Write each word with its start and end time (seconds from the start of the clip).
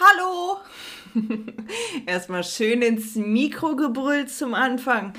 Hallo! 0.00 0.58
Erstmal 2.06 2.44
schön 2.44 2.82
ins 2.82 3.16
Mikro 3.16 3.74
gebrüllt 3.74 4.30
zum 4.30 4.54
Anfang 4.54 5.12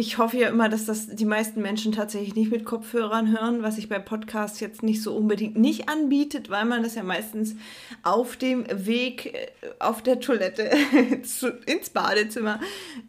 ich 0.00 0.16
hoffe 0.16 0.38
ja 0.38 0.48
immer, 0.48 0.70
dass 0.70 0.86
das 0.86 1.08
die 1.08 1.26
meisten 1.26 1.60
Menschen 1.60 1.92
tatsächlich 1.92 2.34
nicht 2.34 2.50
mit 2.50 2.64
Kopfhörern 2.64 3.30
hören, 3.38 3.62
was 3.62 3.76
sich 3.76 3.90
bei 3.90 3.98
Podcasts 3.98 4.58
jetzt 4.58 4.82
nicht 4.82 5.02
so 5.02 5.14
unbedingt 5.14 5.58
nicht 5.58 5.90
anbietet, 5.90 6.48
weil 6.48 6.64
man 6.64 6.82
das 6.82 6.94
ja 6.94 7.02
meistens 7.02 7.54
auf 8.02 8.38
dem 8.38 8.64
Weg 8.70 9.34
äh, 9.34 9.48
auf 9.78 10.02
der 10.02 10.18
Toilette 10.18 10.62
ins 11.66 11.90
Badezimmer, 11.90 12.60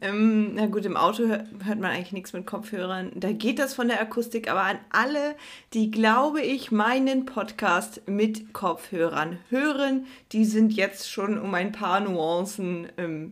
ähm, 0.01 0.55
na 0.55 0.65
gut, 0.65 0.85
im 0.85 0.97
Auto 0.97 1.27
hört, 1.27 1.47
hört 1.63 1.79
man 1.79 1.91
eigentlich 1.91 2.11
nichts 2.11 2.33
mit 2.33 2.45
Kopfhörern. 2.45 3.13
Da 3.15 3.31
geht 3.31 3.59
das 3.59 3.73
von 3.73 3.87
der 3.87 4.01
Akustik, 4.01 4.51
aber 4.51 4.63
an 4.63 4.79
alle, 4.89 5.35
die, 5.73 5.91
glaube 5.91 6.41
ich, 6.41 6.71
meinen 6.71 7.25
Podcast 7.25 8.01
mit 8.05 8.51
Kopfhörern 8.51 9.37
hören, 9.49 10.07
die 10.33 10.43
sind 10.43 10.73
jetzt 10.73 11.09
schon 11.09 11.39
um 11.39 11.53
ein 11.53 11.71
paar 11.71 12.01
Nuancen 12.01 12.89
ähm, 12.97 13.31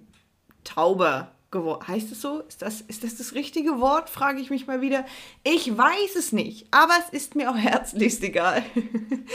tauber 0.64 1.34
geworden. 1.52 1.88
Heißt 1.88 2.12
es 2.12 2.22
so? 2.22 2.42
Ist 2.42 2.62
das, 2.62 2.82
ist 2.82 3.04
das 3.04 3.18
das 3.18 3.34
richtige 3.34 3.80
Wort? 3.80 4.10
Frage 4.10 4.40
ich 4.40 4.50
mich 4.50 4.68
mal 4.68 4.82
wieder. 4.82 5.06
Ich 5.44 5.78
weiß 5.78 6.16
es 6.18 6.32
nicht, 6.32 6.68
aber 6.72 6.94
es 7.00 7.10
ist 7.14 7.36
mir 7.36 7.50
auch 7.52 7.58
herzlichst 7.58 8.24
egal. 8.24 8.64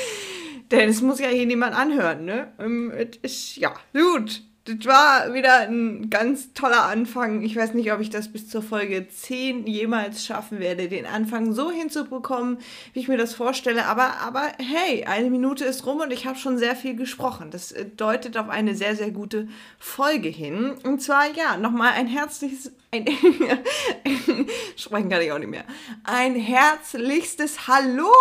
Denn 0.71 0.89
es 0.89 1.03
muss 1.03 1.21
ja 1.21 1.29
hier 1.29 1.47
niemand 1.47 1.77
anhören, 1.77 2.25
ne? 2.25 2.53
Ähm, 2.59 2.93
ist, 3.23 3.57
ja, 3.57 3.75
gut 3.93 4.43
das 4.65 4.87
war 4.87 5.35
wieder 5.35 5.61
ein 5.61 6.09
ganz 6.09 6.55
toller 6.55 6.85
Anfang. 6.85 7.43
Ich 7.43 7.55
weiß 7.55 7.75
nicht, 7.75 7.93
ob 7.93 8.01
ich 8.01 8.09
das 8.09 8.29
bis 8.29 8.49
zur 8.49 8.63
Folge 8.63 9.07
10 9.07 9.67
jemals 9.67 10.25
schaffen 10.25 10.59
werde, 10.59 10.89
den 10.89 11.05
Anfang 11.05 11.53
so 11.53 11.71
hinzubekommen, 11.71 12.59
wie 12.95 13.01
ich 13.01 13.09
mir 13.09 13.19
das 13.19 13.35
vorstelle. 13.35 13.85
Aber, 13.85 14.21
aber 14.21 14.53
hey, 14.59 15.05
eine 15.05 15.29
Minute 15.29 15.67
ist 15.67 15.85
rum 15.85 16.01
und 16.01 16.13
ich 16.13 16.27
habe 16.27 16.39
schon 16.39 16.57
sehr 16.57 16.77
viel 16.77 16.97
gesprochen. 16.97 17.51
Das 17.51 17.73
äh, 17.73 17.85
deutet 17.85 18.39
auf 18.39 18.49
eine 18.49 18.75
sehr, 18.75 18.97
sehr 18.97 19.11
gute 19.11 19.49
Folge 19.79 20.31
hin. 20.31 20.73
Und 20.83 21.03
zwar, 21.03 21.27
ja, 21.35 21.59
nochmal 21.59 21.93
ein 21.93 22.07
herzliches 22.07 22.73
ein, 22.95 23.07
sprechen 24.77 25.09
kann 25.09 25.23
ich 25.23 25.33
auch 25.33 25.39
nicht 25.39 25.51
mehr. 25.51 25.65
Ein 26.05 26.37
herzlichstes 26.37 27.67
Hallo! 27.67 28.13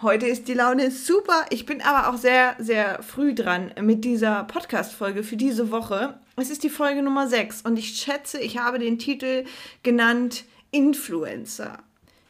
Heute 0.00 0.26
ist 0.26 0.46
die 0.48 0.54
Laune 0.54 0.90
super. 0.90 1.46
Ich 1.50 1.66
bin 1.66 1.82
aber 1.82 2.08
auch 2.08 2.16
sehr, 2.16 2.56
sehr 2.58 3.02
früh 3.02 3.34
dran 3.34 3.72
mit 3.80 4.04
dieser 4.04 4.44
Podcast-Folge 4.44 5.24
für 5.24 5.36
diese 5.36 5.70
Woche. 5.70 6.20
Es 6.36 6.50
ist 6.50 6.62
die 6.62 6.70
Folge 6.70 7.02
Nummer 7.02 7.26
6 7.26 7.62
und 7.62 7.78
ich 7.78 7.96
schätze, 7.96 8.40
ich 8.40 8.58
habe 8.58 8.78
den 8.78 8.98
Titel 8.98 9.44
genannt 9.82 10.44
Influencer. 10.70 11.78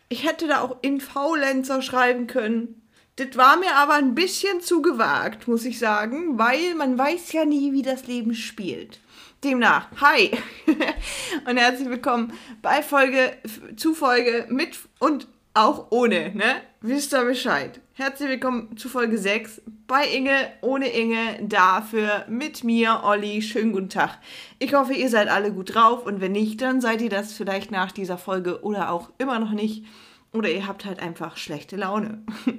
Ich 0.09 0.27
hätte 0.27 0.49
da 0.49 0.63
auch 0.63 0.79
Influencer 0.83 1.83
schreiben 1.83 2.27
können. 2.27 2.83
Das 3.17 3.37
war 3.37 3.59
mir 3.59 3.75
aber 3.77 3.95
ein 3.95 4.15
bisschen 4.15 4.63
zu 4.63 4.81
gewagt, 4.81 5.47
muss 5.47 5.67
ich 5.67 5.79
sagen, 5.79 6.39
weil 6.39 6.75
man 6.75 6.97
weiß 6.97 7.33
ja 7.33 7.45
nie, 7.45 7.73
wie 7.73 7.83
das 7.83 8.07
Leben 8.07 8.35
spielt. 8.35 9.02
Demnach, 9.45 9.89
hi 10.01 10.31
und 11.49 11.57
herzlich 11.57 11.89
willkommen 11.89 12.33
bei 12.63 12.81
Folge, 12.81 13.33
zu 13.75 13.93
Folge 13.93 14.47
mit 14.49 14.79
und 15.01 15.27
auch 15.53 15.89
ohne, 15.91 16.33
ne? 16.33 16.61
Wisst 16.81 17.13
ihr 17.13 17.25
Bescheid. 17.25 17.81
Herzlich 17.95 18.29
willkommen 18.29 18.77
zu 18.77 18.89
Folge 18.89 19.19
6 19.19 19.63
bei 19.89 20.05
Inge, 20.05 20.53
ohne 20.61 20.87
Inge, 20.87 21.41
dafür 21.43 22.25
mit 22.29 22.63
mir, 22.63 23.01
Olli. 23.03 23.43
Schönen 23.43 23.73
guten 23.73 23.89
Tag. 23.89 24.21
Ich 24.61 24.75
hoffe, 24.75 24.93
ihr 24.93 25.09
seid 25.09 25.27
alle 25.27 25.53
gut 25.53 25.75
drauf 25.75 26.07
und 26.07 26.21
wenn 26.21 26.31
nicht, 26.31 26.61
dann 26.61 26.81
seid 26.81 27.03
ihr 27.03 27.11
das 27.11 27.33
vielleicht 27.33 27.73
nach 27.73 27.91
dieser 27.91 28.19
Folge 28.19 28.63
oder 28.63 28.93
auch 28.93 29.11
immer 29.19 29.41
noch 29.41 29.51
nicht. 29.51 29.85
Oder 30.33 30.51
ihr 30.51 30.69
habt 30.69 30.85
halt 30.85 31.01
einfach 31.01 31.37
schlechte 31.37 31.75
Laune. 31.75 32.23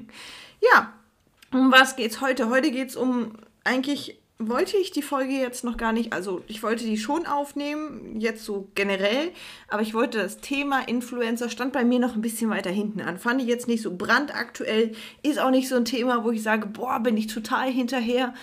ja, 0.59 0.91
um 1.53 1.71
was 1.71 1.95
geht's 1.95 2.19
heute? 2.19 2.49
Heute 2.49 2.71
geht's 2.71 2.97
um 2.97 3.37
eigentlich 3.63 4.21
wollte 4.49 4.77
ich 4.77 4.91
die 4.91 5.01
Folge 5.01 5.33
jetzt 5.33 5.63
noch 5.63 5.77
gar 5.77 5.93
nicht, 5.93 6.13
also 6.13 6.41
ich 6.47 6.63
wollte 6.63 6.85
die 6.85 6.97
schon 6.97 7.25
aufnehmen, 7.25 8.19
jetzt 8.19 8.45
so 8.45 8.69
generell, 8.75 9.31
aber 9.67 9.81
ich 9.81 9.93
wollte 9.93 10.17
das 10.17 10.39
Thema 10.39 10.87
Influencer 10.87 11.49
stand 11.49 11.73
bei 11.73 11.83
mir 11.83 11.99
noch 11.99 12.15
ein 12.15 12.21
bisschen 12.21 12.49
weiter 12.49 12.69
hinten 12.69 13.01
an. 13.01 13.17
Fand 13.17 13.41
ich 13.41 13.47
jetzt 13.47 13.67
nicht 13.67 13.81
so 13.81 13.95
brandaktuell, 13.95 14.93
ist 15.21 15.39
auch 15.39 15.51
nicht 15.51 15.69
so 15.69 15.75
ein 15.75 15.85
Thema, 15.85 16.23
wo 16.23 16.31
ich 16.31 16.43
sage, 16.43 16.67
boah, 16.67 16.99
bin 16.99 17.17
ich 17.17 17.27
total 17.27 17.71
hinterher 17.71 18.33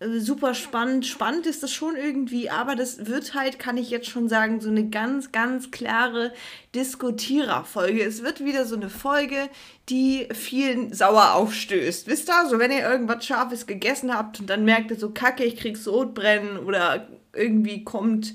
super 0.00 0.54
spannend. 0.54 1.06
Spannend 1.06 1.46
ist 1.46 1.62
das 1.62 1.72
schon 1.72 1.96
irgendwie, 1.96 2.50
aber 2.50 2.74
das 2.74 3.06
wird 3.06 3.34
halt, 3.34 3.58
kann 3.58 3.76
ich 3.76 3.90
jetzt 3.90 4.08
schon 4.08 4.28
sagen, 4.28 4.60
so 4.60 4.68
eine 4.68 4.88
ganz, 4.88 5.32
ganz 5.32 5.70
klare 5.70 6.32
Diskutiererfolge. 6.74 8.02
Es 8.02 8.22
wird 8.22 8.44
wieder 8.44 8.66
so 8.66 8.76
eine 8.76 8.90
Folge, 8.90 9.48
die 9.88 10.28
vielen 10.32 10.92
sauer 10.92 11.34
aufstößt. 11.34 12.06
Wisst 12.06 12.28
ihr, 12.28 12.48
so 12.48 12.58
wenn 12.58 12.72
ihr 12.72 12.88
irgendwas 12.88 13.24
Scharfes 13.24 13.66
gegessen 13.66 14.12
habt 14.14 14.40
und 14.40 14.50
dann 14.50 14.64
merkt 14.64 14.90
ihr 14.90 14.98
so, 14.98 15.10
kacke, 15.10 15.44
ich 15.44 15.56
krieg 15.56 15.76
Sodbrennen 15.76 16.58
oder 16.58 17.08
irgendwie 17.32 17.84
kommt 17.84 18.34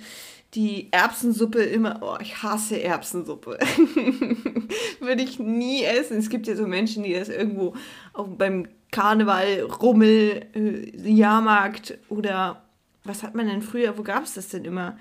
die 0.56 0.88
Erbsensuppe 0.92 1.62
immer, 1.62 2.00
oh, 2.02 2.18
ich 2.22 2.42
hasse 2.42 2.82
Erbsensuppe. 2.82 3.60
Würde 5.00 5.22
ich 5.22 5.38
nie 5.38 5.84
essen. 5.84 6.18
Es 6.18 6.30
gibt 6.30 6.48
ja 6.48 6.56
so 6.56 6.66
Menschen, 6.66 7.04
die 7.04 7.14
das 7.14 7.30
irgendwo 7.30 7.76
auch 8.14 8.28
beim 8.28 8.68
Karneval, 8.92 9.62
Rummel, 9.62 10.46
äh, 10.56 11.12
Jahrmarkt 11.12 11.98
oder 12.10 12.64
was 13.04 13.24
hat 13.24 13.36
man 13.36 13.48
denn 13.48 13.62
früher, 13.62 13.98
wo 13.98 14.04
gab 14.04 14.24
es 14.24 14.34
das 14.34 14.50
denn 14.50 14.66
immer? 14.66 14.98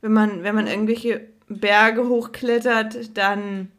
Wenn 0.00 0.12
man, 0.12 0.42
wenn 0.42 0.54
man 0.54 0.66
irgendwelche 0.66 1.28
Berge 1.48 2.08
hochklettert, 2.08 3.16
dann. 3.16 3.70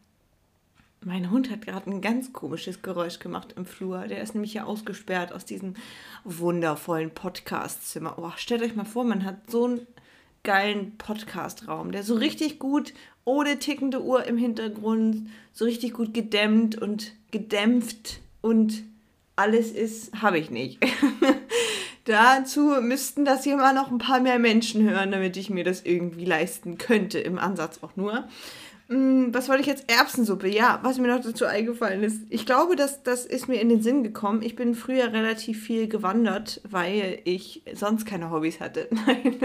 Mein 1.03 1.31
Hund 1.31 1.49
hat 1.49 1.65
gerade 1.65 1.89
ein 1.89 2.01
ganz 2.01 2.31
komisches 2.31 2.83
Geräusch 2.83 3.17
gemacht 3.17 3.55
im 3.57 3.65
Flur. 3.65 4.07
Der 4.07 4.21
ist 4.21 4.35
nämlich 4.35 4.53
ja 4.53 4.65
ausgesperrt 4.65 5.33
aus 5.33 5.45
diesem 5.45 5.73
wundervollen 6.25 7.09
Podcastzimmer. 7.09 8.19
Oh, 8.19 8.29
stellt 8.35 8.61
euch 8.61 8.75
mal 8.75 8.85
vor, 8.85 9.03
man 9.03 9.25
hat 9.25 9.49
so 9.49 9.65
einen 9.65 9.87
geilen 10.43 10.97
Podcastraum, 10.99 11.91
der 11.91 12.03
so 12.03 12.13
richtig 12.13 12.59
gut 12.59 12.93
ohne 13.25 13.57
tickende 13.57 14.03
Uhr 14.03 14.25
im 14.25 14.37
Hintergrund, 14.37 15.29
so 15.53 15.65
richtig 15.65 15.93
gut 15.93 16.13
gedämmt 16.13 16.79
und 16.79 17.13
gedämpft 17.31 18.19
und 18.41 18.83
alles 19.35 19.71
ist, 19.71 20.21
habe 20.21 20.39
ich 20.39 20.49
nicht. 20.51 20.79
Dazu 22.05 22.77
müssten 22.81 23.25
das 23.25 23.43
hier 23.43 23.57
mal 23.57 23.73
noch 23.73 23.91
ein 23.91 23.99
paar 23.99 24.19
mehr 24.19 24.39
Menschen 24.39 24.89
hören, 24.89 25.11
damit 25.11 25.37
ich 25.37 25.49
mir 25.49 25.63
das 25.63 25.83
irgendwie 25.83 26.25
leisten 26.25 26.77
könnte, 26.77 27.19
im 27.19 27.37
Ansatz 27.37 27.79
auch 27.83 27.95
nur. 27.95 28.27
Hm, 28.91 29.33
was 29.33 29.47
wollte 29.47 29.61
ich 29.61 29.67
jetzt? 29.67 29.89
Erbsensuppe. 29.89 30.49
Ja, 30.49 30.79
was 30.83 30.97
mir 30.97 31.07
noch 31.07 31.23
dazu 31.23 31.45
eingefallen 31.45 32.03
ist. 32.03 32.23
Ich 32.29 32.45
glaube, 32.45 32.75
dass 32.75 33.03
das 33.03 33.25
ist 33.25 33.47
mir 33.47 33.61
in 33.61 33.69
den 33.69 33.81
Sinn 33.81 34.03
gekommen. 34.03 34.41
Ich 34.41 34.57
bin 34.57 34.75
früher 34.75 35.13
relativ 35.13 35.63
viel 35.63 35.87
gewandert, 35.87 36.59
weil 36.69 37.21
ich 37.23 37.63
sonst 37.73 38.05
keine 38.05 38.31
Hobbys 38.31 38.59
hatte. 38.59 38.89
Nein, 39.07 39.37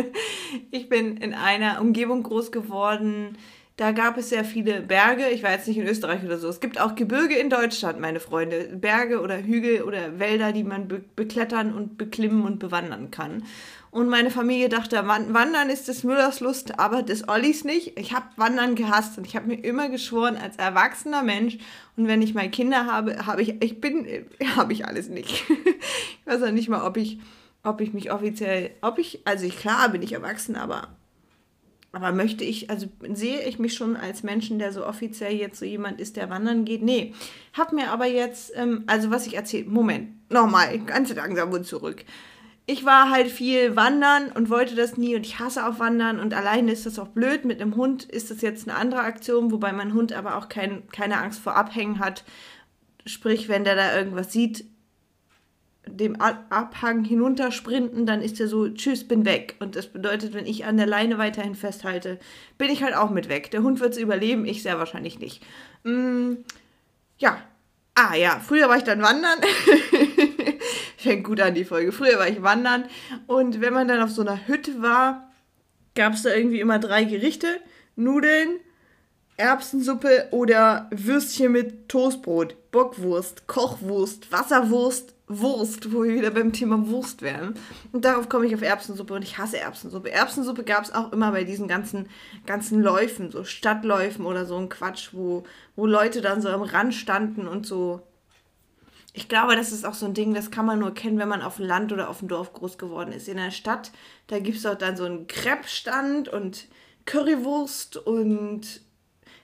ich 0.72 0.88
bin 0.88 1.16
in 1.18 1.32
einer 1.32 1.80
Umgebung 1.80 2.24
groß 2.24 2.50
geworden, 2.50 3.38
da 3.76 3.92
gab 3.92 4.16
es 4.16 4.30
sehr 4.30 4.44
viele 4.44 4.80
Berge. 4.80 5.28
Ich 5.28 5.42
war 5.42 5.50
jetzt 5.50 5.68
nicht 5.68 5.76
in 5.76 5.86
Österreich 5.86 6.24
oder 6.24 6.38
so. 6.38 6.48
Es 6.48 6.60
gibt 6.60 6.80
auch 6.80 6.94
Gebirge 6.94 7.36
in 7.36 7.50
Deutschland, 7.50 8.00
meine 8.00 8.20
Freunde. 8.20 8.70
Berge 8.74 9.20
oder 9.20 9.36
Hügel 9.36 9.82
oder 9.82 10.18
Wälder, 10.18 10.52
die 10.52 10.64
man 10.64 10.88
be 10.88 11.04
beklettern 11.14 11.74
und 11.74 11.98
beklimmen 11.98 12.42
und 12.44 12.58
bewandern 12.58 13.10
kann. 13.10 13.44
Und 13.90 14.08
meine 14.08 14.30
Familie 14.30 14.68
dachte, 14.68 15.06
Wandern 15.06 15.70
ist 15.70 15.88
des 15.88 16.04
Müllers 16.04 16.40
Lust, 16.40 16.78
aber 16.78 17.02
des 17.02 17.28
Ollis 17.28 17.64
nicht. 17.64 17.98
Ich 17.98 18.14
habe 18.14 18.26
Wandern 18.36 18.76
gehasst 18.76 19.18
und 19.18 19.26
ich 19.26 19.36
habe 19.36 19.46
mir 19.46 19.62
immer 19.62 19.88
geschworen, 19.90 20.36
als 20.36 20.56
erwachsener 20.56 21.22
Mensch 21.22 21.58
und 21.96 22.06
wenn 22.06 22.20
ich 22.20 22.34
mal 22.34 22.50
Kinder 22.50 22.86
habe, 22.86 23.26
habe 23.26 23.42
ich, 23.42 23.62
ich 23.62 23.80
bin, 23.80 24.06
habe 24.56 24.72
ich 24.72 24.86
alles 24.86 25.08
nicht. 25.08 25.44
ich 25.48 26.26
weiß 26.26 26.42
auch 26.42 26.50
nicht 26.50 26.68
mal, 26.68 26.86
ob 26.86 26.96
ich, 26.96 27.18
ob 27.62 27.80
ich 27.80 27.92
mich 27.92 28.10
offiziell, 28.10 28.70
ob 28.80 28.98
ich, 28.98 29.20
also 29.26 29.46
ich, 29.46 29.58
klar 29.58 29.88
bin 29.90 30.02
ich 30.02 30.12
erwachsen, 30.12 30.56
aber 30.56 30.88
aber 31.96 32.12
möchte 32.12 32.44
ich, 32.44 32.68
also 32.68 32.88
sehe 33.14 33.40
ich 33.48 33.58
mich 33.58 33.72
schon 33.72 33.96
als 33.96 34.22
Menschen, 34.22 34.58
der 34.58 34.70
so 34.70 34.84
offiziell 34.84 35.32
jetzt 35.32 35.58
so 35.58 35.64
jemand 35.64 35.98
ist, 35.98 36.18
der 36.18 36.28
wandern 36.28 36.66
geht? 36.66 36.82
Nee. 36.82 37.14
Hab 37.54 37.72
mir 37.72 37.90
aber 37.90 38.04
jetzt, 38.04 38.52
ähm, 38.54 38.84
also 38.86 39.10
was 39.10 39.26
ich 39.26 39.34
erzähle, 39.34 39.64
Moment, 39.64 40.30
nochmal, 40.30 40.78
ganz 40.80 41.14
langsam 41.14 41.50
und 41.52 41.64
zurück. 41.64 42.04
Ich 42.66 42.84
war 42.84 43.08
halt 43.08 43.28
viel 43.28 43.76
wandern 43.76 44.30
und 44.30 44.50
wollte 44.50 44.74
das 44.74 44.98
nie 44.98 45.16
und 45.16 45.24
ich 45.24 45.38
hasse 45.38 45.66
auch 45.66 45.78
wandern 45.78 46.20
und 46.20 46.34
alleine 46.34 46.70
ist 46.70 46.84
das 46.84 46.98
auch 46.98 47.08
blöd. 47.08 47.46
Mit 47.46 47.62
einem 47.62 47.76
Hund 47.76 48.04
ist 48.04 48.30
das 48.30 48.42
jetzt 48.42 48.68
eine 48.68 48.76
andere 48.76 49.00
Aktion, 49.00 49.50
wobei 49.50 49.72
mein 49.72 49.94
Hund 49.94 50.12
aber 50.12 50.36
auch 50.36 50.50
kein, 50.50 50.86
keine 50.88 51.16
Angst 51.16 51.40
vor 51.40 51.56
Abhängen 51.56 51.98
hat. 51.98 52.24
Sprich, 53.06 53.48
wenn 53.48 53.64
der 53.64 53.74
da 53.74 53.96
irgendwas 53.96 54.34
sieht, 54.34 54.66
dem 55.88 56.20
Abhang 56.20 57.04
hinuntersprinten, 57.04 58.06
dann 58.06 58.20
ist 58.20 58.40
er 58.40 58.48
so, 58.48 58.68
tschüss, 58.68 59.06
bin 59.06 59.24
weg. 59.24 59.54
Und 59.60 59.76
das 59.76 59.86
bedeutet, 59.86 60.34
wenn 60.34 60.46
ich 60.46 60.64
an 60.64 60.76
der 60.76 60.86
Leine 60.86 61.18
weiterhin 61.18 61.54
festhalte, 61.54 62.18
bin 62.58 62.70
ich 62.70 62.82
halt 62.82 62.94
auch 62.94 63.10
mit 63.10 63.28
weg. 63.28 63.50
Der 63.52 63.62
Hund 63.62 63.80
wird 63.80 63.92
es 63.92 63.98
überleben, 63.98 64.44
ich 64.44 64.62
sehr 64.62 64.78
wahrscheinlich 64.78 65.18
nicht. 65.18 65.42
Mm, 65.84 66.34
ja. 67.18 67.38
Ah 67.94 68.14
ja, 68.14 68.40
früher 68.40 68.68
war 68.68 68.76
ich 68.76 68.84
dann 68.84 69.00
wandern. 69.00 69.38
Fängt 70.98 71.24
gut 71.24 71.40
an 71.40 71.54
die 71.54 71.64
Folge. 71.64 71.92
Früher 71.92 72.18
war 72.18 72.28
ich 72.28 72.42
wandern. 72.42 72.84
Und 73.26 73.62
wenn 73.62 73.72
man 73.72 73.88
dann 73.88 74.02
auf 74.02 74.10
so 74.10 74.20
einer 74.20 74.46
Hütte 74.46 74.82
war, 74.82 75.32
gab 75.94 76.12
es 76.12 76.22
da 76.22 76.34
irgendwie 76.34 76.60
immer 76.60 76.78
drei 76.78 77.04
Gerichte. 77.04 77.58
Nudeln, 77.94 78.60
Erbsensuppe 79.38 80.28
oder 80.30 80.90
Würstchen 80.90 81.52
mit 81.52 81.88
Toastbrot, 81.88 82.70
Bockwurst, 82.70 83.46
Kochwurst, 83.46 84.30
Wasserwurst 84.30 85.15
Wurst, 85.28 85.92
wo 85.92 86.04
wir 86.04 86.14
wieder 86.14 86.30
beim 86.30 86.52
Thema 86.52 86.88
Wurst 86.88 87.20
wären. 87.20 87.54
Und 87.92 88.04
darauf 88.04 88.28
komme 88.28 88.46
ich 88.46 88.54
auf 88.54 88.62
Erbsensuppe 88.62 89.14
und 89.14 89.22
ich 89.22 89.38
hasse 89.38 89.58
Erbsensuppe. 89.58 90.12
Erbsensuppe 90.12 90.62
gab 90.62 90.84
es 90.84 90.94
auch 90.94 91.12
immer 91.12 91.32
bei 91.32 91.42
diesen 91.42 91.66
ganzen, 91.66 92.08
ganzen 92.46 92.80
Läufen, 92.80 93.32
so 93.32 93.42
Stadtläufen 93.42 94.24
oder 94.24 94.46
so 94.46 94.56
ein 94.56 94.68
Quatsch, 94.68 95.08
wo, 95.12 95.44
wo 95.74 95.86
Leute 95.86 96.20
dann 96.20 96.40
so 96.40 96.48
am 96.48 96.62
Rand 96.62 96.94
standen 96.94 97.48
und 97.48 97.66
so. 97.66 98.02
Ich 99.14 99.28
glaube, 99.28 99.56
das 99.56 99.72
ist 99.72 99.84
auch 99.84 99.94
so 99.94 100.06
ein 100.06 100.14
Ding, 100.14 100.34
das 100.34 100.50
kann 100.50 100.66
man 100.66 100.78
nur 100.78 100.94
kennen, 100.94 101.18
wenn 101.18 101.28
man 101.28 101.42
auf 101.42 101.56
dem 101.56 101.66
Land 101.66 101.92
oder 101.92 102.08
auf 102.08 102.20
dem 102.20 102.28
Dorf 102.28 102.52
groß 102.52 102.78
geworden 102.78 103.12
ist. 103.12 103.28
In 103.28 103.38
der 103.38 103.50
Stadt, 103.50 103.90
da 104.28 104.38
gibt 104.38 104.58
es 104.58 104.66
auch 104.66 104.76
dann 104.76 104.96
so 104.96 105.04
einen 105.04 105.26
Crepe-Stand 105.26 106.28
und 106.28 106.66
Currywurst 107.06 107.96
und 107.96 108.82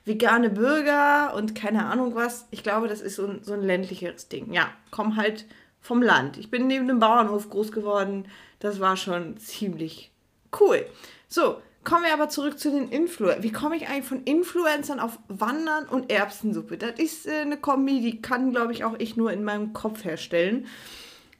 vegane 0.04 0.50
Burger 0.50 1.34
und 1.34 1.54
keine 1.54 1.86
Ahnung 1.86 2.14
was. 2.14 2.46
Ich 2.50 2.62
glaube, 2.62 2.86
das 2.86 3.00
ist 3.00 3.16
so 3.16 3.26
ein, 3.26 3.42
so 3.42 3.54
ein 3.54 3.62
ländlicheres 3.62 4.28
Ding. 4.28 4.52
Ja, 4.52 4.68
komm 4.90 5.16
halt 5.16 5.46
vom 5.82 6.00
Land. 6.00 6.38
Ich 6.38 6.50
bin 6.50 6.66
neben 6.68 6.88
dem 6.88 7.00
Bauernhof 7.00 7.50
groß 7.50 7.72
geworden. 7.72 8.26
Das 8.60 8.80
war 8.80 8.96
schon 8.96 9.36
ziemlich 9.36 10.12
cool. 10.60 10.86
So, 11.28 11.60
kommen 11.84 12.04
wir 12.04 12.12
aber 12.12 12.28
zurück 12.28 12.58
zu 12.58 12.70
den 12.70 12.88
Influencern. 12.88 13.42
Wie 13.42 13.52
komme 13.52 13.76
ich 13.76 13.88
eigentlich 13.88 14.06
von 14.06 14.22
Influencern 14.22 15.00
auf 15.00 15.18
Wandern 15.28 15.86
und 15.86 16.10
Erbsensuppe? 16.10 16.78
Das 16.78 16.98
ist 16.98 17.26
äh, 17.26 17.40
eine 17.40 17.56
Kombi, 17.56 18.00
die 18.00 18.22
kann, 18.22 18.52
glaube 18.52 18.72
ich, 18.72 18.84
auch 18.84 18.94
ich 18.98 19.16
nur 19.16 19.32
in 19.32 19.44
meinem 19.44 19.72
Kopf 19.72 20.04
herstellen. 20.04 20.66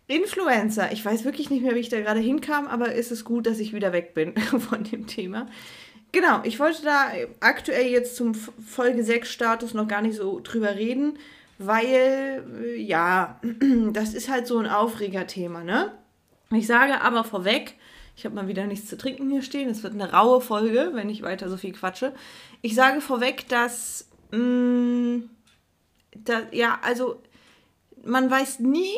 Influencer, 0.09 0.93
ich 0.93 1.05
weiß 1.05 1.25
wirklich 1.25 1.49
nicht 1.49 1.63
mehr, 1.63 1.75
wie 1.75 1.81
ich 1.81 1.89
da 1.89 2.01
gerade 2.01 2.21
hinkam, 2.21 2.67
aber 2.67 2.93
ist 2.93 3.13
es 3.13 3.25
gut, 3.25 3.47
dass 3.47 3.61
ich 3.61 3.73
wieder 3.73 3.93
weg 3.93 4.15
bin 4.15 4.37
von 4.69 4.83
dem 4.83 5.07
Thema. 5.07 5.47
Genau, 6.11 6.41
ich 6.43 6.61
wollte 6.61 6.83
da 6.83 7.11
aktuell 7.41 7.87
jetzt 7.87 8.17
zum 8.17 8.35
Folge 8.35 9.03
6 9.03 9.31
Status 9.31 9.73
noch 9.73 9.89
gar 9.89 10.03
nicht 10.03 10.17
so 10.17 10.41
drüber 10.41 10.75
reden, 10.75 11.19
weil, 11.67 12.45
äh, 12.63 12.81
ja, 12.81 13.41
das 13.93 14.15
ist 14.15 14.29
halt 14.29 14.47
so 14.47 14.59
ein 14.59 14.67
Aufregerthema, 14.67 15.65
ne? 15.65 15.93
Ich 16.51 16.67
sage 16.67 17.01
aber 17.01 17.25
vorweg, 17.25 17.77
ich 18.15 18.25
habe 18.25 18.35
mal 18.35 18.49
wieder 18.49 18.67
nichts 18.67 18.89
zu 18.89 18.99
trinken 18.99 19.31
hier 19.31 19.43
stehen, 19.43 19.71
es 19.71 19.83
wird 19.83 19.95
eine 19.95 20.13
raue 20.13 20.41
Folge, 20.41 20.91
wenn 20.93 21.09
ich 21.09 21.23
weiter 21.23 21.49
so 21.49 21.57
viel 21.57 21.73
quatsche. 21.73 22.13
Ich 22.61 22.75
sage 22.75 23.01
vorweg, 23.01 23.49
dass, 23.49 24.09
mh, 24.33 24.39
mm, 24.39 25.31
da, 26.15 26.43
ja, 26.51 26.79
also 26.83 27.23
man 28.05 28.31
weiß 28.31 28.61
nie, 28.61 28.95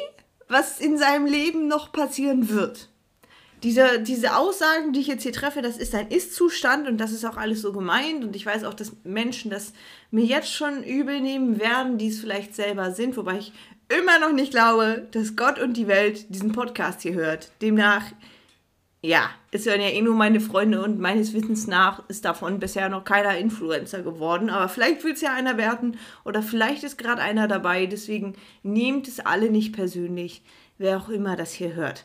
was 0.49 0.81
in 0.81 0.99
seinem 0.99 1.26
Leben 1.26 1.69
noch 1.69 1.93
passieren 1.93 2.49
wird 2.49 2.88
diese, 3.64 3.99
diese 4.00 4.37
Aussagen, 4.37 4.93
die 4.93 5.00
ich 5.00 5.06
jetzt 5.06 5.22
hier 5.22 5.32
treffe, 5.32 5.62
das 5.62 5.78
ist 5.78 5.94
ein 5.94 6.08
Ist-Zustand 6.08 6.87
und 6.87 6.99
das 6.99 7.12
ist 7.12 7.25
auch 7.25 7.38
alles 7.38 7.62
so 7.62 7.72
gemeint. 7.72 8.22
Und 8.22 8.37
ich 8.37 8.44
weiß 8.44 8.62
auch, 8.64 8.75
dass 8.75 8.93
Menschen 9.05 9.50
das 9.50 9.72
mir 10.11 10.25
jetzt 10.25 10.52
schon 10.52 10.84
übel 10.84 11.20
nehmen 11.20 11.58
werden, 11.58 11.96
die 11.96 12.08
es 12.08 12.20
vielleicht 12.20 12.55
selber 12.55 12.93
sind, 12.93 13.16
wobei 13.16 13.38
ich 13.38 13.52
immer 13.88 14.19
noch 14.19 14.32
nicht 14.32 14.50
glaube, 14.50 15.08
dass 15.12 15.34
Gott 15.34 15.58
und 15.58 15.78
die 15.78 15.88
Welt 15.88 16.26
diesen 16.28 16.52
Podcast 16.52 17.00
hier 17.00 17.14
hört. 17.14 17.50
Demnach, 17.62 18.05
ja, 19.00 19.31
es 19.50 19.64
hören 19.64 19.81
ja 19.81 19.88
eh 19.88 20.02
nur 20.02 20.14
meine 20.14 20.40
Freunde 20.40 20.82
und 20.82 21.00
meines 21.00 21.32
Wissens 21.32 21.67
nach 21.67 22.06
ist 22.08 22.26
davon 22.26 22.58
bisher 22.58 22.90
noch 22.90 23.05
keiner 23.05 23.38
Influencer 23.38 24.02
geworden. 24.02 24.50
Aber 24.50 24.69
vielleicht 24.69 25.05
will 25.05 25.14
es 25.14 25.22
ja 25.22 25.32
einer 25.32 25.56
werden 25.56 25.96
oder 26.25 26.43
vielleicht 26.43 26.84
ist 26.84 26.99
gerade 26.99 27.22
einer 27.22 27.49
dabei. 27.49 27.87
Deswegen 27.87 28.34
nehmt 28.62 29.08
es 29.08 29.20
alle 29.20 29.50
nicht 29.50 29.75
persönlich, 29.75 30.43
wer 30.76 30.99
auch 30.99 31.08
immer 31.08 31.37
das 31.37 31.52
hier 31.52 31.75
hört. 31.75 32.05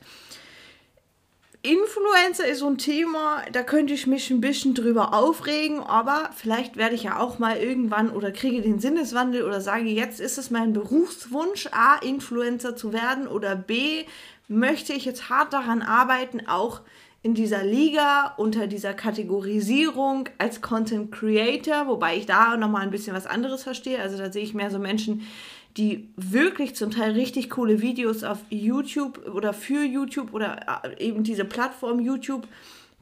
Influencer 1.62 2.48
ist 2.48 2.60
so 2.60 2.68
ein 2.68 2.78
Thema, 2.78 3.44
da 3.52 3.64
könnte 3.64 3.94
ich 3.94 4.08
mich 4.08 4.30
ein 4.30 4.40
bisschen 4.40 4.74
drüber 4.74 5.14
aufregen, 5.14 5.82
aber 5.82 6.30
vielleicht 6.34 6.78
werde 6.78 6.96
ich 6.96 7.04
ja 7.04 7.20
auch 7.20 7.38
mal 7.38 7.58
irgendwann 7.58 8.12
oder 8.12 8.32
kriege 8.32 8.62
den 8.62 8.80
Sinneswandel 8.80 9.44
oder 9.44 9.60
sage, 9.60 9.90
jetzt 9.90 10.22
ist 10.22 10.38
es 10.38 10.52
mein 10.52 10.72
Berufswunsch, 10.72 11.68
A, 11.74 11.98
Influencer 11.98 12.78
zu 12.78 12.94
werden 12.94 13.28
oder 13.28 13.58
B, 13.58 14.06
möchte 14.48 14.94
ich 14.94 15.04
jetzt 15.04 15.30
hart 15.30 15.52
daran 15.52 15.82
arbeiten, 15.82 16.48
auch 16.48 16.80
in 17.22 17.34
dieser 17.34 17.64
Liga 17.64 18.34
unter 18.38 18.68
dieser 18.68 18.94
Kategorisierung 18.94 20.30
als 20.38 20.62
Content 20.62 21.12
Creator, 21.12 21.88
wobei 21.88 22.16
ich 22.18 22.26
da 22.26 22.56
nochmal 22.56 22.84
ein 22.84 22.92
bisschen 22.92 23.16
was 23.16 23.26
anderes 23.26 23.64
verstehe. 23.64 24.00
Also 24.02 24.18
da 24.18 24.32
sehe 24.32 24.44
ich 24.44 24.54
mehr 24.54 24.72
so 24.72 24.80
Menschen, 24.80 25.28
die 25.76 26.10
wirklich 26.16 26.76
zum 26.76 26.92
Teil 26.92 27.12
richtig 27.12 27.50
coole 27.50 27.82
Videos 27.82 28.24
auf 28.24 28.40
YouTube 28.50 29.28
oder 29.34 29.54
für 29.54 29.84
YouTube 29.84 30.34
oder 30.34 30.82
äh, 30.84 31.06
eben 31.06 31.24
diese 31.24 31.46
Plattform 31.46 32.00
YouTube 32.00 32.48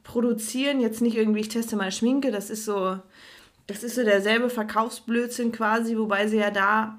produzieren. 0.02 0.80
Jetzt 0.80 1.00
nicht 1.00 1.16
irgendwie, 1.16 1.40
ich 1.40 1.48
teste 1.48 1.76
mal 1.76 1.92
Schminke, 1.92 2.30
das 2.30 2.50
ist 2.50 2.64
so, 2.64 2.98
das 3.68 3.84
ist 3.84 3.94
so 3.94 4.02
derselbe 4.02 4.50
Verkaufsblödsinn 4.50 5.52
quasi, 5.52 5.96
wobei 5.96 6.26
sie 6.26 6.38
ja 6.38 6.50
da, 6.50 6.98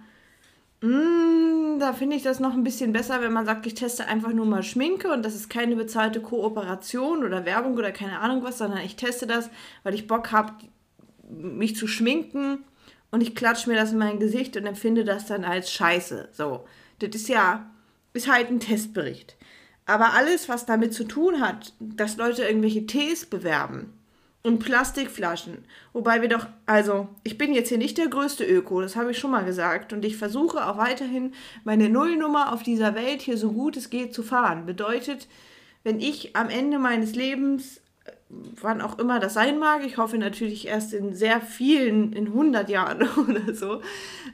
mm, 0.81 1.79
da 1.79 1.93
finde 1.93 2.15
ich 2.15 2.23
das 2.23 2.39
noch 2.39 2.53
ein 2.53 2.63
bisschen 2.63 2.93
besser, 2.93 3.21
wenn 3.21 3.33
man 3.33 3.45
sagt, 3.45 3.65
ich 3.65 3.73
teste 3.73 4.05
einfach 4.07 4.33
nur 4.33 4.45
mal 4.45 4.63
Schminke 4.63 5.11
und 5.11 5.23
das 5.23 5.35
ist 5.35 5.49
keine 5.49 5.75
bezahlte 5.75 6.21
Kooperation 6.21 7.23
oder 7.23 7.45
Werbung 7.45 7.73
oder 7.75 7.91
keine 7.91 8.19
Ahnung 8.19 8.43
was, 8.43 8.57
sondern 8.57 8.79
ich 8.79 8.95
teste 8.95 9.27
das, 9.27 9.49
weil 9.83 9.93
ich 9.93 10.07
Bock 10.07 10.31
habe, 10.31 10.53
mich 11.29 11.75
zu 11.75 11.87
schminken 11.87 12.63
und 13.11 13.21
ich 13.21 13.35
klatsche 13.35 13.69
mir 13.69 13.75
das 13.75 13.91
in 13.91 13.97
mein 13.97 14.19
Gesicht 14.19 14.57
und 14.57 14.65
empfinde 14.65 15.05
das 15.05 15.25
dann 15.25 15.43
als 15.43 15.71
Scheiße. 15.71 16.29
So, 16.31 16.65
das 16.99 17.09
ist 17.15 17.29
ja, 17.29 17.69
ist 18.13 18.31
halt 18.31 18.49
ein 18.49 18.59
Testbericht. 18.59 19.35
Aber 19.85 20.13
alles, 20.13 20.49
was 20.49 20.65
damit 20.65 20.93
zu 20.93 21.03
tun 21.03 21.41
hat, 21.41 21.73
dass 21.79 22.17
Leute 22.17 22.43
irgendwelche 22.43 22.85
Tees 22.85 23.25
bewerben 23.25 23.98
und 24.41 24.59
Plastikflaschen, 24.59 25.65
wobei 25.91 26.21
wir 26.21 26.29
doch, 26.29 26.47
also 26.65 27.09
ich 27.23 27.37
bin 27.37 27.53
jetzt 27.53 27.69
hier 27.69 27.77
nicht 27.77 27.97
der 27.97 28.07
größte 28.07 28.45
Öko, 28.45 28.81
das 28.81 28.95
habe 28.95 29.11
ich 29.11 29.19
schon 29.19 29.31
mal 29.31 29.43
gesagt, 29.43 29.91
und 29.91 30.05
ich 30.05 30.15
versuche 30.15 30.65
auch 30.65 30.77
weiterhin 30.77 31.33
meine 31.65 31.89
Nullnummer 31.89 32.53
auf 32.53 32.63
dieser 32.63 32.95
Welt 32.95 33.21
hier 33.21 33.37
so 33.37 33.51
gut 33.51 33.75
es 33.75 33.89
geht 33.89 34.13
zu 34.13 34.23
fahren. 34.23 34.65
Bedeutet, 34.65 35.27
wenn 35.83 35.99
ich 35.99 36.35
am 36.35 36.49
Ende 36.49 36.79
meines 36.79 37.15
Lebens 37.15 37.81
wann 38.29 38.81
auch 38.81 38.99
immer 38.99 39.19
das 39.19 39.33
sein 39.33 39.57
mag. 39.57 39.83
Ich 39.85 39.97
hoffe 39.97 40.17
natürlich 40.17 40.67
erst 40.67 40.93
in 40.93 41.15
sehr 41.15 41.41
vielen, 41.41 42.13
in 42.13 42.27
100 42.27 42.69
Jahren 42.69 43.01
oder 43.17 43.53
so. 43.53 43.81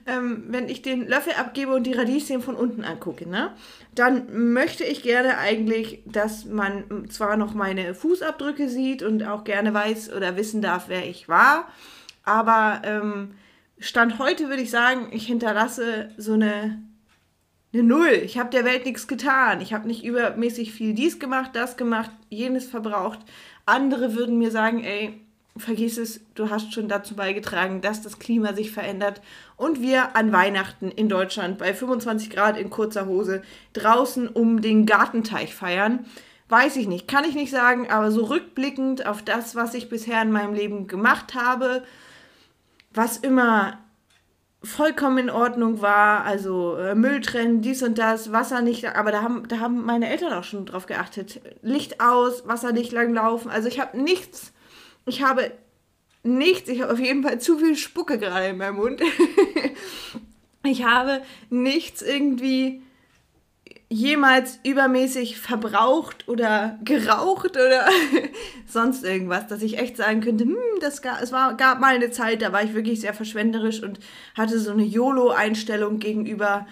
Ähm, 0.06 0.46
wenn 0.50 0.68
ich 0.68 0.82
den 0.82 1.08
Löffel 1.08 1.34
abgebe 1.34 1.74
und 1.74 1.84
die 1.84 1.94
Radieschen 1.94 2.42
von 2.42 2.56
unten 2.56 2.84
angucke, 2.84 3.28
ne? 3.28 3.54
Dann 3.96 4.54
möchte 4.54 4.84
ich 4.84 5.04
gerne 5.04 5.38
eigentlich, 5.38 6.04
dass 6.06 6.46
man 6.46 7.10
zwar 7.10 7.38
noch 7.38 7.54
meine 7.54 7.96
Fußabdrücke 7.96 8.70
sieht 8.70 9.04
und 9.04 9.24
auch 9.24 9.44
gerne 9.44 9.74
weiß 9.74 10.14
oder 10.14 10.38
wissen 10.38 10.62
darf, 10.62 10.86
wer 10.88 11.08
ich 11.08 11.28
war, 11.30 11.68
aber 12.24 12.82
ähm, 12.84 13.36
Stand 13.80 14.20
heute 14.20 14.50
würde 14.50 14.62
ich 14.62 14.72
sagen, 14.72 15.10
ich 15.12 15.28
hinterlasse 15.28 16.10
so 16.18 16.34
eine 16.34 16.80
eine 17.76 17.84
Null. 17.84 18.22
Ich 18.24 18.38
habe 18.38 18.50
der 18.50 18.64
Welt 18.64 18.86
nichts 18.86 19.08
getan. 19.08 19.60
Ich 19.60 19.74
habe 19.74 19.88
nicht 19.88 20.06
übermäßig 20.06 20.72
viel 20.72 20.94
dies 20.94 21.20
gemacht, 21.20 21.52
das 21.54 21.76
gemacht, 21.76 22.12
jenes 22.30 22.66
verbraucht. 22.66 23.20
Andere 23.66 24.16
würden 24.16 24.38
mir 24.38 24.52
sagen, 24.52 24.84
ey, 24.84 25.25
vergiss 25.58 25.98
es, 25.98 26.22
du 26.36 26.50
hast 26.50 26.74
schon 26.74 26.90
dazu 26.90 27.16
beigetragen, 27.16 27.82
dass 27.82 28.02
das 28.02 28.20
Klima 28.20 28.54
sich 28.54 28.72
verändert 28.72 29.22
und 29.56 29.82
wir 29.82 30.16
an 30.16 30.32
Weihnachten 30.34 30.92
in 30.92 31.08
Deutschland 31.08 31.58
bei 31.58 31.74
25 31.74 32.30
Grad 32.30 32.58
in 32.58 32.70
kurzer 32.70 33.06
Hose 33.06 33.42
draußen 33.74 34.28
um 34.28 34.62
den 34.62 34.86
Gartenteich 34.86 35.56
feiern. 35.56 36.06
Weiß 36.50 36.76
ich 36.76 36.88
nicht, 36.88 37.08
kann 37.08 37.24
ich 37.24 37.36
nicht 37.36 37.52
sagen, 37.52 37.90
aber 37.90 38.12
so 38.12 38.26
rückblickend 38.26 39.06
auf 39.06 39.24
das, 39.24 39.56
was 39.56 39.74
ich 39.74 39.90
bisher 39.90 40.22
in 40.22 40.32
meinem 40.32 40.54
Leben 40.54 40.88
gemacht 40.88 41.34
habe, 41.36 41.84
was 42.94 43.18
immer 43.18 43.80
vollkommen 44.66 45.18
in 45.18 45.30
Ordnung 45.30 45.82
war, 45.82 46.26
also 46.26 46.76
äh, 46.76 46.96
Müll 46.96 47.22
trennen, 47.22 47.62
dies 47.62 47.82
und 47.84 47.98
das, 47.98 48.32
Wasser 48.32 48.62
nicht, 48.62 48.86
aber 48.96 49.12
da 49.12 49.22
haben, 49.22 49.48
da 49.48 49.60
haben 49.60 49.86
meine 49.86 50.10
Eltern 50.10 50.34
auch 50.34 50.44
schon 50.44 50.66
drauf 50.66 50.86
geachtet. 50.86 51.40
Licht 51.62 52.02
aus, 52.02 52.48
Wasser 52.48 52.72
nicht 52.72 52.92
lang 52.92 53.14
laufen. 53.14 53.50
Also 53.50 53.68
ich 53.68 53.80
habe 53.80 54.02
nichts, 54.02 54.54
ich 55.06 55.22
habe 55.22 55.52
nichts, 56.24 56.70
ich 56.70 56.82
habe 56.82 56.94
auf 56.94 57.00
jeden 57.00 57.24
Fall 57.24 57.40
zu 57.40 57.58
viel 57.58 57.76
Spucke 57.76 58.18
gerade 58.18 58.48
in 58.48 58.58
meinem 58.58 58.76
Mund. 58.78 59.02
ich 60.64 60.84
habe 60.84 61.22
nichts 61.50 62.02
irgendwie 62.02 62.82
jemals 63.88 64.60
übermäßig 64.64 65.38
verbraucht 65.38 66.28
oder 66.28 66.80
geraucht 66.84 67.52
oder 67.52 67.88
sonst 68.68 69.04
irgendwas, 69.04 69.48
dass 69.48 69.62
ich 69.62 69.78
echt 69.78 69.98
sagen 69.98 70.22
könnte, 70.22 70.46
hm, 70.46 70.58
das 70.82 71.02
gab, 71.02 71.22
es 71.22 71.32
war, 71.32 71.56
gab 71.56 71.80
mal 71.80 71.96
eine 71.96 72.10
Zeit, 72.10 72.42
da 72.42 72.52
war 72.52 72.64
ich 72.64 72.74
wirklich 72.74 73.00
sehr 73.00 73.14
verschwenderisch 73.14 73.84
und 73.84 74.00
hatte 74.36 74.60
so 74.60 74.72
eine 74.72 74.84
YOLO-Einstellung 74.84 76.00
gegenüber 76.00 76.66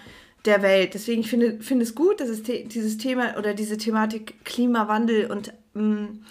der 0.44 0.60
Welt. 0.62 0.94
Deswegen 0.94 1.22
finde 1.24 1.58
ich 1.60 1.70
es 1.70 1.94
gut, 1.94 2.20
dass 2.20 2.28
es 2.28 2.42
dieses 2.42 2.98
Thema 2.98 3.38
oder 3.38 3.54
diese 3.54 3.78
Thematik 3.78 4.44
Klimawandel 4.44 5.30
und 5.30 5.52
hm, 5.74 6.24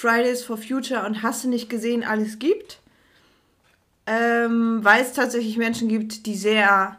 Fridays 0.00 0.42
for 0.42 0.56
Future 0.56 1.04
und 1.04 1.22
hast 1.22 1.44
du 1.44 1.48
nicht 1.48 1.68
gesehen, 1.68 2.04
alles 2.04 2.38
gibt. 2.38 2.80
Ähm, 4.06 4.80
weil 4.82 5.02
es 5.02 5.12
tatsächlich 5.12 5.58
Menschen 5.58 5.88
gibt, 5.88 6.24
die 6.26 6.36
sehr 6.36 6.96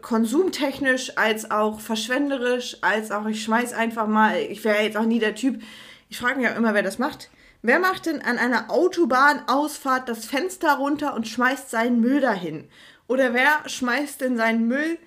konsumtechnisch 0.00 1.16
als 1.16 1.50
auch 1.50 1.80
verschwenderisch, 1.80 2.78
als 2.80 3.10
auch 3.10 3.26
ich 3.26 3.42
schmeiß 3.42 3.72
einfach 3.74 4.06
mal, 4.06 4.38
ich 4.38 4.64
wäre 4.64 4.82
jetzt 4.82 4.96
auch 4.96 5.04
nie 5.04 5.18
der 5.18 5.34
Typ, 5.34 5.62
ich 6.08 6.18
frage 6.18 6.40
mich 6.40 6.48
auch 6.48 6.56
immer, 6.56 6.74
wer 6.74 6.82
das 6.82 6.98
macht. 6.98 7.30
Wer 7.62 7.78
macht 7.78 8.06
denn 8.06 8.20
an 8.20 8.38
einer 8.38 8.70
Autobahnausfahrt 8.70 10.08
das 10.08 10.24
Fenster 10.24 10.74
runter 10.74 11.14
und 11.14 11.28
schmeißt 11.28 11.70
seinen 11.70 12.00
Müll 12.00 12.20
dahin? 12.20 12.68
Oder 13.06 13.34
wer 13.34 13.68
schmeißt 13.68 14.20
denn 14.20 14.36
seinen 14.36 14.66
Müll 14.66 14.98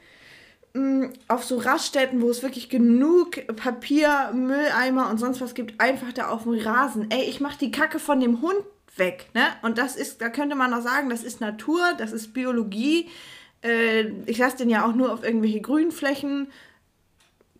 mh, 0.75 1.09
auf 1.27 1.43
so 1.43 1.57
Raststätten, 1.57 2.21
wo 2.21 2.29
es 2.29 2.43
wirklich 2.43 2.69
genug 2.69 3.47
Papier, 3.55 4.31
Mülleimer 4.33 5.09
und 5.09 5.17
sonst 5.17 5.41
was 5.41 5.53
gibt, 5.53 5.79
einfach 5.79 6.13
da 6.13 6.29
auf 6.29 6.43
dem 6.43 6.53
Rasen. 6.53 7.09
Ey, 7.09 7.23
ich 7.23 7.39
mach 7.39 7.55
die 7.55 7.71
Kacke 7.71 7.99
von 7.99 8.19
dem 8.19 8.41
Hund 8.41 8.63
weg, 8.97 9.27
ne? 9.33 9.43
Und 9.61 9.77
das 9.77 9.95
ist, 9.95 10.21
da 10.21 10.29
könnte 10.29 10.55
man 10.55 10.71
noch 10.71 10.81
sagen, 10.81 11.09
das 11.09 11.23
ist 11.23 11.41
Natur, 11.41 11.81
das 11.97 12.11
ist 12.11 12.33
Biologie. 12.33 13.09
Äh, 13.63 14.11
ich 14.25 14.37
lasse 14.37 14.57
den 14.57 14.69
ja 14.69 14.85
auch 14.85 14.93
nur 14.93 15.11
auf 15.11 15.23
irgendwelche 15.23 15.61
Grünflächen 15.61 16.47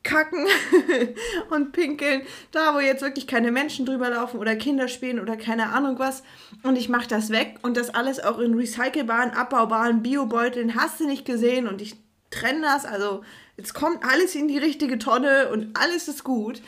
kacken 0.03 0.45
und 1.49 1.71
pinkeln, 1.71 2.21
da 2.51 2.75
wo 2.75 2.79
jetzt 2.79 3.01
wirklich 3.01 3.25
keine 3.25 3.51
Menschen 3.51 3.87
drüber 3.87 4.11
laufen 4.11 4.39
oder 4.39 4.55
Kinder 4.55 4.87
spielen 4.87 5.19
oder 5.19 5.35
keine 5.35 5.73
Ahnung 5.73 5.97
was. 5.97 6.21
Und 6.61 6.77
ich 6.77 6.89
mache 6.89 7.07
das 7.07 7.31
weg 7.31 7.55
und 7.63 7.75
das 7.75 7.89
alles 7.89 8.23
auch 8.23 8.37
in 8.37 8.53
recycelbaren, 8.53 9.31
abbaubaren 9.31 10.03
Biobeuteln. 10.03 10.75
Hast 10.75 10.99
du 10.99 11.07
nicht 11.07 11.25
gesehen? 11.25 11.67
Und 11.67 11.81
ich 11.81 12.04
trenne 12.35 12.61
das. 12.61 12.85
Also 12.85 13.23
jetzt 13.57 13.73
kommt 13.73 14.03
alles 14.03 14.35
in 14.35 14.47
die 14.47 14.57
richtige 14.57 14.97
Tonne 14.97 15.49
und 15.49 15.77
alles 15.77 16.07
ist 16.07 16.23
gut. 16.23 16.61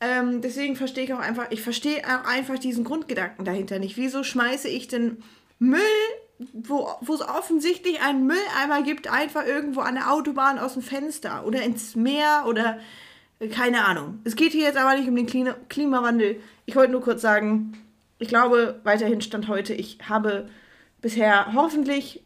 Ähm, 0.00 0.40
deswegen 0.40 0.76
verstehe 0.76 1.04
ich 1.04 1.14
auch 1.14 1.20
einfach, 1.20 1.46
ich 1.50 1.62
verstehe 1.62 2.02
auch 2.04 2.28
einfach 2.28 2.58
diesen 2.58 2.84
Grundgedanken 2.84 3.44
dahinter 3.44 3.78
nicht. 3.78 3.96
Wieso 3.96 4.24
schmeiße 4.24 4.68
ich 4.68 4.88
den 4.88 5.22
Müll 5.58 5.80
wo, 6.52 6.88
wo 7.00 7.14
es 7.14 7.20
offensichtlich 7.20 8.00
einen 8.02 8.26
Mülleimer 8.26 8.82
gibt, 8.82 9.08
einfach 9.08 9.46
irgendwo 9.46 9.80
an 9.80 9.94
der 9.94 10.12
Autobahn 10.12 10.58
aus 10.58 10.74
dem 10.74 10.82
Fenster 10.82 11.46
oder 11.46 11.62
ins 11.62 11.94
Meer 11.96 12.44
oder 12.46 12.78
äh, 13.38 13.48
keine 13.48 13.84
Ahnung. 13.84 14.20
Es 14.24 14.36
geht 14.36 14.52
hier 14.52 14.64
jetzt 14.64 14.78
aber 14.78 14.98
nicht 14.98 15.08
um 15.08 15.16
den 15.16 15.26
Klima 15.26 15.54
Klimawandel. 15.68 16.40
Ich 16.66 16.76
wollte 16.76 16.92
nur 16.92 17.02
kurz 17.02 17.22
sagen, 17.22 17.72
ich 18.18 18.28
glaube, 18.28 18.80
weiterhin 18.84 19.20
stand 19.20 19.48
heute, 19.48 19.74
ich 19.74 19.98
habe 20.08 20.48
bisher 21.00 21.52
hoffentlich 21.54 22.22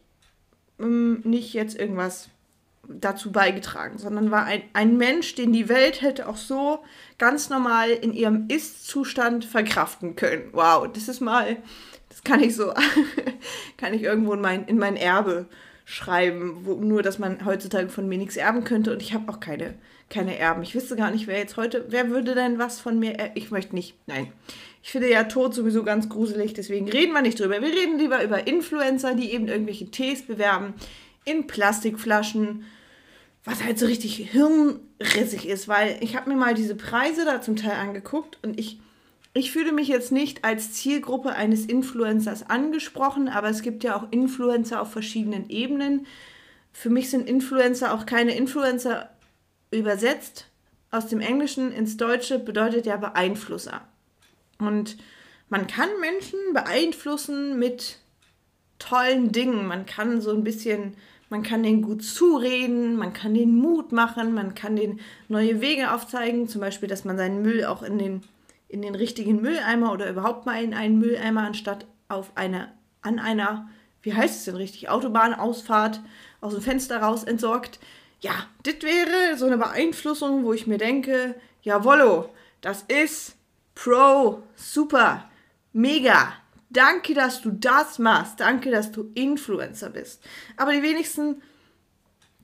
ähm, 0.79 1.21
nicht 1.23 1.53
jetzt 1.53 1.77
irgendwas 1.77 2.29
dazu 2.87 3.31
beigetragen, 3.31 3.97
sondern 3.97 4.31
war 4.31 4.45
ein, 4.45 4.63
ein 4.73 4.97
Mensch, 4.97 5.35
den 5.35 5.53
die 5.53 5.69
Welt 5.69 6.01
hätte 6.01 6.27
auch 6.27 6.37
so 6.37 6.79
ganz 7.17 7.49
normal 7.49 7.89
in 7.89 8.13
ihrem 8.13 8.45
Ist-Zustand 8.47 9.45
verkraften 9.45 10.15
können. 10.15 10.49
Wow, 10.53 10.87
das 10.91 11.07
ist 11.07 11.21
mal 11.21 11.57
das 12.17 12.23
kann 12.23 12.41
ich 12.41 12.55
so, 12.55 12.73
kann 13.77 13.93
ich 13.93 14.03
irgendwo 14.03 14.33
in 14.33 14.41
mein, 14.41 14.65
in 14.65 14.77
mein 14.77 14.95
Erbe 14.95 15.45
schreiben, 15.85 16.61
wo, 16.63 16.73
nur 16.73 17.03
dass 17.03 17.19
man 17.19 17.45
heutzutage 17.45 17.89
von 17.89 18.09
mir 18.09 18.17
nichts 18.17 18.37
erben 18.37 18.63
könnte 18.63 18.91
und 18.91 19.01
ich 19.01 19.13
habe 19.13 19.31
auch 19.31 19.39
keine, 19.39 19.75
keine 20.09 20.37
Erben. 20.37 20.63
Ich 20.63 20.75
wüsste 20.75 20.95
gar 20.95 21.11
nicht, 21.11 21.27
wer 21.27 21.37
jetzt 21.37 21.57
heute, 21.57 21.85
wer 21.89 22.09
würde 22.09 22.33
denn 22.33 22.59
was 22.59 22.79
von 22.79 22.97
mir, 22.97 23.13
er 23.19 23.35
ich 23.35 23.51
möchte 23.51 23.75
nicht, 23.75 23.95
nein. 24.07 24.31
Ich 24.81 24.91
finde 24.91 25.11
ja 25.11 25.25
Tod 25.25 25.53
sowieso 25.53 25.83
ganz 25.83 26.09
gruselig, 26.09 26.53
deswegen 26.53 26.89
reden 26.89 27.13
wir 27.13 27.21
nicht 27.21 27.39
drüber. 27.39 27.61
Wir 27.61 27.69
reden 27.69 27.99
lieber 27.99 28.23
über 28.23 28.47
Influencer, 28.47 29.15
die 29.15 29.31
eben 29.31 29.47
irgendwelche 29.47 29.91
Tees 29.91 30.25
bewerben 30.25 30.73
in 31.27 31.47
Plastikflaschen, 31.47 32.65
was 33.43 33.63
halt 33.63 33.79
so 33.79 33.85
richtig 33.85 34.15
hirnrissig 34.15 35.47
ist, 35.47 35.67
weil 35.67 35.97
ich 36.01 36.15
habe 36.15 36.29
mir 36.29 36.35
mal 36.35 36.53
diese 36.53 36.75
Preise 36.75 37.25
da 37.25 37.41
zum 37.41 37.55
Teil 37.55 37.73
angeguckt 37.73 38.39
und 38.41 38.59
ich 38.59 38.79
ich 39.37 39.51
fühle 39.51 39.71
mich 39.71 39.87
jetzt 39.87 40.11
nicht 40.11 40.43
als 40.43 40.73
Zielgruppe 40.73 41.29
eines 41.33 41.65
Influencers 41.65 42.49
angesprochen, 42.49 43.29
aber 43.29 43.49
es 43.49 43.61
gibt 43.61 43.83
ja 43.83 43.95
auch 43.95 44.11
Influencer 44.11 44.81
auf 44.81 44.91
verschiedenen 44.91 45.47
Ebenen. 45.51 46.07
Für 46.73 46.89
mich 46.89 47.11
sind 47.11 47.29
Influencer 47.29 47.93
auch 47.93 48.07
keine 48.07 48.35
Influencer 48.35 49.11
übersetzt. 49.69 50.47
Aus 50.89 51.05
dem 51.05 51.21
Englischen 51.21 51.71
ins 51.71 51.97
Deutsche 51.97 52.39
bedeutet 52.39 52.87
ja 52.87 52.97
Beeinflusser. 52.97 53.81
Und 54.57 54.97
man 55.49 55.67
kann 55.67 55.89
Menschen 56.01 56.39
beeinflussen 56.53 57.59
mit 57.59 57.99
tollen 58.79 59.31
Dingen. 59.31 59.67
Man 59.67 59.85
kann 59.85 60.19
so 60.19 60.31
ein 60.31 60.43
bisschen, 60.43 60.95
man 61.29 61.43
kann 61.43 61.63
denen 61.63 61.81
gut 61.81 62.03
zureden, 62.03 62.95
man 62.95 63.13
kann 63.13 63.33
denen 63.33 63.57
Mut 63.57 63.91
machen, 63.91 64.33
man 64.33 64.55
kann 64.55 64.75
denen 64.75 64.99
neue 65.27 65.61
Wege 65.61 65.91
aufzeigen, 65.91 66.47
zum 66.47 66.61
Beispiel, 66.61 66.89
dass 66.89 67.05
man 67.05 67.17
seinen 67.17 67.41
Müll 67.41 67.65
auch 67.65 67.83
in 67.83 67.97
den 67.97 68.21
in 68.69 68.81
den 68.81 68.95
richtigen 68.95 69.41
Mülleimer 69.41 69.91
oder 69.91 70.09
überhaupt 70.09 70.45
mal 70.45 70.61
in 70.63 70.73
einen 70.73 70.99
Mülleimer, 70.99 71.41
anstatt 71.41 71.85
auf 72.09 72.31
eine, 72.35 72.71
an 73.01 73.19
einer, 73.19 73.69
wie 74.01 74.13
heißt 74.13 74.39
es 74.39 74.45
denn 74.45 74.55
richtig, 74.55 74.89
Autobahnausfahrt 74.89 76.01
aus 76.41 76.53
dem 76.53 76.61
Fenster 76.61 77.01
raus 77.01 77.23
entsorgt. 77.23 77.79
Ja, 78.19 78.33
das 78.63 78.81
wäre 78.81 79.37
so 79.37 79.45
eine 79.45 79.57
Beeinflussung, 79.57 80.43
wo 80.43 80.53
ich 80.53 80.67
mir 80.67 80.77
denke, 80.77 81.35
jawollo, 81.61 82.29
das 82.61 82.83
ist 82.83 83.35
Pro, 83.75 84.43
super, 84.55 85.29
mega. 85.71 86.33
Danke, 86.69 87.13
dass 87.13 87.41
du 87.41 87.51
das 87.51 87.99
machst. 87.99 88.39
Danke, 88.39 88.71
dass 88.71 88.91
du 88.91 89.11
Influencer 89.13 89.89
bist. 89.89 90.23
Aber 90.57 90.73
die 90.73 90.83
wenigsten 90.83 91.41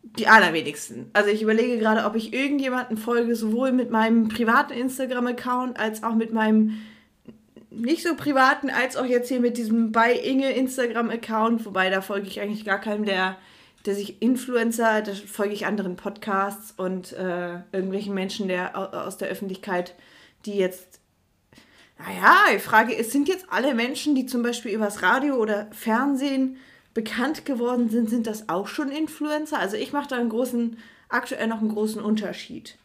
die 0.03 0.27
allerwenigsten. 0.27 1.09
Also 1.13 1.29
ich 1.29 1.41
überlege 1.41 1.79
gerade, 1.79 2.05
ob 2.05 2.15
ich 2.15 2.33
irgendjemanden 2.33 2.97
folge, 2.97 3.35
sowohl 3.35 3.71
mit 3.71 3.89
meinem 3.89 4.27
privaten 4.27 4.73
Instagram-Account 4.73 5.79
als 5.79 6.03
auch 6.03 6.13
mit 6.13 6.33
meinem 6.33 6.81
nicht 7.71 8.03
so 8.03 8.15
privaten, 8.15 8.69
als 8.69 8.95
auch 8.95 9.05
jetzt 9.05 9.29
hier 9.29 9.39
mit 9.39 9.57
diesem 9.57 9.91
bei 9.91 10.13
Inge 10.13 10.51
Instagram-Account, 10.51 11.65
wobei 11.65 11.89
da 11.89 12.01
folge 12.01 12.27
ich 12.27 12.39
eigentlich 12.39 12.65
gar 12.65 12.79
keinem, 12.79 13.05
der, 13.05 13.37
der 13.87 13.95
sich 13.95 14.21
Influencer, 14.21 15.01
da 15.01 15.13
folge 15.13 15.53
ich 15.53 15.65
anderen 15.65 15.95
Podcasts 15.95 16.73
und 16.77 17.13
äh, 17.13 17.55
irgendwelchen 17.71 18.13
Menschen 18.13 18.47
der, 18.47 18.77
aus 18.77 19.17
der 19.17 19.29
Öffentlichkeit, 19.29 19.95
die 20.45 20.55
jetzt, 20.55 20.92
naja, 22.05 22.35
die 22.53 22.59
Frage 22.59 22.93
ist, 22.93 23.11
sind 23.11 23.27
jetzt 23.27 23.45
alle 23.49 23.73
Menschen, 23.73 24.13
die 24.15 24.25
zum 24.25 24.43
Beispiel 24.43 24.73
übers 24.73 25.01
Radio 25.01 25.35
oder 25.35 25.67
Fernsehen 25.71 26.57
bekannt 26.93 27.45
geworden 27.45 27.89
sind, 27.89 28.09
sind 28.09 28.27
das 28.27 28.49
auch 28.49 28.67
schon 28.67 28.89
Influencer? 28.89 29.57
Also 29.57 29.77
ich 29.77 29.93
mache 29.93 30.09
da 30.09 30.17
einen 30.17 30.29
großen, 30.29 30.77
aktuell 31.09 31.47
noch 31.47 31.61
einen 31.61 31.73
großen 31.73 32.01
Unterschied. 32.01 32.77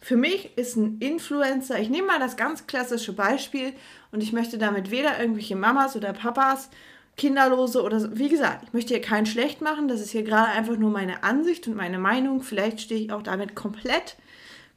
Für 0.00 0.16
mich 0.16 0.56
ist 0.56 0.76
ein 0.76 0.98
Influencer, 0.98 1.78
ich 1.78 1.90
nehme 1.90 2.06
mal 2.06 2.18
das 2.18 2.36
ganz 2.36 2.66
klassische 2.66 3.12
Beispiel 3.12 3.74
und 4.12 4.22
ich 4.22 4.32
möchte 4.32 4.56
damit 4.56 4.90
weder 4.90 5.20
irgendwelche 5.20 5.56
Mamas 5.56 5.94
oder 5.94 6.12
Papas, 6.14 6.70
Kinderlose 7.18 7.82
oder 7.82 8.00
so, 8.00 8.08
wie 8.16 8.30
gesagt, 8.30 8.64
ich 8.64 8.72
möchte 8.72 8.94
hier 8.94 9.02
keinen 9.02 9.26
schlecht 9.26 9.60
machen, 9.60 9.88
das 9.88 10.00
ist 10.00 10.10
hier 10.10 10.22
gerade 10.22 10.52
einfach 10.52 10.76
nur 10.76 10.90
meine 10.90 11.22
Ansicht 11.22 11.68
und 11.68 11.76
meine 11.76 11.98
Meinung. 11.98 12.42
Vielleicht 12.42 12.80
stehe 12.80 13.00
ich 13.00 13.12
auch 13.12 13.22
damit 13.22 13.54
komplett, 13.54 14.16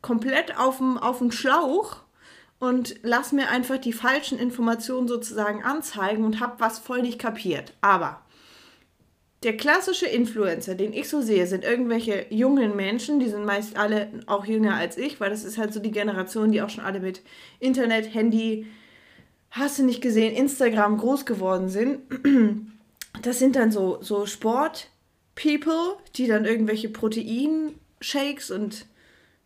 komplett 0.02 0.58
auf 0.58 0.78
dem, 0.78 0.98
auf 0.98 1.20
dem 1.20 1.32
Schlauch 1.32 2.03
und 2.64 2.96
lass 3.04 3.34
mir 3.34 3.50
einfach 3.50 3.78
die 3.78 3.92
falschen 3.92 4.40
Informationen 4.40 5.10
sozusagen 5.10 5.64
anzeigen 5.64 6.24
und 6.24 6.40
habe 6.40 6.62
was 6.62 6.80
voll 6.80 7.02
nicht 7.02 7.20
kapiert. 7.20 7.74
Aber 7.82 8.22
der 9.44 9.58
klassische 9.58 10.06
Influencer, 10.06 10.74
den 10.74 10.94
ich 10.94 11.10
so 11.10 11.20
sehe, 11.20 11.46
sind 11.46 11.66
irgendwelche 11.66 12.26
jungen 12.30 12.78
Menschen, 12.78 13.20
die 13.20 13.28
sind 13.28 13.44
meist 13.44 13.76
alle 13.76 14.08
auch 14.28 14.46
jünger 14.46 14.76
als 14.76 14.98
ich, 14.98 15.20
weil 15.20 15.30
das 15.30 15.44
ist 15.44 15.58
halt 15.58 15.74
so 15.74 15.82
die 15.82 15.92
Generation, 15.92 16.54
die 16.54 16.62
auch 16.62 16.70
schon 16.70 16.86
alle 16.86 17.02
mit 17.02 17.22
Internet, 17.60 18.14
Handy, 18.14 18.66
hast 19.52 19.80
du 19.80 19.84
nicht 19.84 20.00
gesehen, 20.02 20.34
Instagram 20.34 20.98
groß 20.98 21.26
geworden 21.26 21.68
sind. 21.68 22.00
Das 23.22 23.40
sind 23.40 23.58
dann 23.58 23.72
so, 23.72 24.02
so 24.02 24.26
Sport-People, 24.26 25.98
die 26.16 26.28
dann 26.28 26.46
irgendwelche 26.46 26.88
Protein-Shakes 26.88 28.52
und 28.52 28.86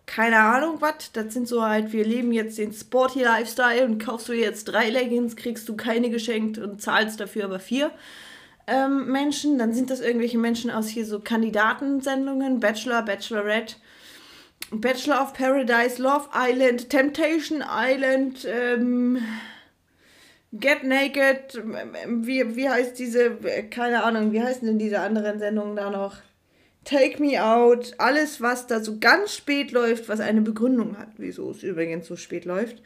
keine 0.07 0.39
Ahnung 0.39 0.77
was. 0.79 1.11
Das 1.11 1.31
sind 1.31 1.47
so 1.47 1.63
halt, 1.63 1.93
wir 1.93 2.03
leben 2.03 2.31
jetzt 2.31 2.57
den 2.57 2.73
Sporty-Lifestyle 2.73 3.85
und 3.85 4.03
kaufst 4.03 4.27
du 4.29 4.33
jetzt 4.33 4.63
drei 4.63 4.89
Leggings, 4.89 5.35
kriegst 5.35 5.69
du 5.69 5.75
keine 5.75 6.09
geschenkt 6.09 6.57
und 6.57 6.81
zahlst 6.81 7.19
dafür 7.19 7.43
aber 7.43 7.59
vier 7.59 7.91
ähm, 8.65 9.11
Menschen. 9.11 9.59
Dann 9.59 9.73
sind 9.73 9.91
das 9.91 9.99
irgendwelche 9.99 10.39
Menschen 10.39 10.71
aus 10.71 10.87
hier 10.87 11.05
so 11.05 11.19
Kandidatensendungen, 11.19 12.59
Bachelor, 12.59 13.03
Bachelorette, 13.03 13.75
Bachelor 14.71 15.21
of 15.21 15.33
Paradise, 15.33 16.01
Love 16.01 16.29
Island, 16.33 16.89
Temptation 16.89 17.63
Island, 17.69 18.47
ähm, 18.49 19.19
Get 20.53 20.83
Naked, 20.83 21.61
wie, 22.07 22.55
wie 22.55 22.69
heißt 22.69 22.97
diese, 22.97 23.35
keine 23.69 24.03
Ahnung, 24.03 24.31
wie 24.31 24.41
heißen 24.41 24.65
denn 24.65 24.79
diese 24.79 25.01
anderen 25.01 25.39
Sendungen 25.39 25.75
da 25.75 25.89
noch? 25.89 26.15
Take 26.87 27.21
Me 27.21 27.43
Out, 27.43 27.95
alles, 27.97 28.39
was 28.39 28.65
da 28.65 28.79
so 28.79 28.97
ganz 28.97 29.35
spät 29.35 29.73
läuft, 29.73 30.07
was 30.07 30.21
eine 30.21 30.39
Begründung 30.39 30.97
hat, 30.97 31.09
wieso 31.17 31.51
es 31.51 31.61
übrigens 31.61 32.07
so 32.07 32.15
spät 32.15 32.45
läuft. 32.45 32.81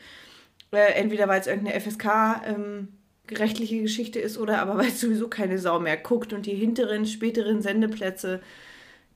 Äh, 0.71 0.93
entweder 0.93 1.27
weil 1.27 1.39
es 1.39 1.45
irgendeine 1.45 1.79
FSK 1.79 2.41
ähm, 2.47 2.87
rechtliche 3.29 3.79
Geschichte 3.79 4.19
ist 4.19 4.39
oder 4.39 4.59
aber 4.59 4.75
weil 4.79 4.89
sowieso 4.89 5.27
keine 5.27 5.59
Sau 5.59 5.79
mehr 5.79 5.97
guckt 5.97 6.33
und 6.33 6.47
die 6.47 6.55
hinteren, 6.55 7.05
späteren 7.05 7.61
Sendeplätze, 7.61 8.41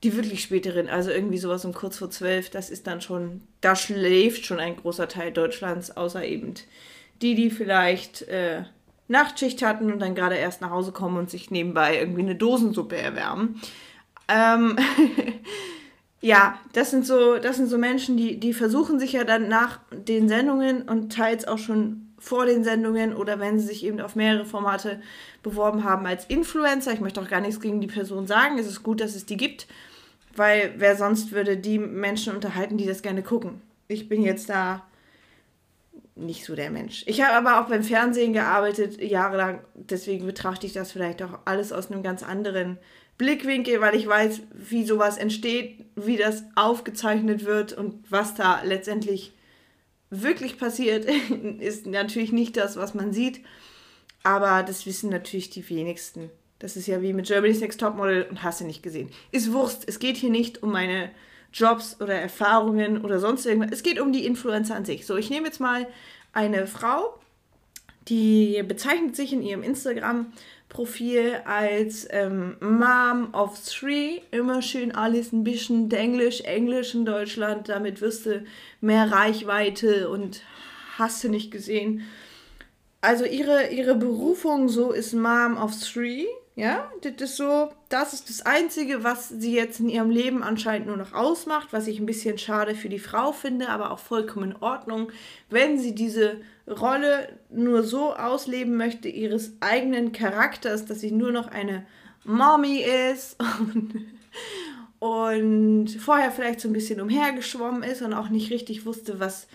die 0.04 0.14
wirklich 0.14 0.42
späteren, 0.42 0.88
also 0.88 1.10
irgendwie 1.10 1.38
sowas 1.38 1.64
um 1.64 1.74
kurz 1.74 1.98
vor 1.98 2.10
zwölf, 2.10 2.50
das 2.50 2.70
ist 2.70 2.86
dann 2.86 3.00
schon, 3.00 3.40
da 3.62 3.74
schläft 3.74 4.46
schon 4.46 4.60
ein 4.60 4.76
großer 4.76 5.08
Teil 5.08 5.32
Deutschlands, 5.32 5.96
außer 5.96 6.24
eben 6.24 6.54
die, 7.22 7.34
die 7.34 7.50
vielleicht 7.50 8.22
äh, 8.28 8.62
Nachtschicht 9.08 9.62
hatten 9.62 9.90
und 9.90 9.98
dann 9.98 10.14
gerade 10.14 10.36
erst 10.36 10.60
nach 10.60 10.70
Hause 10.70 10.92
kommen 10.92 11.16
und 11.16 11.28
sich 11.28 11.50
nebenbei 11.50 11.98
irgendwie 11.98 12.22
eine 12.22 12.36
Dosensuppe 12.36 12.96
erwärmen. 12.96 13.60
Ähm, 14.28 14.76
ja, 16.20 16.58
das 16.72 16.90
sind 16.90 17.06
so, 17.06 17.38
das 17.38 17.56
sind 17.56 17.68
so 17.68 17.78
Menschen, 17.78 18.16
die, 18.16 18.38
die 18.40 18.52
versuchen 18.52 18.98
sich 18.98 19.12
ja 19.12 19.24
dann 19.24 19.48
nach 19.48 19.80
den 19.90 20.28
Sendungen 20.28 20.82
und 20.82 21.12
teils 21.12 21.46
auch 21.46 21.58
schon 21.58 22.06
vor 22.18 22.46
den 22.46 22.64
Sendungen 22.64 23.14
oder 23.14 23.38
wenn 23.38 23.58
sie 23.58 23.66
sich 23.66 23.84
eben 23.84 24.00
auf 24.00 24.16
mehrere 24.16 24.44
Formate 24.44 25.00
beworben 25.42 25.84
haben 25.84 26.06
als 26.06 26.24
Influencer. 26.26 26.92
Ich 26.92 27.00
möchte 27.00 27.20
auch 27.20 27.28
gar 27.28 27.40
nichts 27.40 27.60
gegen 27.60 27.80
die 27.80 27.86
Person 27.86 28.26
sagen. 28.26 28.58
Es 28.58 28.66
ist 28.66 28.82
gut, 28.82 29.00
dass 29.00 29.14
es 29.14 29.26
die 29.26 29.36
gibt, 29.36 29.66
weil 30.34 30.74
wer 30.78 30.96
sonst 30.96 31.32
würde 31.32 31.56
die 31.56 31.78
Menschen 31.78 32.34
unterhalten, 32.34 32.78
die 32.78 32.86
das 32.86 33.02
gerne 33.02 33.22
gucken. 33.22 33.60
Ich 33.88 34.08
bin 34.08 34.22
jetzt 34.22 34.48
da 34.48 34.82
nicht 36.16 36.44
so 36.44 36.56
der 36.56 36.70
Mensch. 36.70 37.04
Ich 37.06 37.20
habe 37.20 37.34
aber 37.34 37.60
auch 37.60 37.68
beim 37.68 37.84
Fernsehen 37.84 38.32
gearbeitet, 38.32 39.00
jahrelang. 39.00 39.60
Deswegen 39.74 40.26
betrachte 40.26 40.66
ich 40.66 40.72
das 40.72 40.90
vielleicht 40.90 41.22
auch 41.22 41.40
alles 41.44 41.72
aus 41.72 41.90
einem 41.90 42.02
ganz 42.02 42.22
anderen 42.22 42.78
Blickwinkel, 43.18 43.80
weil 43.80 43.94
ich 43.94 44.06
weiß, 44.06 44.42
wie 44.52 44.84
sowas 44.84 45.16
entsteht, 45.16 45.84
wie 45.94 46.16
das 46.16 46.44
aufgezeichnet 46.54 47.44
wird 47.44 47.72
und 47.72 48.04
was 48.10 48.34
da 48.34 48.62
letztendlich 48.62 49.32
wirklich 50.10 50.58
passiert, 50.58 51.04
ist 51.60 51.86
natürlich 51.86 52.32
nicht 52.32 52.56
das, 52.56 52.76
was 52.76 52.94
man 52.94 53.12
sieht. 53.12 53.40
Aber 54.22 54.62
das 54.62 54.86
wissen 54.86 55.10
natürlich 55.10 55.50
die 55.50 55.68
wenigsten. 55.68 56.30
Das 56.58 56.76
ist 56.76 56.86
ja 56.86 57.02
wie 57.02 57.12
mit 57.12 57.26
Germany's 57.26 57.60
Next 57.60 57.80
Topmodel 57.80 58.26
und 58.28 58.42
hast 58.42 58.60
du 58.60 58.64
nicht 58.64 58.82
gesehen. 58.82 59.10
Ist 59.30 59.52
Wurst. 59.52 59.84
Es 59.86 59.98
geht 59.98 60.16
hier 60.16 60.30
nicht 60.30 60.62
um 60.62 60.72
meine 60.72 61.10
Jobs 61.52 62.00
oder 62.00 62.14
Erfahrungen 62.14 63.04
oder 63.04 63.18
sonst 63.18 63.46
irgendwas. 63.46 63.72
Es 63.72 63.82
geht 63.82 64.00
um 64.00 64.12
die 64.12 64.26
Influencer 64.26 64.74
an 64.74 64.84
sich. 64.84 65.06
So, 65.06 65.16
ich 65.16 65.30
nehme 65.30 65.46
jetzt 65.46 65.60
mal 65.60 65.86
eine 66.32 66.66
Frau, 66.66 67.18
die 68.08 68.62
bezeichnet 68.66 69.16
sich 69.16 69.32
in 69.32 69.42
ihrem 69.42 69.62
Instagram-Profil 70.66 71.42
als 71.44 72.06
ähm, 72.10 72.56
Mom 72.60 73.34
of 73.34 73.58
Three. 73.64 74.20
Immer 74.30 74.62
schön 74.62 74.94
alles 74.94 75.32
ein 75.32 75.44
bisschen 75.44 75.90
Englisch, 75.90 76.42
Englisch 76.42 76.94
in 76.94 77.04
Deutschland. 77.04 77.68
Damit 77.68 78.00
wirst 78.00 78.26
du 78.26 78.44
mehr 78.80 79.10
Reichweite 79.10 80.08
und 80.08 80.42
hast 80.98 81.24
du 81.24 81.28
nicht 81.28 81.50
gesehen. 81.50 82.02
Also 83.00 83.24
ihre, 83.24 83.68
ihre 83.68 83.94
Berufung 83.94 84.68
so 84.68 84.92
ist 84.92 85.12
Mom 85.12 85.56
of 85.56 85.72
Three. 85.80 86.26
Ja, 86.58 86.90
das 87.02 87.12
ist 87.20 87.36
so, 87.36 87.68
das 87.90 88.14
ist 88.14 88.30
das 88.30 88.40
Einzige, 88.46 89.04
was 89.04 89.28
sie 89.28 89.54
jetzt 89.54 89.78
in 89.78 89.90
ihrem 89.90 90.08
Leben 90.08 90.42
anscheinend 90.42 90.86
nur 90.86 90.96
noch 90.96 91.12
ausmacht, 91.12 91.68
was 91.70 91.86
ich 91.86 92.00
ein 92.00 92.06
bisschen 92.06 92.38
schade 92.38 92.74
für 92.74 92.88
die 92.88 92.98
Frau 92.98 93.32
finde, 93.32 93.68
aber 93.68 93.90
auch 93.90 93.98
vollkommen 93.98 94.52
in 94.52 94.56
Ordnung, 94.62 95.12
wenn 95.50 95.78
sie 95.78 95.94
diese 95.94 96.40
Rolle 96.66 97.28
nur 97.50 97.82
so 97.82 98.14
ausleben 98.14 98.78
möchte, 98.78 99.10
ihres 99.10 99.52
eigenen 99.60 100.12
Charakters, 100.12 100.86
dass 100.86 101.00
sie 101.00 101.10
nur 101.10 101.30
noch 101.30 101.48
eine 101.48 101.84
Mommy 102.24 102.82
ist 103.12 103.36
und, 103.58 104.06
und 104.98 105.90
vorher 105.90 106.30
vielleicht 106.30 106.60
so 106.60 106.70
ein 106.70 106.72
bisschen 106.72 107.02
umhergeschwommen 107.02 107.82
ist 107.82 108.00
und 108.00 108.14
auch 108.14 108.30
nicht 108.30 108.50
richtig 108.50 108.86
wusste, 108.86 109.20
was, 109.20 109.46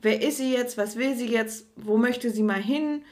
wer 0.00 0.22
ist 0.22 0.38
sie 0.38 0.54
jetzt, 0.54 0.78
was 0.78 0.96
will 0.96 1.16
sie 1.16 1.28
jetzt, 1.28 1.66
wo 1.76 1.98
möchte 1.98 2.30
sie 2.30 2.42
mal 2.42 2.62
hin 2.62 3.02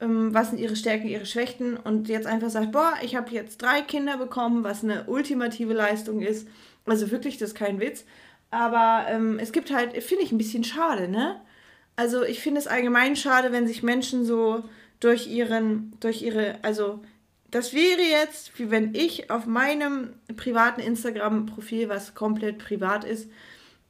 was 0.00 0.50
sind 0.50 0.60
ihre 0.60 0.76
Stärken, 0.76 1.08
ihre 1.08 1.26
Schwächen 1.26 1.76
und 1.76 2.08
jetzt 2.08 2.26
einfach 2.26 2.50
sagt, 2.50 2.72
boah, 2.72 2.94
ich 3.02 3.16
habe 3.16 3.32
jetzt 3.32 3.60
drei 3.60 3.82
Kinder 3.82 4.16
bekommen, 4.16 4.62
was 4.62 4.84
eine 4.84 5.04
ultimative 5.04 5.72
Leistung 5.72 6.22
ist. 6.22 6.46
Also 6.86 7.10
wirklich, 7.10 7.36
das 7.36 7.50
ist 7.50 7.54
kein 7.54 7.80
Witz. 7.80 8.04
Aber 8.50 9.06
ähm, 9.08 9.38
es 9.38 9.52
gibt 9.52 9.72
halt, 9.74 10.02
finde 10.02 10.24
ich, 10.24 10.32
ein 10.32 10.38
bisschen 10.38 10.64
schade, 10.64 11.08
ne? 11.08 11.40
Also 11.96 12.22
ich 12.22 12.40
finde 12.40 12.60
es 12.60 12.68
allgemein 12.68 13.16
schade, 13.16 13.50
wenn 13.50 13.66
sich 13.66 13.82
Menschen 13.82 14.24
so 14.24 14.62
durch 15.00 15.26
ihren, 15.26 15.92
durch 16.00 16.22
ihre, 16.22 16.54
also 16.62 17.00
das 17.50 17.74
wäre 17.74 18.02
jetzt, 18.02 18.58
wie 18.58 18.70
wenn 18.70 18.94
ich 18.94 19.30
auf 19.30 19.46
meinem 19.46 20.14
privaten 20.36 20.80
Instagram-Profil, 20.80 21.88
was 21.88 22.14
komplett 22.14 22.58
privat 22.58 23.04
ist, 23.04 23.28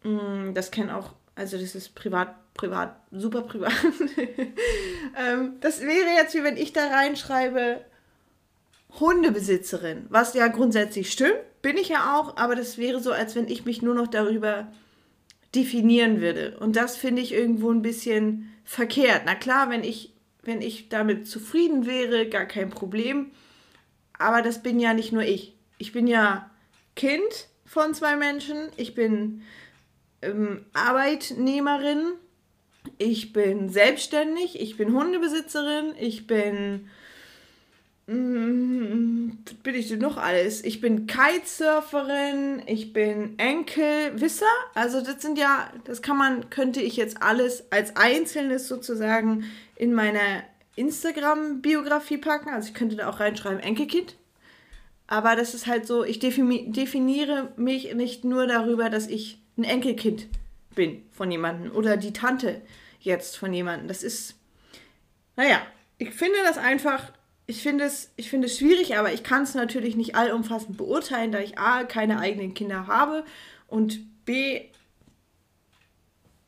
mm, 0.04 0.54
das 0.54 0.70
kennen 0.70 0.90
auch, 0.90 1.12
also 1.34 1.58
das 1.58 1.74
ist 1.74 1.94
privat 1.94 2.34
privat, 2.58 3.00
super 3.10 3.42
privat. 3.42 3.72
ähm, 5.16 5.54
das 5.60 5.80
wäre 5.80 6.10
jetzt 6.16 6.34
wie 6.34 6.44
wenn 6.44 6.58
ich 6.58 6.74
da 6.74 6.88
reinschreibe, 6.88 7.80
Hundebesitzerin, 9.00 10.06
was 10.08 10.34
ja 10.34 10.48
grundsätzlich 10.48 11.12
stimmt, 11.12 11.38
bin 11.62 11.76
ich 11.76 11.88
ja 11.88 12.16
auch, 12.16 12.36
aber 12.36 12.56
das 12.56 12.78
wäre 12.78 13.00
so, 13.00 13.12
als 13.12 13.34
wenn 13.34 13.48
ich 13.48 13.64
mich 13.64 13.82
nur 13.82 13.94
noch 13.94 14.08
darüber 14.08 14.72
definieren 15.54 16.20
würde. 16.20 16.56
Und 16.58 16.76
das 16.76 16.96
finde 16.96 17.22
ich 17.22 17.32
irgendwo 17.32 17.70
ein 17.70 17.82
bisschen 17.82 18.52
verkehrt. 18.64 19.22
Na 19.24 19.34
klar, 19.34 19.70
wenn 19.70 19.84
ich, 19.84 20.14
wenn 20.42 20.62
ich 20.62 20.88
damit 20.88 21.26
zufrieden 21.26 21.86
wäre, 21.86 22.28
gar 22.28 22.46
kein 22.46 22.70
Problem. 22.70 23.30
Aber 24.18 24.42
das 24.42 24.62
bin 24.62 24.80
ja 24.80 24.94
nicht 24.94 25.12
nur 25.12 25.22
ich. 25.22 25.54
Ich 25.78 25.92
bin 25.92 26.06
ja 26.06 26.50
Kind 26.96 27.48
von 27.64 27.94
zwei 27.94 28.16
Menschen. 28.16 28.68
Ich 28.76 28.94
bin 28.94 29.42
ähm, 30.22 30.64
Arbeitnehmerin 30.72 32.14
ich 32.98 33.32
bin 33.32 33.68
selbstständig, 33.68 34.60
ich 34.60 34.76
bin 34.76 34.92
Hundebesitzerin, 34.92 35.94
ich 35.98 36.26
bin. 36.26 36.88
Mm, 38.06 39.30
bin 39.62 39.74
ich 39.74 39.88
denn 39.88 39.98
noch 40.00 40.16
alles? 40.16 40.64
Ich 40.64 40.80
bin 40.80 41.06
Kitesurferin, 41.06 42.62
ich 42.66 42.92
bin 42.92 43.38
Enkel, 43.38 44.20
Wisser. 44.20 44.46
Also 44.74 45.00
das 45.00 45.20
sind 45.20 45.38
ja, 45.38 45.70
das 45.84 46.02
kann 46.02 46.16
man, 46.16 46.50
könnte 46.50 46.80
ich 46.80 46.96
jetzt 46.96 47.22
alles 47.22 47.70
als 47.70 47.96
Einzelnes 47.96 48.66
sozusagen 48.66 49.44
in 49.76 49.92
meine 49.92 50.42
Instagram-Biografie 50.76 52.18
packen. 52.18 52.48
Also 52.48 52.68
ich 52.68 52.74
könnte 52.74 52.96
da 52.96 53.10
auch 53.10 53.20
reinschreiben, 53.20 53.60
Enkelkind. 53.60 54.16
Aber 55.06 55.36
das 55.36 55.54
ist 55.54 55.66
halt 55.66 55.86
so, 55.86 56.04
ich 56.04 56.18
definiere 56.18 57.52
mich 57.56 57.94
nicht 57.94 58.24
nur 58.24 58.46
darüber, 58.46 58.90
dass 58.90 59.06
ich 59.06 59.38
ein 59.56 59.64
Enkelkind 59.64 60.28
bin 60.74 61.02
von 61.10 61.30
jemandem 61.30 61.72
oder 61.72 61.96
die 61.96 62.12
Tante 62.12 62.62
jetzt 63.00 63.36
von 63.36 63.52
jemandem. 63.52 63.88
Das 63.88 64.02
ist, 64.02 64.34
naja, 65.36 65.60
ich 65.98 66.10
finde 66.10 66.38
das 66.44 66.58
einfach, 66.58 67.12
ich 67.46 67.62
finde 67.62 67.84
es, 67.84 68.12
ich 68.16 68.30
finde 68.30 68.46
es 68.46 68.58
schwierig, 68.58 68.96
aber 68.96 69.12
ich 69.12 69.22
kann 69.22 69.42
es 69.42 69.54
natürlich 69.54 69.96
nicht 69.96 70.14
allumfassend 70.14 70.76
beurteilen, 70.76 71.32
da 71.32 71.38
ich 71.40 71.58
A, 71.58 71.84
keine 71.84 72.20
eigenen 72.20 72.54
Kinder 72.54 72.86
habe 72.86 73.24
und 73.66 74.24
B, 74.24 74.68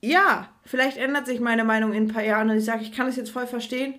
ja, 0.02 0.48
vielleicht 0.64 0.96
ändert 0.96 1.26
sich 1.26 1.40
meine 1.40 1.64
Meinung 1.64 1.92
in 1.92 2.04
ein 2.04 2.12
paar 2.12 2.22
Jahren 2.22 2.50
und 2.50 2.58
ich 2.58 2.64
sage, 2.64 2.82
ich 2.82 2.92
kann 2.92 3.08
es 3.08 3.16
jetzt 3.16 3.30
voll 3.30 3.46
verstehen, 3.46 3.94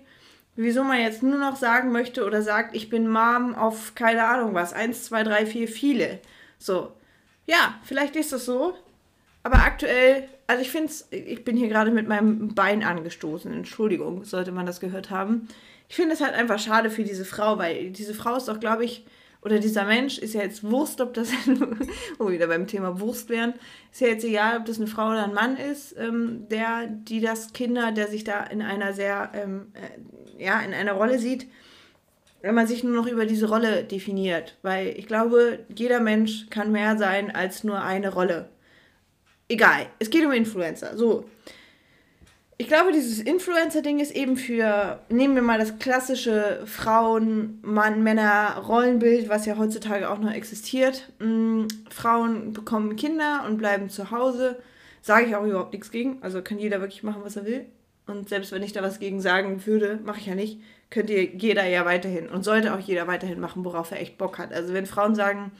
wieso 0.56 0.84
man 0.84 1.00
jetzt 1.00 1.22
nur 1.22 1.38
noch 1.38 1.56
sagen 1.56 1.92
möchte 1.92 2.24
oder 2.24 2.42
sagt, 2.42 2.74
ich 2.74 2.90
bin 2.90 3.08
Mom 3.08 3.54
auf 3.54 3.94
keine 3.94 4.24
Ahnung 4.24 4.54
was, 4.54 4.72
eins, 4.72 5.04
zwei, 5.04 5.22
drei, 5.22 5.46
vier, 5.46 5.68
viele. 5.68 6.20
So, 6.58 6.92
ja, 7.46 7.80
vielleicht 7.84 8.16
ist 8.16 8.32
das 8.32 8.44
so, 8.44 8.76
aber 9.42 9.58
aktuell, 9.58 10.28
also 10.46 10.62
ich 10.62 10.70
finde 10.70 10.88
es, 10.88 11.08
ich 11.10 11.44
bin 11.44 11.56
hier 11.56 11.68
gerade 11.68 11.90
mit 11.90 12.08
meinem 12.08 12.54
Bein 12.54 12.82
angestoßen. 12.84 13.52
Entschuldigung, 13.52 14.24
sollte 14.24 14.52
man 14.52 14.66
das 14.66 14.80
gehört 14.80 15.10
haben. 15.10 15.48
Ich 15.88 15.96
finde 15.96 16.14
es 16.14 16.20
halt 16.20 16.34
einfach 16.34 16.58
schade 16.58 16.90
für 16.90 17.04
diese 17.04 17.24
Frau, 17.24 17.58
weil 17.58 17.90
diese 17.90 18.14
Frau 18.14 18.36
ist 18.36 18.48
doch, 18.48 18.60
glaube 18.60 18.84
ich, 18.84 19.04
oder 19.42 19.58
dieser 19.58 19.84
Mensch 19.84 20.18
ist 20.18 20.34
ja 20.34 20.42
jetzt 20.42 20.62
Wurst, 20.62 21.00
ob 21.00 21.14
das, 21.14 21.32
wir 21.46 22.28
wieder 22.28 22.46
beim 22.46 22.68
Thema 22.68 23.00
Wurst 23.00 23.28
wären, 23.28 23.54
ist 23.90 24.00
ja 24.00 24.06
jetzt 24.06 24.24
egal, 24.24 24.58
ob 24.58 24.66
das 24.66 24.78
eine 24.78 24.86
Frau 24.86 25.10
oder 25.10 25.24
ein 25.24 25.34
Mann 25.34 25.56
ist, 25.56 25.96
ähm, 25.98 26.46
der, 26.48 26.86
die 26.86 27.20
das 27.20 27.52
Kinder, 27.52 27.90
der 27.90 28.06
sich 28.06 28.22
da 28.22 28.44
in 28.44 28.62
einer 28.62 28.92
sehr, 28.92 29.32
ähm, 29.34 29.72
äh, 29.74 30.44
ja, 30.44 30.60
in 30.60 30.72
einer 30.72 30.92
Rolle 30.92 31.18
sieht, 31.18 31.48
wenn 32.40 32.54
man 32.54 32.68
sich 32.68 32.84
nur 32.84 32.94
noch 32.94 33.08
über 33.08 33.26
diese 33.26 33.48
Rolle 33.48 33.82
definiert. 33.82 34.56
Weil 34.62 34.88
ich 34.96 35.08
glaube, 35.08 35.60
jeder 35.74 35.98
Mensch 35.98 36.46
kann 36.50 36.70
mehr 36.70 36.96
sein 36.96 37.34
als 37.34 37.64
nur 37.64 37.82
eine 37.82 38.12
Rolle. 38.12 38.48
Egal, 39.52 39.84
es 39.98 40.08
geht 40.08 40.24
um 40.24 40.32
Influencer. 40.32 40.96
So. 40.96 41.28
Ich 42.56 42.68
glaube, 42.68 42.90
dieses 42.90 43.18
Influencer-Ding 43.18 44.00
ist 44.00 44.16
eben 44.16 44.38
für, 44.38 45.00
nehmen 45.10 45.34
wir 45.34 45.42
mal 45.42 45.58
das 45.58 45.78
klassische 45.78 46.62
Frauen, 46.64 47.58
Mann, 47.60 48.02
Männer, 48.02 48.56
Rollenbild, 48.66 49.28
was 49.28 49.44
ja 49.44 49.58
heutzutage 49.58 50.08
auch 50.08 50.20
noch 50.20 50.32
existiert. 50.32 51.12
Mhm. 51.18 51.68
Frauen 51.90 52.54
bekommen 52.54 52.96
Kinder 52.96 53.44
und 53.46 53.58
bleiben 53.58 53.90
zu 53.90 54.10
Hause. 54.10 54.58
Sage 55.02 55.26
ich 55.26 55.36
auch 55.36 55.44
überhaupt 55.44 55.74
nichts 55.74 55.90
gegen. 55.90 56.16
Also 56.22 56.40
kann 56.40 56.58
jeder 56.58 56.80
wirklich 56.80 57.02
machen, 57.02 57.20
was 57.22 57.36
er 57.36 57.44
will. 57.44 57.66
Und 58.06 58.30
selbst 58.30 58.52
wenn 58.52 58.62
ich 58.62 58.72
da 58.72 58.82
was 58.82 59.00
gegen 59.00 59.20
sagen 59.20 59.66
würde, 59.66 60.00
mache 60.02 60.20
ich 60.20 60.26
ja 60.26 60.34
nicht, 60.34 60.60
könnte 60.88 61.12
jeder 61.12 61.66
ja 61.66 61.84
weiterhin 61.84 62.26
und 62.30 62.42
sollte 62.42 62.72
auch 62.72 62.80
jeder 62.80 63.06
weiterhin 63.06 63.38
machen, 63.38 63.66
worauf 63.66 63.90
er 63.90 64.00
echt 64.00 64.16
Bock 64.16 64.38
hat. 64.38 64.50
Also 64.54 64.72
wenn 64.72 64.86
Frauen 64.86 65.14
sagen, 65.14 65.52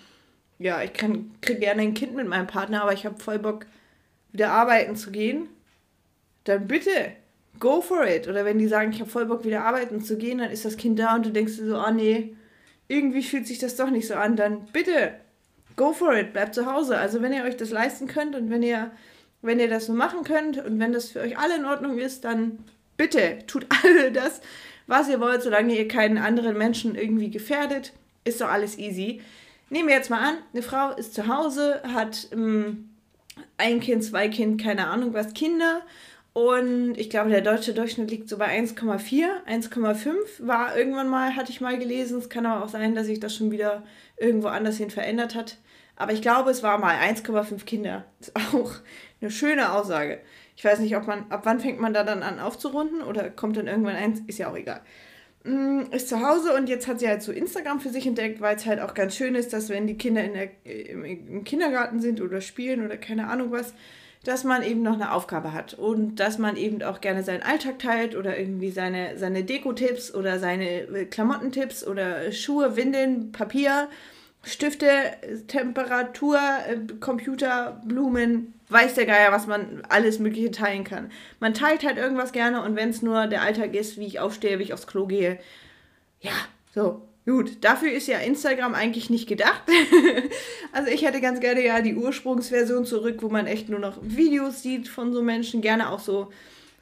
ja, 0.59 0.81
ich 0.81 0.95
kriege 0.95 1.61
gerne 1.61 1.83
ein 1.83 1.93
Kind 1.93 2.15
mit 2.15 2.27
meinem 2.27 2.47
Partner, 2.47 2.85
aber 2.85 2.95
ich 2.95 3.05
habe 3.05 3.21
voll 3.21 3.39
Bock, 3.39 3.67
wieder 4.33 4.51
arbeiten 4.51 4.97
zu 4.97 5.11
gehen, 5.11 5.49
dann 6.45 6.67
bitte, 6.67 7.13
go 7.61 7.81
for 7.81 8.07
it. 8.07 8.29
Oder 8.29 8.45
wenn 8.45 8.59
die 8.59 8.67
sagen, 8.67 8.93
ich 8.93 9.01
habe 9.01 9.11
voll 9.11 9.27
Bock, 9.27 9.45
wieder 9.45 9.65
arbeiten 9.65 10.03
zu 10.03 10.17
gehen, 10.17 10.39
dann 10.39 10.51
ist 10.51 10.65
das 10.65 10.77
Kind 10.77 10.99
da 10.99 11.15
und 11.15 11.27
du 11.27 11.31
denkst 11.31 11.57
dir 11.57 11.67
so, 11.67 11.79
oh 11.79 11.91
nee, 11.91 12.35
irgendwie 12.89 13.23
fühlt 13.23 13.47
sich 13.47 13.59
das 13.59 13.77
doch 13.77 13.91
nicht 13.91 14.07
so 14.07 14.15
an, 14.15 14.37
dann 14.37 14.67
bitte, 14.73 15.15
go 15.77 15.93
for 15.93 16.15
it, 16.15 16.33
bleibt 16.33 16.55
zu 16.55 16.67
Hause. 16.67 16.99
Also 16.99 17.23
wenn 17.23 17.33
ihr 17.33 17.45
euch 17.45 17.57
das 17.57 17.71
leisten 17.71 18.07
könnt 18.07 18.35
und 18.35 18.51
wenn 18.51 18.63
ihr, 18.63 18.91
wenn 19.41 19.61
ihr 19.61 19.69
das 19.69 19.87
so 19.87 19.93
machen 19.93 20.25
könnt 20.25 20.59
und 20.65 20.79
wenn 20.79 20.93
das 20.93 21.11
für 21.11 21.21
euch 21.21 21.39
alle 21.39 21.57
in 21.57 21.65
Ordnung 21.65 21.99
ist, 21.99 22.25
dann 22.25 22.59
bitte 22.97 23.39
tut 23.47 23.67
alle 23.85 24.13
das, 24.13 24.41
was 24.87 25.09
ihr 25.09 25.21
wollt, 25.21 25.43
solange 25.43 25.77
ihr 25.77 25.89
keinen 25.89 26.19
anderen 26.19 26.59
Menschen 26.59 26.95
irgendwie 26.95 27.31
gefährdet, 27.31 27.93
ist 28.25 28.41
doch 28.41 28.49
alles 28.49 28.79
easy. 28.79 29.21
Nehmen 29.71 29.89
wir 29.89 29.95
jetzt 29.95 30.11
mal 30.11 30.21
an, 30.21 30.35
eine 30.53 30.63
Frau 30.63 30.91
ist 30.91 31.15
zu 31.15 31.29
Hause, 31.29 31.83
hat 31.95 32.29
ähm, 32.33 32.91
ein 33.59 33.81
Kind, 33.81 34.05
zwei 34.05 34.29
Kind, 34.29 34.61
keine 34.61 34.89
Ahnung 34.89 35.15
was, 35.15 35.35
Kinder. 35.35 35.83
Und 36.33 36.97
ich 36.97 37.11
glaube, 37.11 37.31
der 37.31 37.43
deutsche 37.43 37.75
Durchschnitt 37.75 38.11
liegt 38.11 38.29
so 38.29 38.39
bei 38.39 38.59
1,4, 38.59 39.27
1,5 39.47 40.15
war 40.41 40.77
irgendwann 40.77 41.09
mal, 41.09 41.37
hatte 41.37 41.53
ich 41.53 41.61
mal 41.61 41.79
gelesen. 41.79 42.19
Es 42.19 42.31
kann 42.31 42.47
aber 42.47 42.65
auch 42.65 42.71
sein, 42.71 42.95
dass 42.95 43.07
sich 43.07 43.21
das 43.21 43.37
schon 43.37 43.51
wieder 43.51 43.83
irgendwo 44.17 44.49
anders 44.49 44.79
hin 44.79 44.91
verändert 44.91 45.35
hat. 45.35 45.59
Aber 45.97 46.13
ich 46.13 46.23
glaube, 46.23 46.51
es 46.51 46.63
war 46.63 46.79
mal 46.79 46.97
1,5 46.97 47.65
Kinder. 47.65 48.05
Ist 48.19 48.35
auch 48.35 48.73
eine 49.21 49.31
schöne 49.31 49.73
Aussage. 49.73 50.21
Ich 50.57 50.65
weiß 50.65 50.79
nicht, 50.81 50.97
ob 50.97 51.07
man, 51.07 51.31
ab 51.31 51.43
wann 51.45 51.61
fängt 51.61 51.81
man 51.81 51.93
da 51.93 52.03
dann 52.03 52.23
an 52.23 52.41
aufzurunden 52.41 53.03
oder 53.03 53.29
kommt 53.31 53.57
dann 53.57 53.67
irgendwann 53.67 53.97
eins, 53.97 54.21
ist 54.27 54.39
ja 54.39 54.51
auch 54.51 54.57
egal. 54.57 54.81
Mm, 55.45 55.91
ist 55.91 56.09
zu 56.09 56.21
Hause 56.21 56.55
und 56.55 56.69
jetzt 56.69 56.87
hat 56.87 57.01
sie 57.01 57.09
halt 57.09 57.23
so 57.23 57.33
Instagram 57.33 57.81
für 57.81 57.89
sich 57.89 58.07
entdeckt, 58.07 58.41
weil 58.41 58.55
es 58.55 58.65
halt 58.65 58.81
auch 58.81 58.95
ganz 58.95 59.17
schön 59.17 59.35
ist, 59.35 59.53
dass 59.53 59.69
wenn 59.71 59.89
die 59.89 59.99
Kinder 59.99 60.23
in 60.23 60.35
der, 60.35 60.51
im, 60.65 61.43
Kindergarten 61.43 62.01
sind 62.01 62.21
oder 62.21 62.41
spielen 62.41 62.85
oder 62.85 62.97
keine 62.97 63.29
Ahnung 63.29 63.51
was, 63.51 63.75
dass 64.25 64.45
man 64.45 64.63
eben 64.63 64.83
noch 64.83 64.95
eine 64.95 65.13
Aufgabe 65.13 65.53
hat 65.53 65.75
und 65.75 66.17
dass 66.21 66.39
man 66.39 66.57
eben 66.57 66.81
auch 66.85 67.01
gerne 67.01 67.25
seinen 67.25 67.43
Alltag 67.43 67.81
teilt 67.81 68.15
oder 68.15 68.39
irgendwie 68.39 68.71
seine, 68.71 69.19
seine 69.19 69.43
Deko-Tipps 69.43 70.15
oder 70.15 70.39
seine 70.39 70.83
äh, 70.83 71.07
Klamottentipps 71.07 71.85
oder 71.85 72.31
Schuhe, 72.31 72.77
Windeln, 72.77 73.33
Papier, 73.33 73.89
Stifte, 74.45 74.89
Temperatur, 75.49 76.39
äh, 76.39 76.79
Computer, 77.01 77.81
Blumen, 77.85 78.55
weiß 78.73 78.95
der 78.95 79.07
Geier, 79.07 79.33
was 79.33 79.47
man 79.47 79.83
alles 79.89 80.19
Mögliche 80.19 80.51
teilen 80.51 80.85
kann. 80.85 81.11
Man 81.41 81.55
teilt 81.55 81.85
halt 81.85 81.99
irgendwas 81.99 82.33
gerne 82.33 82.63
und 82.63 82.77
wenn 82.77 82.91
es 82.91 83.03
nur 83.03 83.27
der 83.27 83.43
Alltag 83.43 83.75
ist, 83.75 83.99
wie 83.99 84.07
ich 84.07 84.21
aufstehe, 84.21 84.59
wie 84.59 84.65
ich 84.65 84.73
aufs 84.73 84.87
Klo 84.87 85.07
gehe, 85.07 85.39
ja, 86.21 86.33
so, 86.75 87.03
Gut, 87.25 87.59
dafür 87.61 87.93
ist 87.93 88.09
ja 88.09 88.19
Instagram 88.19 88.75
eigentlich 88.75 89.09
nicht 89.09 89.29
gedacht. 89.29 89.63
also 90.73 90.91
ich 90.91 91.05
hätte 91.05 91.21
ganz 91.21 91.39
gerne 91.39 91.65
ja 91.65 91.81
die 91.81 91.95
Ursprungsversion 91.95 92.85
zurück, 92.85 93.19
wo 93.21 93.29
man 93.29 93.47
echt 93.47 93.69
nur 93.69 93.79
noch 93.79 93.99
Videos 94.03 94.61
sieht 94.63 94.89
von 94.89 95.13
so 95.13 95.23
Menschen, 95.23 95.61
gerne 95.61 95.91
auch 95.91 96.01
so 96.01 96.33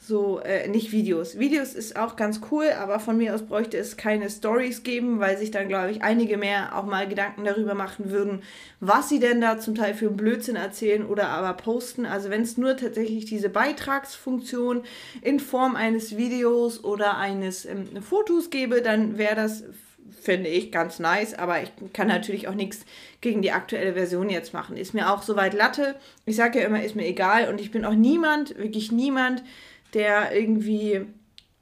so 0.00 0.40
äh, 0.40 0.66
nicht 0.68 0.92
Videos. 0.92 1.38
Videos 1.38 1.74
ist 1.74 1.96
auch 1.96 2.16
ganz 2.16 2.40
cool, 2.50 2.70
aber 2.78 3.00
von 3.00 3.18
mir 3.18 3.34
aus 3.34 3.42
bräuchte 3.42 3.76
es 3.76 3.98
keine 3.98 4.30
Stories 4.30 4.82
geben, 4.82 5.20
weil 5.20 5.36
sich 5.36 5.50
dann 5.50 5.68
glaube 5.68 5.90
ich 5.90 6.02
einige 6.02 6.38
mehr 6.38 6.76
auch 6.76 6.86
mal 6.86 7.06
Gedanken 7.06 7.44
darüber 7.44 7.74
machen 7.74 8.10
würden, 8.10 8.42
was 8.80 9.10
sie 9.10 9.20
denn 9.20 9.42
da 9.42 9.58
zum 9.58 9.74
Teil 9.74 9.94
für 9.94 10.10
Blödsinn 10.10 10.56
erzählen 10.56 11.04
oder 11.04 11.28
aber 11.28 11.52
posten. 11.52 12.06
Also 12.06 12.30
wenn 12.30 12.42
es 12.42 12.56
nur 12.56 12.76
tatsächlich 12.78 13.26
diese 13.26 13.50
Beitragsfunktion 13.50 14.84
in 15.20 15.38
Form 15.38 15.76
eines 15.76 16.16
Videos 16.16 16.82
oder 16.82 17.18
eines 17.18 17.66
ähm, 17.66 18.02
Fotos 18.02 18.48
gäbe, 18.48 18.80
dann 18.80 19.18
wäre 19.18 19.36
das 19.36 19.64
finde 20.20 20.50
ich 20.50 20.70
ganz 20.70 20.98
nice, 20.98 21.34
aber 21.34 21.62
ich 21.62 21.72
kann 21.92 22.08
natürlich 22.08 22.46
auch 22.48 22.54
nichts 22.54 22.84
gegen 23.20 23.42
die 23.42 23.52
aktuelle 23.52 23.94
Version 23.94 24.28
jetzt 24.28 24.52
machen. 24.52 24.76
Ist 24.76 24.92
mir 24.92 25.12
auch 25.12 25.22
soweit 25.22 25.54
Latte. 25.54 25.94
Ich 26.26 26.36
sage 26.36 26.60
ja 26.60 26.66
immer, 26.66 26.82
ist 26.82 26.96
mir 26.96 27.06
egal 27.06 27.48
und 27.48 27.60
ich 27.60 27.70
bin 27.70 27.84
auch 27.84 27.94
niemand, 27.94 28.56
wirklich 28.58 28.92
niemand, 28.92 29.42
der 29.94 30.36
irgendwie, 30.36 31.06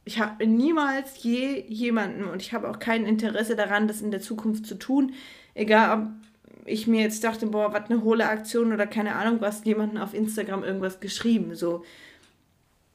ich 0.04 0.20
habe 0.20 0.46
niemals 0.46 1.22
je 1.22 1.64
jemanden 1.68 2.24
und 2.24 2.42
ich 2.42 2.52
habe 2.52 2.68
auch 2.70 2.78
kein 2.78 3.06
Interesse 3.06 3.56
daran, 3.56 3.88
das 3.88 4.00
in 4.00 4.10
der 4.10 4.20
Zukunft 4.20 4.66
zu 4.66 4.76
tun. 4.76 5.12
Egal, 5.54 5.98
ob 5.98 6.08
ich 6.68 6.86
mir 6.86 7.02
jetzt 7.02 7.24
dachte, 7.24 7.46
boah, 7.46 7.72
was 7.72 7.90
eine 7.90 8.02
hohle 8.02 8.28
Aktion 8.28 8.72
oder 8.72 8.86
keine 8.86 9.16
Ahnung 9.16 9.40
was, 9.40 9.64
jemanden 9.64 9.98
auf 9.98 10.14
Instagram 10.14 10.64
irgendwas 10.64 11.00
geschrieben. 11.00 11.54
So, 11.54 11.84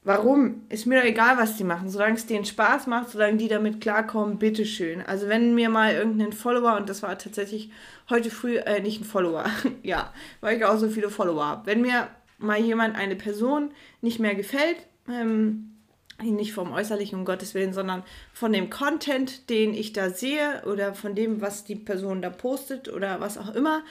warum? 0.04 0.62
Ist 0.69 0.86
mir 0.86 1.00
doch 1.00 1.08
egal, 1.08 1.38
was 1.38 1.58
die 1.58 1.63
machen. 1.63 1.89
Solange 1.89 2.15
es 2.15 2.26
denen 2.26 2.46
Spaß 2.46 2.88
macht, 2.88 3.10
solange 3.10 3.38
die 3.38 3.48
damit 3.48 3.82
klarkommen, 3.82 4.38
bitteschön. 4.38 5.02
Also 5.02 5.28
wenn 5.28 5.56
mir 5.56 5.69
mal 5.69 5.93
irgendein 5.93 6.34
Follower, 6.34 6.78
und 6.78 6.89
das 6.89 7.04
war 7.04 7.17
tatsächlich 7.17 7.72
heute 8.10 8.30
früh, 8.30 8.58
äh, 8.58 8.82
nicht 8.82 9.02
ein 9.02 9.06
Follower, 9.06 9.46
ja, 9.84 10.13
weil 10.41 10.58
ich 10.58 10.65
auch 10.65 10.78
so 10.78 10.89
viele 10.89 11.10
Follower 11.10 11.46
habe. 11.46 11.65
Wenn 11.65 11.82
mir 11.82 12.08
mal 12.38 12.60
jemand, 12.60 12.96
eine 12.96 13.15
Person 13.15 13.72
nicht 14.02 14.19
mehr 14.19 14.36
gefällt, 14.36 14.78
ähm, 15.10 15.70
nicht 16.22 16.54
vom 16.54 16.72
Äußerlichen, 16.72 17.20
um 17.20 17.26
Gottes 17.26 17.54
Willen, 17.54 17.74
sondern 17.74 18.04
von 18.34 18.54
dem 18.54 18.70
Content, 18.70 19.50
den 19.50 19.74
ich 19.74 19.94
da 19.94 20.10
sehe 20.10 20.63
oder 20.66 20.94
von 20.94 21.16
dem, 21.16 21.42
was 21.42 21.63
die 21.63 21.76
Person 21.76 22.22
da 22.22 22.30
postet 22.30 22.88
oder 22.88 23.20
was 23.20 23.38
auch 23.38 23.54
immer, 23.54 23.84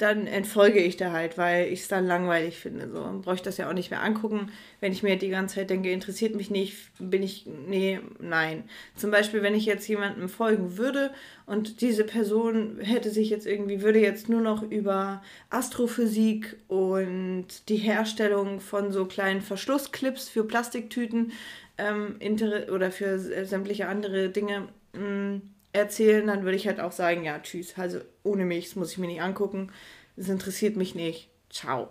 dann 0.00 0.26
entfolge 0.26 0.80
ich 0.80 0.96
da 0.96 1.12
halt, 1.12 1.36
weil 1.36 1.70
ich 1.70 1.80
es 1.80 1.88
dann 1.88 2.06
langweilig 2.06 2.58
finde. 2.58 2.88
So 2.90 3.20
brauche 3.22 3.34
ich 3.34 3.42
das 3.42 3.58
ja 3.58 3.68
auch 3.68 3.74
nicht 3.74 3.90
mehr 3.90 4.02
angucken. 4.02 4.50
Wenn 4.80 4.92
ich 4.92 5.02
mir 5.02 5.16
die 5.16 5.28
ganze 5.28 5.56
Zeit 5.56 5.68
denke, 5.68 5.92
interessiert 5.92 6.34
mich 6.34 6.50
nicht, 6.50 6.76
bin 6.98 7.22
ich, 7.22 7.46
nee, 7.66 8.00
nein. 8.18 8.64
Zum 8.96 9.10
Beispiel, 9.10 9.42
wenn 9.42 9.54
ich 9.54 9.66
jetzt 9.66 9.86
jemandem 9.88 10.30
folgen 10.30 10.78
würde 10.78 11.10
und 11.44 11.82
diese 11.82 12.04
Person 12.04 12.78
hätte 12.80 13.10
sich 13.10 13.28
jetzt 13.28 13.46
irgendwie, 13.46 13.82
würde 13.82 14.00
jetzt 14.00 14.30
nur 14.30 14.40
noch 14.40 14.62
über 14.62 15.22
Astrophysik 15.50 16.56
und 16.68 17.68
die 17.68 17.76
Herstellung 17.76 18.60
von 18.60 18.92
so 18.92 19.04
kleinen 19.04 19.42
Verschlussclips 19.42 20.30
für 20.30 20.44
Plastiktüten 20.44 21.32
ähm, 21.76 22.16
oder 22.72 22.90
für 22.90 23.18
sämtliche 23.18 23.86
andere 23.88 24.30
Dinge 24.30 24.68
mh, 24.94 25.00
mm, 25.00 25.42
erzählen, 25.72 26.26
dann 26.26 26.44
würde 26.44 26.56
ich 26.56 26.66
halt 26.66 26.80
auch 26.80 26.92
sagen, 26.92 27.24
ja, 27.24 27.38
tschüss, 27.38 27.74
also 27.76 28.00
ohne 28.22 28.44
mich, 28.44 28.66
das 28.66 28.76
muss 28.76 28.92
ich 28.92 28.98
mir 28.98 29.06
nicht 29.06 29.22
angucken, 29.22 29.70
das 30.16 30.28
interessiert 30.28 30.76
mich 30.76 30.94
nicht, 30.94 31.28
ciao. 31.50 31.88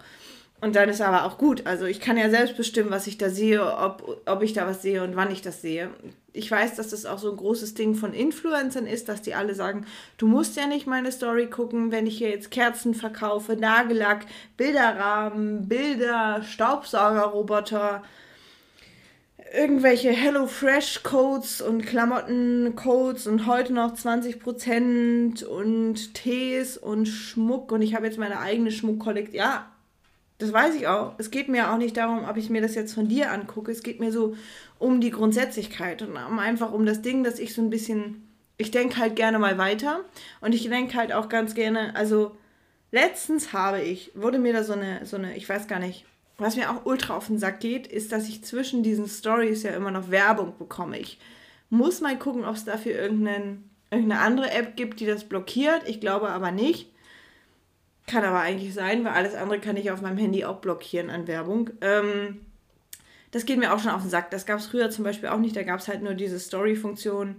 Und 0.62 0.76
dann 0.76 0.90
ist 0.90 1.00
aber 1.00 1.24
auch 1.24 1.38
gut, 1.38 1.66
also 1.66 1.86
ich 1.86 2.02
kann 2.02 2.18
ja 2.18 2.30
selbst 2.30 2.58
bestimmen, 2.58 2.92
was 2.92 3.08
ich 3.08 3.18
da 3.18 3.30
sehe, 3.30 3.64
ob, 3.66 4.22
ob 4.26 4.44
ich 4.44 4.52
da 4.52 4.68
was 4.68 4.82
sehe 4.82 5.04
und 5.04 5.16
wann 5.16 5.32
ich 5.32 5.42
das 5.42 5.62
sehe. 5.62 5.90
Ich 6.34 6.52
weiß, 6.52 6.76
dass 6.76 6.90
das 6.90 7.06
auch 7.06 7.18
so 7.18 7.32
ein 7.32 7.38
großes 7.38 7.76
Ding 7.76 7.96
von 7.96 8.14
Influencern 8.14 8.86
ist, 8.86 9.08
dass 9.08 9.22
die 9.22 9.34
alle 9.34 9.56
sagen, 9.56 9.86
du 10.18 10.28
musst 10.28 10.58
ja 10.58 10.68
nicht 10.68 10.86
meine 10.86 11.14
Story 11.14 11.48
gucken, 11.48 11.92
wenn 11.92 12.08
ich 12.08 12.18
hier 12.18 12.30
jetzt 12.30 12.52
Kerzen 12.52 12.94
verkaufe, 12.94 13.56
Nagellack, 13.56 14.26
Bilderrahmen, 14.58 15.70
Bilder, 15.70 16.44
Staubsaugerroboter, 16.44 18.04
irgendwelche 19.54 20.12
HelloFresh-Codes 20.12 21.62
und 21.62 21.86
Klamotten-Codes 21.86 23.28
und 23.28 23.46
heute 23.48 23.74
noch 23.74 23.94
20% 23.94 25.44
und 25.44 26.14
Tees 26.14 26.78
und 26.78 27.08
Schmuck 27.08 27.72
und 27.72 27.82
ich 27.82 27.96
habe 27.96 28.06
jetzt 28.06 28.20
meine 28.20 28.40
eigene 28.40 28.72
Schmuckkollektion. 28.72 29.36
Ja, 29.36 29.72
das 30.38 30.54
weiß 30.54 30.76
ich 30.76 30.88
auch. 30.88 31.16
Es 31.18 31.32
geht 31.32 31.50
mir 31.50 31.72
auch 31.72 31.78
nicht 31.78 31.98
darum, 31.98 32.28
ob 32.28 32.38
ich 32.38 32.50
mir 32.50 32.62
das 32.62 32.76
jetzt 32.76 32.94
von 32.94 33.08
dir 33.08 33.32
angucke. 33.32 33.72
Es 33.72 33.84
geht 33.84 34.00
mir 34.00 34.12
so 34.12 34.36
um 34.78 35.02
die 35.02 35.12
Grundsätzlichkeit 35.12 36.02
und 36.02 36.16
einfach 36.16 36.72
um 36.72 36.86
das 36.86 37.02
Ding, 37.02 37.24
dass 37.24 37.40
ich 37.40 37.54
so 37.54 37.62
ein 37.62 37.70
bisschen, 37.70 38.28
ich 38.58 38.72
denke 38.72 38.98
halt 38.98 39.16
gerne 39.16 39.40
mal 39.40 39.58
weiter 39.58 40.02
und 40.42 40.54
ich 40.54 40.70
denke 40.70 40.96
halt 40.96 41.12
auch 41.12 41.28
ganz 41.28 41.56
gerne, 41.56 41.96
also 41.96 42.38
letztens 42.92 43.52
habe 43.52 43.82
ich, 43.82 44.12
wurde 44.16 44.40
mir 44.40 44.54
da 44.54 44.64
so 44.64 44.74
eine, 44.74 45.06
so 45.06 45.18
eine, 45.18 45.36
ich 45.36 45.48
weiß 45.50 45.68
gar 45.68 45.80
nicht, 45.80 46.06
was 46.40 46.56
mir 46.56 46.72
auch 46.72 46.86
ultra 46.86 47.16
auf 47.16 47.28
den 47.28 47.40
Sack 47.40 47.60
geht, 47.60 47.88
ist, 47.88 48.12
dass 48.12 48.28
ich 48.28 48.44
zwischen 48.44 48.84
diesen 48.84 49.08
Stories 49.08 49.64
ja 49.64 49.72
immer 49.72 49.92
noch 49.92 50.12
Werbung 50.12 50.58
bekomme. 50.58 51.00
Ich 51.00 51.20
muss 51.70 52.02
mal 52.02 52.18
gucken, 52.18 52.46
ob 52.46 52.56
es 52.56 52.66
dafür 52.66 52.94
irgendeinen, 52.94 53.70
irgendeine 53.92 54.22
andere 54.22 54.52
App 54.52 54.76
gibt, 54.76 55.00
die 55.00 55.06
das 55.06 55.24
blockiert. 55.24 55.88
Ich 55.88 56.00
glaube 56.00 56.30
aber 56.30 56.52
nicht. 56.52 56.92
Kann 58.08 58.24
aber 58.24 58.40
eigentlich 58.40 58.74
sein, 58.74 59.06
weil 59.06 59.14
alles 59.14 59.36
andere 59.36 59.60
kann 59.60 59.78
ich 59.78 59.92
auf 59.92 60.02
meinem 60.02 60.18
Handy 60.18 60.46
auch 60.46 60.58
blockieren 60.62 61.10
an 61.10 61.28
Werbung. 61.28 61.70
Ähm, 61.82 62.42
das 63.32 63.46
geht 63.46 63.60
mir 63.60 63.74
auch 63.74 63.80
schon 63.80 63.92
auf 63.92 64.02
den 64.02 64.10
Sack. 64.10 64.32
Das 64.32 64.46
gab 64.46 64.60
es 64.60 64.68
früher 64.68 64.90
zum 64.90 65.04
Beispiel 65.04 65.30
auch 65.30 65.38
nicht. 65.38 65.56
Da 65.56 65.64
gab 65.64 65.80
es 65.80 65.88
halt 65.88 66.02
nur 66.02 66.16
diese 66.16 66.40
Story-Funktion 66.40 67.36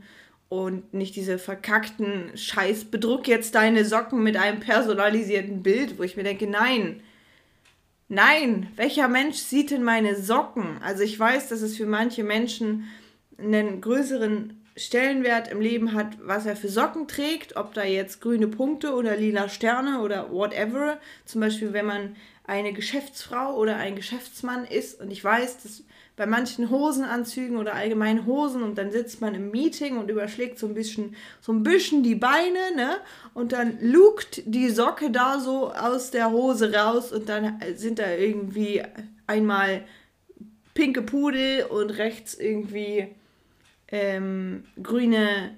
und 0.48 0.92
nicht 0.92 1.16
diese 1.16 1.38
verkackten 1.38 2.36
Scheiß, 2.36 2.86
bedruck 2.86 3.28
jetzt 3.28 3.54
deine 3.54 3.84
Socken 3.84 4.22
mit 4.22 4.36
einem 4.36 4.60
personalisierten 4.60 5.62
Bild, 5.62 5.98
wo 5.98 6.02
ich 6.02 6.16
mir 6.16 6.24
denke, 6.24 6.48
nein, 6.48 7.02
Nein, 8.12 8.66
welcher 8.74 9.06
Mensch 9.06 9.36
sieht 9.36 9.70
denn 9.70 9.84
meine 9.84 10.16
Socken? 10.16 10.82
Also 10.82 11.04
ich 11.04 11.16
weiß, 11.16 11.48
dass 11.48 11.62
es 11.62 11.76
für 11.76 11.86
manche 11.86 12.24
Menschen 12.24 12.88
einen 13.38 13.80
größeren 13.80 14.66
Stellenwert 14.76 15.46
im 15.46 15.60
Leben 15.60 15.94
hat, 15.94 16.18
was 16.20 16.44
er 16.44 16.56
für 16.56 16.68
Socken 16.68 17.06
trägt, 17.06 17.54
ob 17.54 17.72
da 17.72 17.84
jetzt 17.84 18.20
grüne 18.20 18.48
Punkte 18.48 18.94
oder 18.94 19.14
lila 19.14 19.48
Sterne 19.48 20.00
oder 20.00 20.32
whatever. 20.32 20.98
Zum 21.24 21.40
Beispiel, 21.40 21.72
wenn 21.72 21.86
man 21.86 22.16
eine 22.42 22.72
Geschäftsfrau 22.72 23.54
oder 23.54 23.76
ein 23.76 23.94
Geschäftsmann 23.94 24.64
ist. 24.64 25.00
Und 25.00 25.12
ich 25.12 25.22
weiß, 25.22 25.62
dass 25.62 25.84
bei 26.20 26.26
manchen 26.26 26.68
Hosenanzügen 26.68 27.56
oder 27.56 27.72
allgemein 27.72 28.26
Hosen 28.26 28.62
und 28.62 28.76
dann 28.76 28.92
sitzt 28.92 29.22
man 29.22 29.34
im 29.34 29.50
Meeting 29.50 29.96
und 29.96 30.10
überschlägt 30.10 30.58
so 30.58 30.66
ein 30.66 30.74
bisschen, 30.74 31.16
so 31.40 31.50
ein 31.50 31.62
bisschen 31.62 32.02
die 32.02 32.14
Beine, 32.14 32.76
ne? 32.76 32.98
Und 33.32 33.52
dann 33.52 33.78
lugt 33.80 34.42
die 34.44 34.68
Socke 34.68 35.10
da 35.10 35.40
so 35.40 35.72
aus 35.72 36.10
der 36.10 36.30
Hose 36.30 36.74
raus 36.74 37.10
und 37.10 37.30
dann 37.30 37.58
sind 37.74 38.00
da 38.00 38.12
irgendwie 38.12 38.82
einmal 39.26 39.84
pinke 40.74 41.00
Pudel 41.00 41.64
und 41.64 41.88
rechts 41.96 42.34
irgendwie 42.34 43.08
ähm, 43.88 44.64
grüne 44.82 45.56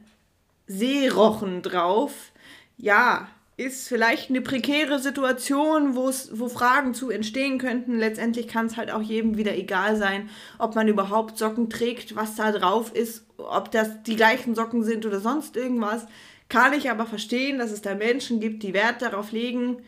Seerochen 0.68 1.62
drauf. 1.62 2.30
Ja, 2.76 3.26
ist 3.62 3.88
vielleicht 3.88 4.30
eine 4.30 4.40
prekäre 4.40 4.98
Situation, 4.98 5.94
wo 5.94 6.48
Fragen 6.48 6.94
zu 6.94 7.10
entstehen 7.10 7.58
könnten. 7.58 7.98
Letztendlich 7.98 8.48
kann 8.48 8.66
es 8.66 8.76
halt 8.76 8.90
auch 8.90 9.02
jedem 9.02 9.36
wieder 9.36 9.56
egal 9.56 9.96
sein, 9.96 10.28
ob 10.58 10.74
man 10.74 10.88
überhaupt 10.88 11.38
Socken 11.38 11.70
trägt, 11.70 12.16
was 12.16 12.34
da 12.34 12.52
drauf 12.52 12.94
ist, 12.94 13.26
ob 13.38 13.70
das 13.70 14.02
die 14.02 14.16
gleichen 14.16 14.54
Socken 14.54 14.84
sind 14.84 15.06
oder 15.06 15.20
sonst 15.20 15.56
irgendwas. 15.56 16.06
Kann 16.48 16.72
ich 16.74 16.90
aber 16.90 17.06
verstehen, 17.06 17.58
dass 17.58 17.70
es 17.70 17.82
da 17.82 17.94
Menschen 17.94 18.40
gibt, 18.40 18.62
die 18.62 18.74
Wert 18.74 19.00
darauf 19.00 19.32
legen, 19.32 19.78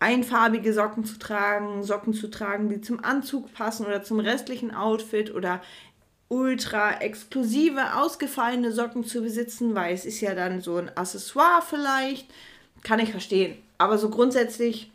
einfarbige 0.00 0.72
Socken 0.72 1.04
zu 1.04 1.18
tragen, 1.18 1.82
Socken 1.82 2.14
zu 2.14 2.30
tragen, 2.30 2.68
die 2.68 2.80
zum 2.80 3.04
Anzug 3.04 3.52
passen 3.52 3.86
oder 3.86 4.02
zum 4.02 4.18
restlichen 4.18 4.74
Outfit 4.74 5.34
oder 5.34 5.60
ultra 6.28 7.00
exklusive, 7.00 7.94
ausgefallene 7.94 8.72
Socken 8.72 9.04
zu 9.04 9.20
besitzen, 9.20 9.74
weil 9.74 9.94
es 9.94 10.06
ist 10.06 10.22
ja 10.22 10.34
dann 10.34 10.62
so 10.62 10.76
ein 10.76 10.90
Accessoire 10.96 11.60
vielleicht 11.60 12.32
kann 12.82 13.00
ich 13.00 13.10
verstehen. 13.10 13.56
Aber 13.78 13.98
so 13.98 14.10
grundsätzlich 14.10 14.90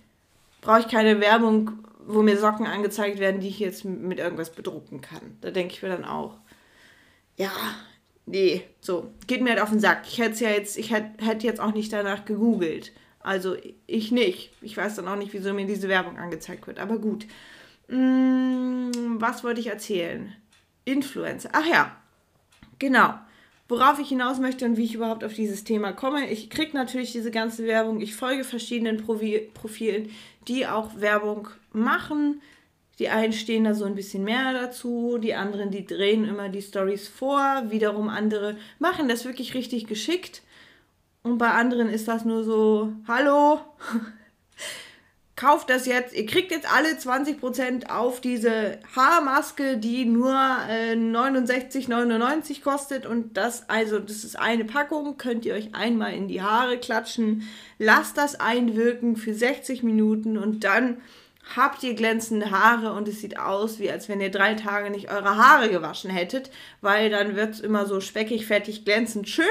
brauche 0.61 0.81
ich 0.81 0.87
keine 0.87 1.19
Werbung, 1.19 1.71
wo 2.05 2.21
mir 2.21 2.37
Socken 2.37 2.65
angezeigt 2.65 3.19
werden, 3.19 3.41
die 3.41 3.49
ich 3.49 3.59
jetzt 3.59 3.85
mit 3.85 4.19
irgendwas 4.19 4.51
bedrucken 4.51 5.01
kann. 5.01 5.37
Da 5.41 5.51
denke 5.51 5.73
ich 5.73 5.83
mir 5.83 5.89
dann 5.89 6.05
auch, 6.05 6.37
ja, 7.35 7.51
nee, 8.25 8.63
so, 8.79 9.11
geht 9.27 9.41
mir 9.41 9.51
halt 9.51 9.61
auf 9.61 9.69
den 9.69 9.79
Sack. 9.79 10.03
Ich 10.07 10.19
hätte 10.19 10.43
ja 10.43 10.51
jetzt, 10.51 10.77
ich 10.77 10.91
hätte 10.91 11.25
hätt 11.25 11.43
jetzt 11.43 11.59
auch 11.59 11.73
nicht 11.73 11.91
danach 11.91 12.25
gegoogelt. 12.25 12.91
Also 13.19 13.57
ich 13.87 14.11
nicht. 14.11 14.51
Ich 14.61 14.77
weiß 14.77 14.95
dann 14.95 15.07
auch 15.07 15.17
nicht, 15.17 15.33
wieso 15.33 15.53
mir 15.53 15.67
diese 15.67 15.89
Werbung 15.89 16.17
angezeigt 16.17 16.65
wird. 16.67 16.79
Aber 16.79 16.97
gut. 16.97 17.25
Hm, 17.89 19.17
was 19.19 19.43
wollte 19.43 19.59
ich 19.59 19.67
erzählen? 19.67 20.33
Influencer. 20.85 21.49
Ach 21.51 21.65
ja, 21.65 21.95
genau. 22.79 23.13
Worauf 23.69 23.99
ich 23.99 24.09
hinaus 24.09 24.39
möchte 24.39 24.65
und 24.65 24.77
wie 24.77 24.85
ich 24.85 24.95
überhaupt 24.95 25.23
auf 25.23 25.33
dieses 25.33 25.63
Thema 25.63 25.91
komme. 25.91 26.29
Ich 26.29 26.49
kriege 26.49 26.75
natürlich 26.75 27.11
diese 27.11 27.31
ganze 27.31 27.65
Werbung. 27.65 27.99
Ich 27.99 28.15
folge 28.15 28.45
verschiedenen 28.45 29.03
Profilen, 29.03 30.09
die 30.47 30.65
auch 30.67 31.01
Werbung 31.01 31.49
machen. 31.73 32.41
Die 32.99 33.09
einen 33.09 33.33
stehen 33.33 33.65
da 33.65 33.73
so 33.73 33.85
ein 33.85 33.95
bisschen 33.95 34.23
mehr 34.23 34.53
dazu, 34.53 35.19
die 35.21 35.35
anderen, 35.35 35.69
die 35.69 35.85
drehen 35.85 36.25
immer 36.25 36.49
die 36.49 36.63
Stories 36.63 37.07
vor, 37.07 37.63
wiederum 37.67 38.09
andere 38.09 38.57
machen 38.79 39.07
das 39.07 39.25
wirklich 39.25 39.53
richtig 39.53 39.85
geschickt. 39.85 40.41
Und 41.21 41.37
bei 41.37 41.51
anderen 41.51 41.89
ist 41.89 42.07
das 42.07 42.25
nur 42.25 42.43
so, 42.43 42.93
hallo, 43.07 43.59
kauft 45.37 45.69
das 45.69 45.85
jetzt, 45.85 46.13
ihr 46.15 46.25
kriegt 46.25 46.51
jetzt 46.51 46.67
alle 46.69 46.89
20% 46.89 47.89
auf 47.89 48.19
diese 48.19 48.79
Haarmaske, 48.95 49.77
die 49.77 50.03
nur 50.03 50.35
äh, 50.67 50.93
69,99 50.95 52.61
kostet. 52.63 53.05
Und 53.05 53.37
das, 53.37 53.69
also 53.69 53.99
das 53.99 54.23
ist 54.23 54.37
eine 54.37 54.65
Packung, 54.65 55.17
könnt 55.17 55.45
ihr 55.45 55.53
euch 55.53 55.73
einmal 55.73 56.13
in 56.13 56.27
die 56.27 56.41
Haare 56.41 56.79
klatschen, 56.79 57.47
lasst 57.77 58.17
das 58.17 58.39
einwirken 58.39 59.15
für 59.15 59.33
60 59.33 59.83
Minuten 59.83 60.37
und 60.37 60.63
dann 60.63 60.97
habt 61.55 61.83
ihr 61.83 61.93
glänzende 61.93 62.51
Haare 62.51 62.91
und 62.93 63.07
es 63.07 63.21
sieht 63.21 63.39
aus, 63.39 63.79
wie 63.79 63.89
als 63.89 64.09
wenn 64.09 64.19
ihr 64.19 64.31
drei 64.31 64.55
Tage 64.55 64.89
nicht 64.89 65.11
eure 65.11 65.37
Haare 65.37 65.69
gewaschen 65.69 66.09
hättet, 66.09 66.49
weil 66.81 67.09
dann 67.09 67.35
wird 67.35 67.53
es 67.53 67.59
immer 67.61 67.85
so 67.85 68.01
speckig, 68.01 68.47
fettig, 68.47 68.85
glänzend 68.85 69.29
schön 69.29 69.45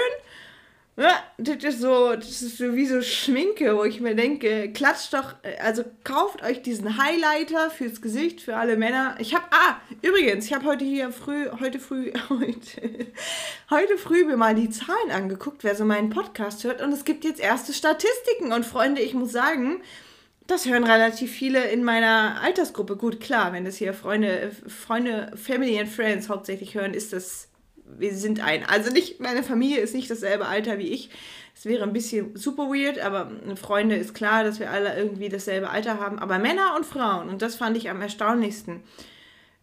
ja, 0.98 1.22
das 1.36 1.62
ist 1.62 1.80
so, 1.82 2.14
das 2.14 2.40
ist 2.40 2.56
so 2.56 2.74
wie 2.74 2.86
so 2.86 3.02
Schminke, 3.02 3.76
wo 3.76 3.84
ich 3.84 4.00
mir 4.00 4.14
denke, 4.14 4.72
klatscht 4.72 5.12
doch, 5.12 5.34
also 5.60 5.84
kauft 6.04 6.42
euch 6.42 6.62
diesen 6.62 6.96
Highlighter 6.96 7.70
fürs 7.70 8.00
Gesicht, 8.00 8.40
für 8.40 8.56
alle 8.56 8.78
Männer. 8.78 9.14
Ich 9.18 9.34
habe, 9.34 9.44
ah, 9.50 9.76
übrigens, 10.00 10.46
ich 10.46 10.54
habe 10.54 10.64
heute 10.64 10.86
hier 10.86 11.12
früh, 11.12 11.50
heute 11.60 11.78
früh, 11.78 12.12
heute, 12.30 13.08
heute 13.68 13.98
früh 13.98 14.24
mir 14.24 14.38
mal 14.38 14.54
die 14.54 14.70
Zahlen 14.70 15.10
angeguckt, 15.12 15.64
wer 15.64 15.74
so 15.74 15.84
meinen 15.84 16.08
Podcast 16.08 16.64
hört 16.64 16.80
und 16.80 16.92
es 16.92 17.04
gibt 17.04 17.24
jetzt 17.24 17.40
erste 17.40 17.74
Statistiken 17.74 18.52
und 18.52 18.64
Freunde, 18.64 19.02
ich 19.02 19.12
muss 19.12 19.32
sagen, 19.32 19.82
das 20.46 20.64
hören 20.64 20.84
relativ 20.84 21.30
viele 21.30 21.64
in 21.70 21.84
meiner 21.84 22.40
Altersgruppe. 22.40 22.96
Gut, 22.96 23.20
klar, 23.20 23.52
wenn 23.52 23.64
das 23.64 23.76
hier 23.76 23.92
Freunde, 23.92 24.52
Freunde, 24.66 25.32
Family 25.34 25.78
and 25.78 25.88
Friends 25.88 26.28
hauptsächlich 26.28 26.74
hören, 26.74 26.94
ist 26.94 27.12
das 27.12 27.48
wir 27.98 28.14
sind 28.14 28.40
ein. 28.40 28.64
Also 28.64 28.92
nicht, 28.92 29.20
meine 29.20 29.42
Familie 29.42 29.80
ist 29.80 29.94
nicht 29.94 30.10
dasselbe 30.10 30.46
Alter 30.46 30.78
wie 30.78 30.88
ich. 30.88 31.10
Es 31.54 31.64
wäre 31.64 31.84
ein 31.84 31.92
bisschen 31.92 32.36
super 32.36 32.64
weird, 32.64 32.98
aber 32.98 33.30
Freunde 33.56 33.96
ist 33.96 34.14
klar, 34.14 34.44
dass 34.44 34.60
wir 34.60 34.70
alle 34.70 34.96
irgendwie 34.96 35.30
dasselbe 35.30 35.70
Alter 35.70 35.98
haben. 36.00 36.18
Aber 36.18 36.38
Männer 36.38 36.74
und 36.76 36.84
Frauen, 36.84 37.28
und 37.28 37.40
das 37.40 37.56
fand 37.56 37.76
ich 37.76 37.88
am 37.88 38.02
erstaunlichsten. 38.02 38.82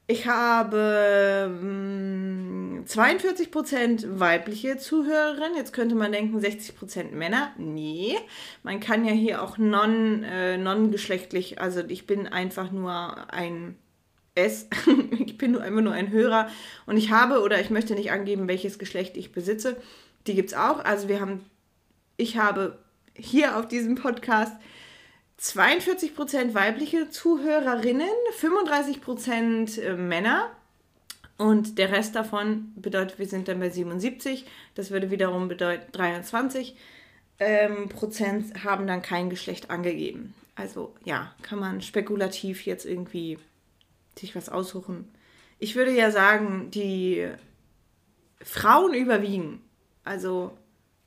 Ich 0.06 0.28
habe 0.28 1.50
mh, 1.62 2.84
42% 2.86 4.20
weibliche 4.20 4.78
Zuhörerinnen. 4.78 5.56
Jetzt 5.56 5.72
könnte 5.72 5.96
man 5.96 6.12
denken, 6.12 6.38
60% 6.38 7.12
Männer. 7.12 7.52
Nee, 7.58 8.18
man 8.64 8.80
kann 8.80 9.06
ja 9.06 9.14
hier 9.14 9.42
auch 9.42 9.58
non, 9.58 10.24
äh, 10.24 10.58
non-geschlechtlich, 10.58 11.62
also 11.62 11.82
ich 11.88 12.06
bin 12.06 12.28
einfach 12.28 12.72
nur 12.72 13.32
ein 13.32 13.76
es. 14.36 14.68
ich 15.26 15.38
bin 15.38 15.52
nur 15.52 15.62
einfach 15.62 15.82
nur 15.82 15.94
ein 15.94 16.12
Hörer 16.12 16.50
und 16.86 16.98
ich 16.98 17.12
habe 17.12 17.42
oder 17.42 17.60
ich 17.60 17.70
möchte 17.70 17.96
nicht 17.96 18.12
angeben, 18.12 18.48
welches 18.48 18.80
Geschlecht 18.80 19.18
ich 19.18 19.32
besitze. 19.32 19.78
Die 20.28 20.36
gibt 20.36 20.50
es 20.50 20.58
auch. 20.58 20.84
Also 20.84 21.08
wir 21.08 21.20
haben, 21.20 21.46
ich 22.18 22.38
habe 22.38 22.80
hier 23.16 23.58
auf 23.58 23.68
diesem 23.68 23.96
Podcast 23.96 24.54
42% 25.40 26.54
weibliche 26.54 27.10
Zuhörerinnen, 27.10 28.08
35% 28.40 29.82
äh, 29.82 29.94
Männer 29.96 30.50
und 31.38 31.78
der 31.78 31.92
Rest 31.92 32.16
davon 32.16 32.72
bedeutet, 32.76 33.20
wir 33.20 33.28
sind 33.28 33.48
dann 33.48 33.60
bei 33.60 33.70
77. 33.70 34.46
Das 34.76 34.92
würde 34.92 35.12
wiederum 35.12 35.48
bedeuten 35.48 35.92
23 35.92 36.76
ähm, 37.40 37.90
Prozent 37.90 38.64
haben 38.64 38.88
dann 38.88 39.02
kein 39.02 39.30
Geschlecht 39.30 39.70
angegeben. 39.70 40.34
Also 40.56 40.94
ja, 41.04 41.34
kann 41.42 41.60
man 41.60 41.82
spekulativ 41.82 42.66
jetzt 42.66 42.86
irgendwie 42.86 43.40
sich 44.18 44.36
was 44.36 44.50
aussuchen. 44.50 45.12
Ich 45.60 45.76
würde 45.76 45.92
ja 45.92 46.12
sagen, 46.12 46.70
die 46.72 47.28
Frauen 48.42 48.94
überwiegen. 48.94 49.62
Also 50.04 50.58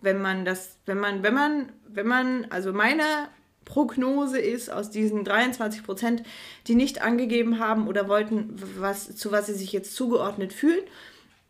wenn 0.01 0.21
man 0.21 0.45
das, 0.45 0.79
wenn 0.87 0.99
man, 0.99 1.23
wenn 1.23 1.35
man, 1.35 1.73
wenn 1.89 2.07
man, 2.07 2.47
also 2.51 2.73
meine 2.73 3.29
Prognose 3.65 4.39
ist 4.39 4.71
aus 4.71 4.91
diesen 4.91 5.25
23 5.25 5.83
Prozent, 5.83 6.23
die 6.67 6.75
nicht 6.75 7.03
angegeben 7.03 7.59
haben 7.59 7.89
oder 7.89 8.09
wollten, 8.09 8.55
was, 8.79 9.15
zu 9.17 9.33
was 9.33 9.47
sie 9.47 9.55
sich 9.55 9.73
jetzt 9.73 9.95
zugeordnet 9.95 10.53
fühlen, 10.53 10.85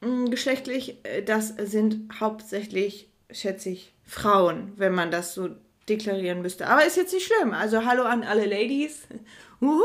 mm, 0.01 0.31
geschlechtlich, 0.31 0.97
äh, 1.05 1.23
das 1.23 1.49
sind 1.49 2.09
hauptsächlich, 2.19 3.09
schätze 3.31 3.71
ich, 3.71 3.93
Frauen, 4.05 4.73
wenn 4.77 4.95
man 4.95 5.11
das 5.11 5.35
so 5.35 5.51
deklarieren 5.89 6.43
müsste. 6.43 6.69
Aber 6.69 6.85
ist 6.85 6.97
jetzt 6.97 7.13
nicht 7.13 7.27
schlimm. 7.27 7.53
Also 7.53 7.85
hallo 7.85 8.05
an 8.05 8.25
alle 8.25 8.47
Ladies 8.47 9.03
Uhu, 9.61 9.81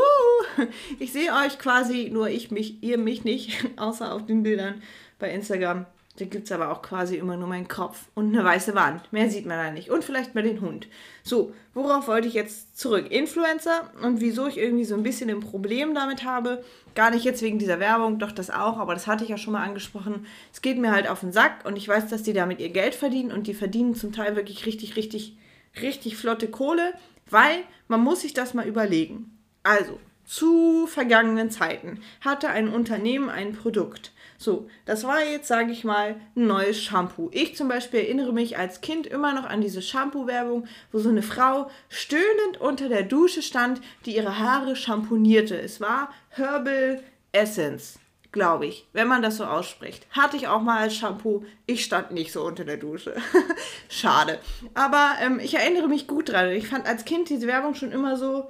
ich 0.98 1.12
sehe 1.12 1.32
euch 1.32 1.58
quasi, 1.58 2.10
nur 2.12 2.28
ich 2.28 2.50
mich, 2.50 2.82
ihr 2.82 2.98
mich 2.98 3.24
nicht, 3.24 3.64
außer 3.76 4.12
auf 4.12 4.26
den 4.26 4.42
Bildern 4.42 4.82
bei 5.18 5.30
Instagram. 5.30 5.86
Da 6.18 6.26
gibt 6.26 6.44
es 6.44 6.52
aber 6.52 6.70
auch 6.70 6.82
quasi 6.82 7.16
immer 7.16 7.38
nur 7.38 7.48
meinen 7.48 7.68
Kopf 7.68 8.10
und 8.14 8.34
eine 8.34 8.44
weiße 8.44 8.74
Wand. 8.74 9.10
Mehr 9.14 9.30
sieht 9.30 9.46
man 9.46 9.56
da 9.56 9.70
nicht. 9.70 9.88
Und 9.88 10.04
vielleicht 10.04 10.34
mal 10.34 10.42
den 10.42 10.60
Hund. 10.60 10.88
So, 11.22 11.54
worauf 11.72 12.06
wollte 12.06 12.28
ich 12.28 12.34
jetzt 12.34 12.78
zurück? 12.78 13.10
Influencer 13.10 13.90
und 14.02 14.20
wieso 14.20 14.46
ich 14.46 14.58
irgendwie 14.58 14.84
so 14.84 14.94
ein 14.94 15.02
bisschen 15.02 15.30
ein 15.30 15.40
Problem 15.40 15.94
damit 15.94 16.22
habe. 16.24 16.62
Gar 16.94 17.12
nicht 17.12 17.24
jetzt 17.24 17.40
wegen 17.40 17.58
dieser 17.58 17.80
Werbung, 17.80 18.18
doch 18.18 18.32
das 18.32 18.50
auch, 18.50 18.76
aber 18.76 18.92
das 18.92 19.06
hatte 19.06 19.24
ich 19.24 19.30
ja 19.30 19.38
schon 19.38 19.54
mal 19.54 19.64
angesprochen. 19.64 20.26
Es 20.52 20.60
geht 20.60 20.76
mir 20.76 20.92
halt 20.92 21.08
auf 21.08 21.20
den 21.20 21.32
Sack 21.32 21.64
und 21.64 21.76
ich 21.76 21.88
weiß, 21.88 22.08
dass 22.08 22.22
die 22.22 22.34
damit 22.34 22.60
ihr 22.60 22.68
Geld 22.68 22.94
verdienen 22.94 23.32
und 23.32 23.46
die 23.46 23.54
verdienen 23.54 23.94
zum 23.94 24.12
Teil 24.12 24.36
wirklich 24.36 24.66
richtig, 24.66 24.96
richtig, 24.96 25.38
richtig 25.80 26.18
flotte 26.18 26.48
Kohle, 26.48 26.92
weil 27.30 27.60
man 27.88 28.02
muss 28.02 28.20
sich 28.20 28.34
das 28.34 28.52
mal 28.52 28.68
überlegen. 28.68 29.38
Also, 29.62 29.98
zu 30.24 30.86
vergangenen 30.86 31.50
Zeiten 31.50 32.00
hatte 32.20 32.48
ein 32.48 32.68
Unternehmen 32.68 33.28
ein 33.28 33.52
Produkt. 33.52 34.12
So, 34.38 34.68
das 34.86 35.04
war 35.04 35.22
jetzt, 35.22 35.46
sage 35.46 35.70
ich 35.70 35.84
mal, 35.84 36.16
ein 36.34 36.46
neues 36.46 36.82
Shampoo. 36.82 37.28
Ich 37.32 37.54
zum 37.54 37.68
Beispiel 37.68 38.00
erinnere 38.00 38.32
mich 38.32 38.58
als 38.58 38.80
Kind 38.80 39.06
immer 39.06 39.34
noch 39.34 39.44
an 39.44 39.60
diese 39.60 39.82
Shampoo-Werbung, 39.82 40.66
wo 40.90 40.98
so 40.98 41.10
eine 41.10 41.22
Frau 41.22 41.70
stöhnend 41.88 42.60
unter 42.60 42.88
der 42.88 43.04
Dusche 43.04 43.42
stand, 43.42 43.80
die 44.04 44.16
ihre 44.16 44.38
Haare 44.38 44.74
shampoonierte. 44.74 45.56
Es 45.60 45.80
war 45.80 46.12
Herbal 46.30 47.02
Essence, 47.30 48.00
glaube 48.32 48.66
ich, 48.66 48.88
wenn 48.92 49.06
man 49.06 49.22
das 49.22 49.36
so 49.36 49.44
ausspricht. 49.44 50.08
Hatte 50.10 50.36
ich 50.36 50.48
auch 50.48 50.60
mal 50.60 50.78
als 50.78 50.96
Shampoo. 50.96 51.44
Ich 51.66 51.84
stand 51.84 52.10
nicht 52.10 52.32
so 52.32 52.42
unter 52.42 52.64
der 52.64 52.78
Dusche. 52.78 53.14
Schade. 53.88 54.40
Aber 54.74 55.12
ähm, 55.20 55.38
ich 55.38 55.54
erinnere 55.54 55.86
mich 55.86 56.08
gut 56.08 56.30
dran. 56.30 56.50
Ich 56.50 56.66
fand 56.66 56.86
als 56.86 57.04
Kind 57.04 57.28
diese 57.28 57.46
Werbung 57.46 57.76
schon 57.76 57.92
immer 57.92 58.16
so 58.16 58.48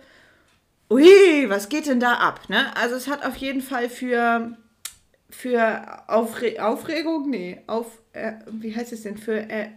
ui, 0.92 1.48
was 1.48 1.68
geht 1.68 1.86
denn 1.86 2.00
da 2.00 2.14
ab? 2.14 2.48
Ne? 2.48 2.76
Also 2.76 2.96
es 2.96 3.08
hat 3.08 3.24
auf 3.24 3.36
jeden 3.36 3.62
Fall 3.62 3.88
für, 3.88 4.56
für 5.30 6.02
Aufre 6.08 6.64
Aufregung, 6.64 7.30
nee, 7.30 7.62
auf, 7.66 7.86
äh, 8.12 8.34
wie 8.50 8.74
heißt 8.74 8.92
es 8.92 9.02
denn, 9.02 9.16
für, 9.16 9.48
äh, 9.48 9.68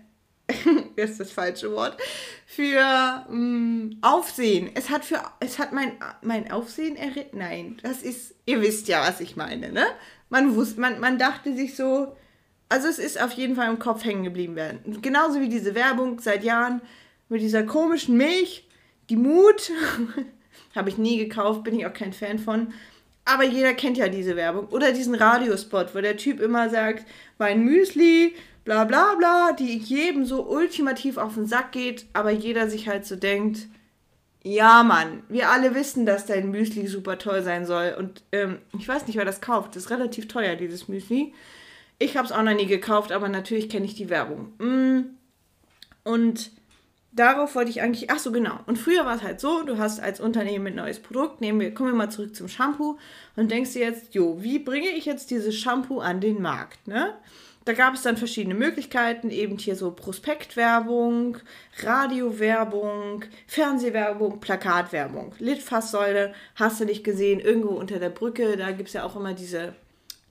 ist 0.95 1.19
das 1.19 1.31
falsche 1.31 1.71
Wort, 1.71 1.97
für 2.45 3.25
ähm, 3.29 3.97
Aufsehen. 4.01 4.69
Es 4.75 4.89
hat 4.89 5.05
für, 5.05 5.21
es 5.39 5.57
hat 5.57 5.71
mein, 5.71 5.93
mein 6.21 6.51
Aufsehen 6.51 6.95
erregt, 6.95 7.33
nein, 7.33 7.77
das 7.81 8.03
ist, 8.03 8.35
ihr 8.45 8.61
wisst 8.61 8.87
ja, 8.87 9.01
was 9.07 9.21
ich 9.21 9.35
meine, 9.35 9.71
ne? 9.71 9.85
Man 10.29 10.55
wusste, 10.55 10.81
man, 10.81 10.99
man 10.99 11.17
dachte 11.17 11.55
sich 11.55 11.75
so, 11.75 12.15
also 12.67 12.87
es 12.87 12.99
ist 12.99 13.21
auf 13.21 13.31
jeden 13.33 13.55
Fall 13.55 13.69
im 13.69 13.79
Kopf 13.79 14.03
hängen 14.03 14.23
geblieben 14.23 14.55
werden. 14.55 15.01
Genauso 15.01 15.39
wie 15.39 15.49
diese 15.49 15.75
Werbung 15.75 16.19
seit 16.19 16.43
Jahren 16.43 16.81
mit 17.29 17.41
dieser 17.41 17.63
komischen 17.63 18.17
Milch, 18.17 18.67
die 19.09 19.15
Mut, 19.15 19.71
Habe 20.75 20.89
ich 20.89 20.97
nie 20.97 21.17
gekauft, 21.17 21.63
bin 21.63 21.79
ich 21.79 21.85
auch 21.85 21.93
kein 21.93 22.13
Fan 22.13 22.39
von. 22.39 22.73
Aber 23.25 23.43
jeder 23.43 23.73
kennt 23.73 23.97
ja 23.97 24.07
diese 24.07 24.35
Werbung. 24.35 24.67
Oder 24.67 24.91
diesen 24.91 25.15
Radiospot, 25.15 25.95
wo 25.95 26.01
der 26.01 26.17
Typ 26.17 26.39
immer 26.39 26.69
sagt, 26.69 27.05
mein 27.39 27.63
Müsli, 27.63 28.35
bla 28.65 28.83
bla 28.83 29.15
bla, 29.15 29.51
die 29.53 29.77
jedem 29.77 30.25
so 30.25 30.47
ultimativ 30.47 31.17
auf 31.17 31.35
den 31.35 31.47
Sack 31.47 31.71
geht, 31.71 32.05
aber 32.13 32.31
jeder 32.31 32.69
sich 32.69 32.87
halt 32.87 33.05
so 33.05 33.15
denkt, 33.15 33.67
ja 34.43 34.83
Mann, 34.83 35.23
wir 35.27 35.49
alle 35.49 35.73
wissen, 35.73 36.05
dass 36.05 36.27
dein 36.27 36.51
Müsli 36.51 36.87
super 36.87 37.17
toll 37.17 37.41
sein 37.41 37.65
soll. 37.65 37.95
Und 37.97 38.23
ähm, 38.31 38.59
ich 38.77 38.87
weiß 38.87 39.07
nicht, 39.07 39.17
wer 39.17 39.25
das 39.25 39.41
kauft. 39.41 39.75
Das 39.75 39.85
ist 39.85 39.91
relativ 39.91 40.27
teuer, 40.27 40.55
dieses 40.55 40.87
Müsli. 40.87 41.33
Ich 41.97 42.17
habe 42.17 42.27
es 42.27 42.31
auch 42.31 42.43
noch 42.43 42.53
nie 42.53 42.67
gekauft, 42.67 43.11
aber 43.11 43.27
natürlich 43.27 43.69
kenne 43.69 43.85
ich 43.85 43.95
die 43.95 44.09
Werbung. 44.09 44.53
Mm. 44.59 45.15
Und 46.03 46.51
darauf 47.15 47.55
wollte 47.55 47.69
ich 47.69 47.81
eigentlich, 47.81 48.09
ach 48.11 48.19
so 48.19 48.31
genau. 48.31 48.59
Und 48.65 48.77
früher 48.77 49.05
war 49.05 49.15
es 49.15 49.23
halt 49.23 49.39
so, 49.39 49.63
du 49.63 49.77
hast 49.77 49.99
als 49.99 50.19
Unternehmen 50.19 50.67
ein 50.67 50.75
neues 50.75 50.99
Produkt, 50.99 51.41
nehmen 51.41 51.59
wir, 51.59 51.73
kommen 51.73 51.91
wir 51.91 51.95
mal 51.95 52.09
zurück 52.09 52.35
zum 52.35 52.47
Shampoo 52.47 52.97
und 53.35 53.51
denkst 53.51 53.73
dir 53.73 53.85
jetzt, 53.85 54.13
jo, 54.13 54.41
wie 54.41 54.59
bringe 54.59 54.89
ich 54.89 55.05
jetzt 55.05 55.31
dieses 55.31 55.55
Shampoo 55.55 55.99
an 55.99 56.19
den 56.21 56.41
Markt, 56.41 56.87
ne? 56.87 57.13
Da 57.63 57.73
gab 57.73 57.95
es 57.95 58.03
dann 58.03 58.15
verschiedene 58.15 58.53
Möglichkeiten, 58.53 59.31
eben 59.31 59.57
hier 59.57 59.75
so 59.75 59.89
Prospektwerbung, 59.89 61.39
Radiowerbung, 61.81 63.25
Fernsehwerbung, 63.47 64.39
Plakatwerbung. 64.39 65.33
Litfaßsäule 65.39 66.35
hast 66.53 66.79
du 66.79 66.85
nicht 66.85 67.03
gesehen, 67.03 67.39
irgendwo 67.39 67.69
unter 67.69 67.97
der 67.97 68.11
Brücke, 68.11 68.55
da 68.55 68.69
gibt 68.69 68.89
es 68.89 68.93
ja 68.93 69.03
auch 69.03 69.15
immer 69.15 69.33
diese, 69.33 69.73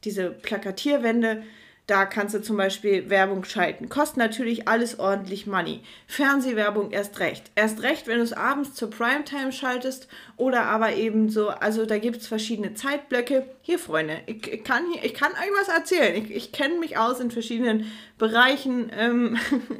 diese 0.04 0.30
Plakatierwände. 0.30 1.42
Da 1.86 2.06
kannst 2.06 2.34
du 2.34 2.40
zum 2.40 2.56
Beispiel 2.56 3.10
Werbung 3.10 3.44
schalten. 3.44 3.90
Kostet 3.90 4.16
natürlich 4.16 4.66
alles 4.68 4.98
ordentlich 4.98 5.46
Money. 5.46 5.82
Fernsehwerbung 6.06 6.92
erst 6.92 7.20
recht. 7.20 7.50
Erst 7.56 7.82
recht, 7.82 8.06
wenn 8.06 8.16
du 8.16 8.24
es 8.24 8.32
abends 8.32 8.74
zur 8.74 8.88
Primetime 8.88 9.52
schaltest 9.52 10.08
oder 10.38 10.62
aber 10.62 10.94
eben 10.94 11.28
so, 11.28 11.50
also 11.50 11.84
da 11.84 11.98
gibt 11.98 12.18
es 12.18 12.26
verschiedene 12.26 12.72
Zeitblöcke. 12.72 13.46
Hier, 13.66 13.78
Freunde, 13.78 14.18
ich, 14.26 14.46
ich, 14.46 14.62
kann, 14.62 14.82
hier, 14.92 15.02
ich 15.02 15.14
kann 15.14 15.32
euch 15.32 15.50
was 15.58 15.68
erzählen. 15.68 16.14
Ich, 16.22 16.30
ich 16.30 16.52
kenne 16.52 16.78
mich 16.78 16.98
aus 16.98 17.18
in 17.18 17.30
verschiedenen 17.30 17.90
Bereichen. 18.18 18.92
Ähm, 18.94 19.38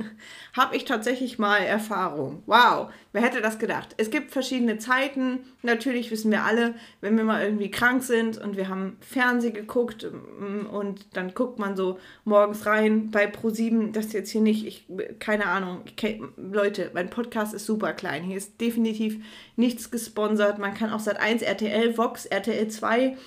Habe 0.55 0.75
ich 0.75 0.87
tatsächlich 0.87 1.39
mal 1.39 1.59
Erfahrung. 1.59 2.43
Wow, 2.47 2.91
wer 3.13 3.21
hätte 3.21 3.43
das 3.43 3.59
gedacht? 3.59 3.91
Es 3.99 4.09
gibt 4.09 4.31
verschiedene 4.31 4.79
Zeiten. 4.79 5.41
Natürlich 5.61 6.11
wissen 6.11 6.31
wir 6.31 6.45
alle, 6.45 6.75
wenn 7.03 7.19
wir 7.19 7.25
mal 7.25 7.45
irgendwie 7.45 7.71
krank 7.71 8.03
sind 8.03 8.39
und 8.39 8.57
wir 8.57 8.71
haben 8.71 8.97
Fernsehen 9.01 9.53
geguckt 9.53 10.05
ähm, 10.05 10.65
und 10.65 11.15
dann 11.15 11.35
guckt 11.35 11.59
man 11.59 11.77
so 11.77 11.99
morgens 12.25 12.65
rein 12.65 13.11
bei 13.11 13.31
Pro7, 13.31 13.93
das 13.93 14.15
jetzt 14.15 14.31
hier 14.31 14.41
nicht, 14.41 14.67
ich, 14.67 14.87
keine 15.19 15.45
Ahnung, 15.45 15.83
ich, 15.85 16.23
Leute, 16.39 16.91
mein 16.95 17.11
Podcast 17.11 17.53
ist 17.53 17.67
super 17.67 17.93
klein. 17.93 18.23
Hier 18.25 18.39
ist 18.39 18.59
definitiv 18.63 19.23
nichts 19.57 19.91
gesponsert. 19.91 20.59
Man 20.59 20.73
kann 20.73 20.91
auch 20.91 21.01
seit 21.01 21.21
1 21.21 21.43
RTL, 21.43 21.99
Vox, 21.99 22.25
RTL 22.25 22.69
2. 22.69 23.19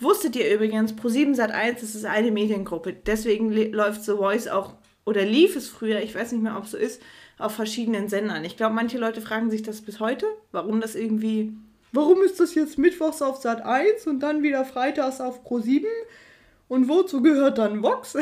Wusstet 0.00 0.36
ihr 0.36 0.54
übrigens, 0.54 0.94
Pro7 0.94 1.34
Sat 1.34 1.50
1, 1.50 1.80
das 1.80 1.94
ist 1.94 2.04
eine 2.04 2.30
Mediengruppe. 2.30 2.92
Deswegen 2.92 3.52
läuft 3.72 4.04
The 4.04 4.12
Voice 4.12 4.46
auch, 4.46 4.74
oder 5.04 5.24
lief 5.24 5.56
es 5.56 5.68
früher, 5.68 6.00
ich 6.00 6.14
weiß 6.14 6.32
nicht 6.32 6.42
mehr, 6.42 6.56
ob 6.56 6.64
es 6.64 6.70
so 6.70 6.76
ist, 6.76 7.02
auf 7.38 7.54
verschiedenen 7.54 8.08
Sendern. 8.08 8.44
Ich 8.44 8.56
glaube, 8.56 8.74
manche 8.74 8.98
Leute 8.98 9.20
fragen 9.20 9.50
sich 9.50 9.62
das 9.62 9.80
bis 9.80 9.98
heute, 10.00 10.26
warum 10.52 10.80
das 10.80 10.94
irgendwie. 10.94 11.52
Warum 11.90 12.22
ist 12.22 12.38
das 12.38 12.54
jetzt 12.54 12.76
mittwochs 12.78 13.22
auf 13.22 13.38
Sat 13.38 13.62
1 13.62 14.06
und 14.06 14.20
dann 14.20 14.42
wieder 14.42 14.64
freitags 14.64 15.20
auf 15.20 15.42
Pro 15.42 15.58
7? 15.58 15.86
Und 16.68 16.88
wozu 16.88 17.22
gehört 17.22 17.58
dann 17.58 17.82
Vox? 17.82 18.14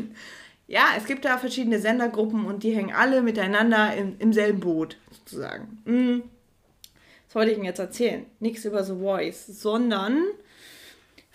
ja, 0.66 0.86
es 0.96 1.04
gibt 1.04 1.26
da 1.26 1.36
verschiedene 1.36 1.78
Sendergruppen 1.78 2.46
und 2.46 2.62
die 2.62 2.74
hängen 2.74 2.94
alle 2.94 3.22
miteinander 3.22 3.94
im, 3.94 4.16
im 4.18 4.32
selben 4.32 4.60
Boot, 4.60 4.96
sozusagen. 5.10 5.82
Mm. 5.84 6.22
Was 7.26 7.34
wollte 7.34 7.50
ich 7.50 7.58
Ihnen 7.58 7.66
jetzt 7.66 7.78
erzählen? 7.78 8.24
Nichts 8.40 8.64
über 8.64 8.82
The 8.82 8.94
Voice, 8.94 9.46
sondern 9.46 10.22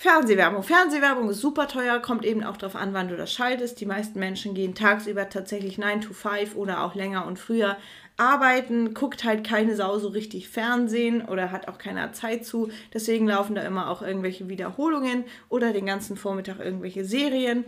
Fernsehwerbung. 0.01 0.63
Fernsehwerbung 0.63 1.29
ist 1.29 1.41
super 1.41 1.67
teuer, 1.67 1.99
kommt 1.99 2.23
eben 2.23 2.41
auch 2.41 2.55
darauf 2.55 2.77
an, 2.77 2.93
wann 2.93 3.09
du 3.09 3.17
das 3.17 3.33
schaltest. 3.33 3.81
Die 3.81 3.85
meisten 3.85 4.17
Menschen 4.17 4.53
gehen 4.53 4.73
tagsüber 4.73 5.27
tatsächlich 5.27 5.77
9 5.77 5.99
to 5.99 6.13
5 6.13 6.55
oder 6.55 6.85
auch 6.85 6.95
länger 6.95 7.25
und 7.25 7.37
früher 7.37 7.75
arbeiten, 8.15 8.93
guckt 8.93 9.25
halt 9.25 9.45
keine 9.45 9.75
Sau 9.75 9.99
so 9.99 10.07
richtig 10.07 10.47
Fernsehen 10.47 11.25
oder 11.25 11.51
hat 11.51 11.67
auch 11.67 11.77
keiner 11.77 12.13
Zeit 12.13 12.45
zu. 12.45 12.69
Deswegen 12.93 13.27
laufen 13.27 13.55
da 13.55 13.61
immer 13.63 13.89
auch 13.89 14.01
irgendwelche 14.01 14.47
Wiederholungen 14.47 15.25
oder 15.49 15.73
den 15.73 15.85
ganzen 15.85 16.15
Vormittag 16.15 16.61
irgendwelche 16.61 17.03
Serien 17.03 17.65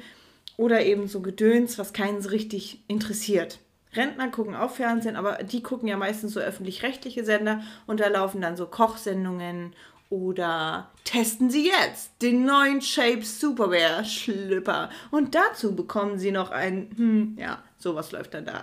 oder 0.56 0.86
eben 0.86 1.10
so 1.10 1.20
Gedöns, 1.20 1.78
was 1.78 1.92
keinen 1.92 2.22
so 2.22 2.30
richtig 2.30 2.82
interessiert. 2.88 3.60
Rentner 3.94 4.30
gucken 4.30 4.56
auch 4.56 4.72
Fernsehen, 4.72 5.18
aber 5.18 5.44
die 5.44 5.62
gucken 5.62 5.90
ja 5.90 5.98
meistens 5.98 6.32
so 6.32 6.40
öffentlich-rechtliche 6.40 7.26
Sender 7.26 7.62
und 7.88 8.00
da 8.00 8.08
laufen 8.08 8.40
dann 8.40 8.56
so 8.56 8.68
Kochsendungen 8.68 9.74
oder 10.12 10.92
testen 11.06 11.50
Sie 11.50 11.68
jetzt 11.68 12.12
den 12.22 12.46
neuen 12.46 12.82
Shape 12.82 13.24
Superwear 13.24 14.04
Schlüpper. 14.04 14.90
Und 15.10 15.34
dazu 15.34 15.74
bekommen 15.74 16.20
Sie 16.20 16.32
noch 16.32 16.52
ein, 16.52 16.92
hm, 16.96 17.38
ja, 17.40 17.64
sowas 17.78 18.12
läuft 18.12 18.34
dann 18.34 18.46
da. 18.46 18.62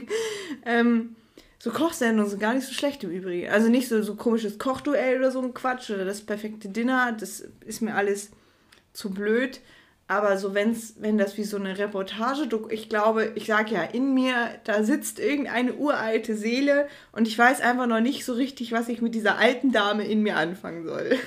ähm, 0.66 1.16
so 1.58 1.70
Kochsendungen 1.70 2.28
sind 2.28 2.38
gar 2.38 2.52
nicht 2.52 2.66
so 2.66 2.74
schlecht 2.74 3.02
im 3.02 3.10
Übrigen. 3.10 3.50
Also 3.50 3.70
nicht 3.70 3.88
so, 3.88 4.02
so 4.02 4.14
komisches 4.14 4.58
Kochduell 4.58 5.18
oder 5.18 5.30
so 5.30 5.40
ein 5.40 5.54
Quatsch 5.54 5.90
oder 5.90 6.04
das 6.04 6.20
perfekte 6.20 6.68
Dinner. 6.68 7.12
Das 7.18 7.40
ist 7.64 7.80
mir 7.80 7.94
alles 7.94 8.30
zu 8.92 9.10
blöd. 9.10 9.60
Aber 10.14 10.38
so, 10.38 10.54
wenn's, 10.54 10.94
wenn 11.00 11.18
das 11.18 11.36
wie 11.36 11.42
so 11.42 11.56
eine 11.56 11.76
Reportage, 11.76 12.48
ich 12.70 12.88
glaube, 12.88 13.32
ich 13.34 13.46
sage 13.46 13.74
ja, 13.74 13.82
in 13.82 14.14
mir, 14.14 14.50
da 14.62 14.84
sitzt 14.84 15.18
irgendeine 15.18 15.74
uralte 15.74 16.36
Seele 16.36 16.86
und 17.10 17.26
ich 17.26 17.36
weiß 17.36 17.60
einfach 17.60 17.88
noch 17.88 17.98
nicht 17.98 18.24
so 18.24 18.32
richtig, 18.34 18.70
was 18.70 18.88
ich 18.88 19.02
mit 19.02 19.16
dieser 19.16 19.38
alten 19.38 19.72
Dame 19.72 20.06
in 20.06 20.22
mir 20.22 20.36
anfangen 20.36 20.84
soll. 20.84 21.18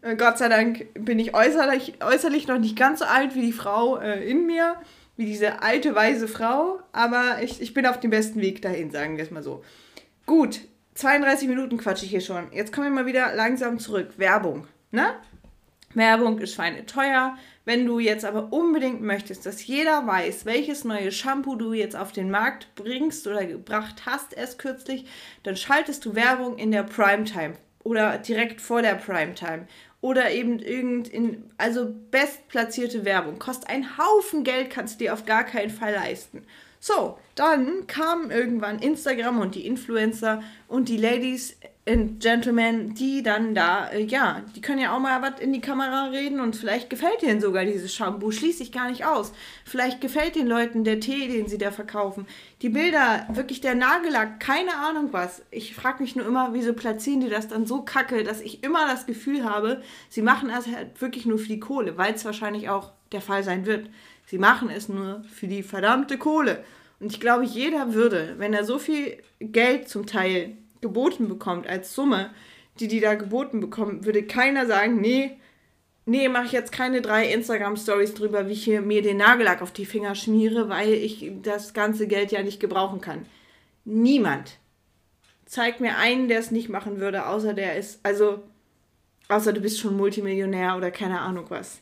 Gott 0.16 0.38
sei 0.38 0.48
Dank 0.48 0.86
bin 0.94 1.18
ich 1.18 1.34
äußerlich, 1.34 2.02
äußerlich 2.02 2.48
noch 2.48 2.58
nicht 2.58 2.74
ganz 2.74 3.00
so 3.00 3.04
alt 3.04 3.34
wie 3.34 3.42
die 3.42 3.52
Frau 3.52 3.98
äh, 3.98 4.26
in 4.26 4.46
mir, 4.46 4.76
wie 5.18 5.26
diese 5.26 5.60
alte, 5.60 5.94
weise 5.94 6.26
Frau, 6.26 6.80
aber 6.92 7.42
ich, 7.42 7.60
ich 7.60 7.74
bin 7.74 7.84
auf 7.84 8.00
dem 8.00 8.08
besten 8.08 8.40
Weg 8.40 8.62
dahin, 8.62 8.90
sagen 8.90 9.18
wir 9.18 9.24
es 9.24 9.30
mal 9.30 9.42
so. 9.42 9.62
Gut, 10.24 10.60
32 10.94 11.48
Minuten 11.48 11.76
quatsche 11.76 12.06
ich 12.06 12.12
hier 12.12 12.22
schon. 12.22 12.50
Jetzt 12.50 12.72
kommen 12.72 12.86
wir 12.86 13.02
mal 13.02 13.06
wieder 13.06 13.34
langsam 13.34 13.78
zurück. 13.78 14.14
Werbung, 14.16 14.66
ne? 14.90 15.16
Werbung 15.94 16.38
ist 16.38 16.54
schweineteuer. 16.54 17.36
Wenn 17.68 17.84
du 17.84 17.98
jetzt 17.98 18.24
aber 18.24 18.50
unbedingt 18.50 19.02
möchtest, 19.02 19.44
dass 19.44 19.66
jeder 19.66 20.06
weiß, 20.06 20.46
welches 20.46 20.84
neue 20.84 21.12
Shampoo 21.12 21.54
du 21.54 21.74
jetzt 21.74 21.96
auf 21.96 22.12
den 22.12 22.30
Markt 22.30 22.74
bringst 22.76 23.26
oder 23.26 23.44
gebracht 23.44 24.06
hast 24.06 24.32
erst 24.32 24.58
kürzlich, 24.58 25.04
dann 25.42 25.54
schaltest 25.54 26.02
du 26.06 26.14
Werbung 26.14 26.56
in 26.56 26.70
der 26.70 26.84
Primetime 26.84 27.56
oder 27.84 28.16
direkt 28.16 28.62
vor 28.62 28.80
der 28.80 28.94
Primetime 28.94 29.68
oder 30.00 30.30
eben 30.30 30.60
irgend 30.60 31.08
in, 31.08 31.50
also 31.58 31.94
bestplatzierte 32.10 33.04
Werbung. 33.04 33.38
Kostet 33.38 33.68
einen 33.68 33.98
Haufen 33.98 34.44
Geld, 34.44 34.70
kannst 34.70 34.94
du 34.98 35.04
dir 35.04 35.12
auf 35.12 35.26
gar 35.26 35.44
keinen 35.44 35.68
Fall 35.68 35.92
leisten. 35.92 36.46
So, 36.80 37.18
dann 37.34 37.86
kamen 37.86 38.30
irgendwann 38.30 38.78
Instagram 38.78 39.40
und 39.40 39.54
die 39.54 39.66
Influencer 39.66 40.42
und 40.68 40.88
die 40.88 40.96
Ladies 40.96 41.56
and 41.88 42.20
Gentlemen, 42.20 42.94
die 42.94 43.22
dann 43.22 43.54
da, 43.54 43.88
äh, 43.88 44.02
ja, 44.04 44.42
die 44.54 44.60
können 44.60 44.80
ja 44.80 44.94
auch 44.94 45.00
mal 45.00 45.22
was 45.22 45.40
in 45.40 45.52
die 45.52 45.60
Kamera 45.60 46.06
reden 46.06 46.40
und 46.40 46.54
vielleicht 46.54 46.90
gefällt 46.90 47.22
denen 47.22 47.40
sogar 47.40 47.64
dieses 47.64 47.94
Shampoo, 47.94 48.30
schließe 48.30 48.62
ich 48.62 48.72
gar 48.72 48.90
nicht 48.90 49.06
aus. 49.06 49.32
Vielleicht 49.64 50.00
gefällt 50.00 50.36
den 50.36 50.46
Leuten 50.46 50.84
der 50.84 51.00
Tee, 51.00 51.28
den 51.28 51.48
sie 51.48 51.58
da 51.58 51.70
verkaufen. 51.70 52.26
Die 52.62 52.68
Bilder, 52.68 53.26
wirklich 53.30 53.60
der 53.60 53.74
Nagellack, 53.74 54.38
keine 54.40 54.76
Ahnung 54.76 55.08
was. 55.12 55.42
Ich 55.50 55.74
frage 55.74 56.02
mich 56.02 56.14
nur 56.14 56.26
immer, 56.26 56.52
wieso 56.52 56.74
platzieren 56.74 57.20
die 57.20 57.30
das 57.30 57.48
dann 57.48 57.66
so 57.66 57.82
kacke, 57.82 58.22
dass 58.22 58.40
ich 58.40 58.62
immer 58.62 58.86
das 58.86 59.06
Gefühl 59.06 59.44
habe, 59.44 59.82
sie 60.10 60.22
machen 60.22 60.50
es 60.50 60.66
halt 60.66 61.00
wirklich 61.00 61.24
nur 61.26 61.38
für 61.38 61.48
die 61.48 61.60
Kohle, 61.60 61.96
weil 61.96 62.14
es 62.14 62.24
wahrscheinlich 62.24 62.68
auch 62.68 62.92
der 63.12 63.22
Fall 63.22 63.42
sein 63.42 63.64
wird. 63.64 63.88
Sie 64.28 64.36
machen 64.36 64.68
es 64.68 64.90
nur 64.90 65.22
für 65.24 65.46
die 65.46 65.62
verdammte 65.62 66.18
Kohle. 66.18 66.62
Und 67.00 67.12
ich 67.12 67.18
glaube, 67.18 67.44
jeder 67.44 67.94
würde, 67.94 68.34
wenn 68.36 68.52
er 68.52 68.62
so 68.64 68.78
viel 68.78 69.16
Geld 69.40 69.88
zum 69.88 70.04
Teil 70.04 70.58
geboten 70.82 71.28
bekommt 71.28 71.66
als 71.66 71.94
Summe, 71.94 72.28
die 72.78 72.88
die 72.88 73.00
da 73.00 73.14
geboten 73.14 73.60
bekommen, 73.60 74.04
würde 74.04 74.22
keiner 74.22 74.66
sagen, 74.66 75.00
nee, 75.00 75.38
nee, 76.04 76.28
mache 76.28 76.44
ich 76.44 76.52
jetzt 76.52 76.72
keine 76.72 77.00
drei 77.00 77.32
Instagram-Stories 77.32 78.12
drüber, 78.12 78.48
wie 78.48 78.52
ich 78.52 78.64
hier 78.64 78.82
mir 78.82 79.00
den 79.00 79.16
Nagellack 79.16 79.62
auf 79.62 79.72
die 79.72 79.86
Finger 79.86 80.14
schmiere, 80.14 80.68
weil 80.68 80.92
ich 80.92 81.32
das 81.42 81.72
ganze 81.72 82.06
Geld 82.06 82.30
ja 82.30 82.42
nicht 82.42 82.60
gebrauchen 82.60 83.00
kann. 83.00 83.24
Niemand. 83.86 84.58
Zeig 85.46 85.80
mir 85.80 85.96
einen, 85.96 86.28
der 86.28 86.40
es 86.40 86.50
nicht 86.50 86.68
machen 86.68 87.00
würde, 87.00 87.26
außer 87.26 87.54
der 87.54 87.78
ist, 87.78 88.00
also, 88.02 88.42
außer 89.28 89.54
du 89.54 89.62
bist 89.62 89.80
schon 89.80 89.96
Multimillionär 89.96 90.76
oder 90.76 90.90
keine 90.90 91.20
Ahnung 91.20 91.46
was. 91.48 91.80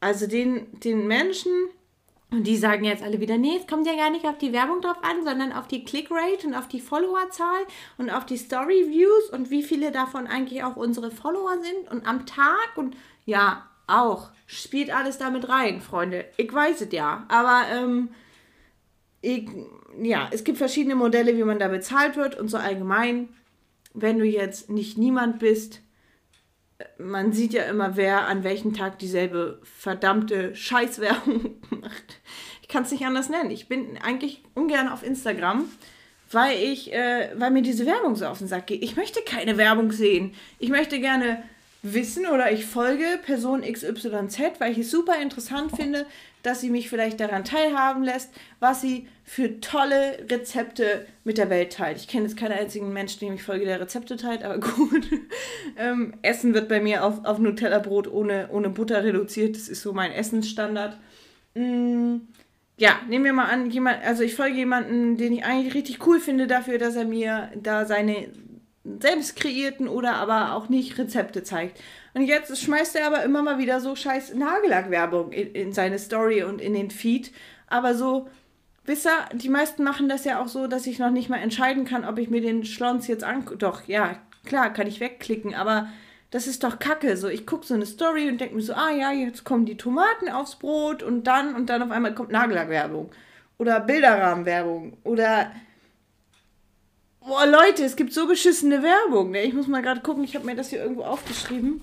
Also 0.00 0.26
den, 0.26 0.66
den 0.80 1.06
Menschen, 1.06 1.52
und 2.30 2.46
die 2.46 2.56
sagen 2.56 2.84
jetzt 2.84 3.02
alle 3.02 3.20
wieder, 3.20 3.38
nee, 3.38 3.56
es 3.58 3.66
kommt 3.66 3.86
ja 3.86 3.96
gar 3.96 4.10
nicht 4.10 4.26
auf 4.26 4.38
die 4.38 4.52
Werbung 4.52 4.80
drauf 4.80 4.98
an, 5.02 5.24
sondern 5.24 5.52
auf 5.52 5.66
die 5.66 5.84
Clickrate 5.84 6.46
und 6.46 6.54
auf 6.54 6.68
die 6.68 6.80
Followerzahl 6.80 7.62
und 7.96 8.10
auf 8.10 8.26
die 8.26 8.36
Story-Views 8.36 9.30
und 9.30 9.50
wie 9.50 9.62
viele 9.62 9.90
davon 9.90 10.26
eigentlich 10.26 10.62
auch 10.62 10.76
unsere 10.76 11.10
Follower 11.10 11.58
sind 11.60 11.90
und 11.90 12.06
am 12.06 12.26
Tag 12.26 12.76
und 12.76 12.96
ja, 13.24 13.68
auch. 13.88 14.30
Spielt 14.46 14.94
alles 14.94 15.18
damit 15.18 15.48
rein, 15.48 15.80
Freunde. 15.80 16.26
Ich 16.36 16.52
weiß 16.52 16.82
es 16.82 16.92
ja. 16.92 17.26
Aber 17.28 17.64
ähm, 17.72 18.10
ich, 19.20 19.48
ja, 20.00 20.28
es 20.30 20.44
gibt 20.44 20.58
verschiedene 20.58 20.94
Modelle, 20.94 21.36
wie 21.36 21.44
man 21.44 21.58
da 21.58 21.68
bezahlt 21.68 22.16
wird 22.16 22.38
und 22.38 22.48
so 22.48 22.56
allgemein, 22.56 23.30
wenn 23.94 24.18
du 24.18 24.24
jetzt 24.24 24.70
nicht 24.70 24.96
niemand 24.96 25.38
bist, 25.38 25.80
man 26.98 27.32
sieht 27.32 27.52
ja 27.52 27.64
immer, 27.64 27.96
wer 27.96 28.26
an 28.26 28.44
welchem 28.44 28.74
Tag 28.74 28.98
dieselbe 28.98 29.60
verdammte 29.62 30.54
Scheißwerbung 30.54 31.56
macht. 31.70 32.20
Ich 32.62 32.68
kann 32.68 32.84
es 32.84 32.90
nicht 32.90 33.04
anders 33.04 33.28
nennen. 33.28 33.50
Ich 33.50 33.68
bin 33.68 33.98
eigentlich 34.02 34.42
ungern 34.54 34.88
auf 34.88 35.02
Instagram, 35.02 35.64
weil 36.30 36.58
ich, 36.58 36.92
äh, 36.92 37.30
weil 37.36 37.50
mir 37.50 37.62
diese 37.62 37.86
Werbung 37.86 38.14
so 38.14 38.26
auf 38.26 38.38
den 38.38 38.48
Sack 38.48 38.66
geht. 38.66 38.82
Ich 38.82 38.96
möchte 38.96 39.22
keine 39.22 39.56
Werbung 39.56 39.90
sehen. 39.90 40.34
Ich 40.58 40.68
möchte 40.68 41.00
gerne 41.00 41.42
wissen 41.82 42.26
oder 42.26 42.52
ich 42.52 42.66
folge 42.66 43.18
Person 43.24 43.62
XYZ, 43.62 44.38
weil 44.58 44.72
ich 44.72 44.78
es 44.78 44.90
super 44.90 45.20
interessant 45.20 45.74
finde, 45.74 46.06
dass 46.42 46.60
sie 46.60 46.70
mich 46.70 46.88
vielleicht 46.88 47.20
daran 47.20 47.44
teilhaben 47.44 48.02
lässt, 48.02 48.30
was 48.60 48.80
sie 48.80 49.08
für 49.24 49.60
tolle 49.60 50.18
Rezepte 50.30 51.06
mit 51.24 51.38
der 51.38 51.50
Welt 51.50 51.72
teilt. 51.72 51.98
Ich 51.98 52.08
kenne 52.08 52.26
jetzt 52.26 52.36
keinen 52.36 52.58
einzigen 52.58 52.92
Menschen, 52.92 53.20
dem 53.20 53.34
ich 53.34 53.42
folge, 53.42 53.64
der 53.64 53.80
Rezepte 53.80 54.16
teilt, 54.16 54.42
aber 54.42 54.58
gut. 54.60 55.08
ähm, 55.76 56.14
Essen 56.22 56.54
wird 56.54 56.68
bei 56.68 56.80
mir 56.80 57.04
auf, 57.04 57.24
auf 57.24 57.38
Nutella-Brot 57.38 58.08
ohne, 58.08 58.48
ohne 58.50 58.70
Butter 58.70 59.04
reduziert. 59.04 59.56
Das 59.56 59.68
ist 59.68 59.82
so 59.82 59.92
mein 59.92 60.12
Essensstandard. 60.12 60.98
Mm, 61.54 62.16
ja, 62.78 63.00
nehmen 63.08 63.24
wir 63.24 63.32
mal 63.32 63.46
an, 63.46 63.70
jemand, 63.70 64.04
also 64.04 64.22
ich 64.22 64.34
folge 64.34 64.56
jemanden, 64.56 65.16
den 65.16 65.32
ich 65.32 65.44
eigentlich 65.44 65.74
richtig 65.74 66.06
cool 66.06 66.20
finde 66.20 66.46
dafür, 66.46 66.78
dass 66.78 66.94
er 66.94 67.04
mir 67.04 67.50
da 67.60 67.84
seine 67.84 68.28
selbst 69.00 69.36
kreierten 69.36 69.88
oder 69.88 70.14
aber 70.14 70.54
auch 70.54 70.68
nicht 70.68 70.96
Rezepte 70.98 71.42
zeigt. 71.42 71.80
Und 72.18 72.24
jetzt 72.24 72.60
schmeißt 72.60 72.96
er 72.96 73.06
aber 73.06 73.22
immer 73.22 73.44
mal 73.44 73.58
wieder 73.58 73.80
so 73.80 73.94
scheiß 73.94 74.34
Nagellackwerbung 74.34 75.30
in, 75.30 75.52
in 75.52 75.72
seine 75.72 76.00
Story 76.00 76.42
und 76.42 76.60
in 76.60 76.74
den 76.74 76.90
Feed. 76.90 77.30
Aber 77.68 77.94
so, 77.94 78.28
wisst 78.84 79.06
ihr, 79.06 79.36
die 79.38 79.48
meisten 79.48 79.84
machen 79.84 80.08
das 80.08 80.24
ja 80.24 80.42
auch 80.42 80.48
so, 80.48 80.66
dass 80.66 80.88
ich 80.88 80.98
noch 80.98 81.10
nicht 81.10 81.28
mal 81.28 81.36
entscheiden 81.36 81.84
kann, 81.84 82.04
ob 82.04 82.18
ich 82.18 82.28
mir 82.28 82.40
den 82.40 82.64
Schlons 82.64 83.06
jetzt 83.06 83.22
angucke. 83.22 83.58
Doch, 83.58 83.86
ja, 83.86 84.16
klar, 84.44 84.72
kann 84.72 84.88
ich 84.88 84.98
wegklicken, 84.98 85.54
aber 85.54 85.90
das 86.32 86.48
ist 86.48 86.64
doch 86.64 86.80
kacke. 86.80 87.16
So, 87.16 87.28
ich 87.28 87.46
gucke 87.46 87.64
so 87.64 87.74
eine 87.74 87.86
Story 87.86 88.28
und 88.28 88.40
denke 88.40 88.56
mir 88.56 88.62
so, 88.62 88.72
ah 88.72 88.90
ja, 88.90 89.12
jetzt 89.12 89.44
kommen 89.44 89.64
die 89.64 89.76
Tomaten 89.76 90.28
aufs 90.28 90.56
Brot 90.56 91.04
und 91.04 91.22
dann 91.22 91.54
und 91.54 91.70
dann 91.70 91.84
auf 91.84 91.92
einmal 91.92 92.16
kommt 92.16 92.32
Nagellackwerbung. 92.32 93.12
Oder 93.58 93.78
Bilderrahmenwerbung. 93.78 94.96
Oder. 95.04 95.52
Boah, 97.28 97.46
Leute, 97.46 97.84
es 97.84 97.94
gibt 97.94 98.14
so 98.14 98.26
beschissene 98.26 98.82
Werbung. 98.82 99.32
Ne? 99.32 99.42
Ich 99.42 99.52
muss 99.52 99.66
mal 99.66 99.82
gerade 99.82 100.00
gucken, 100.00 100.24
ich 100.24 100.34
habe 100.34 100.46
mir 100.46 100.56
das 100.56 100.70
hier 100.70 100.80
irgendwo 100.80 101.02
aufgeschrieben. 101.02 101.82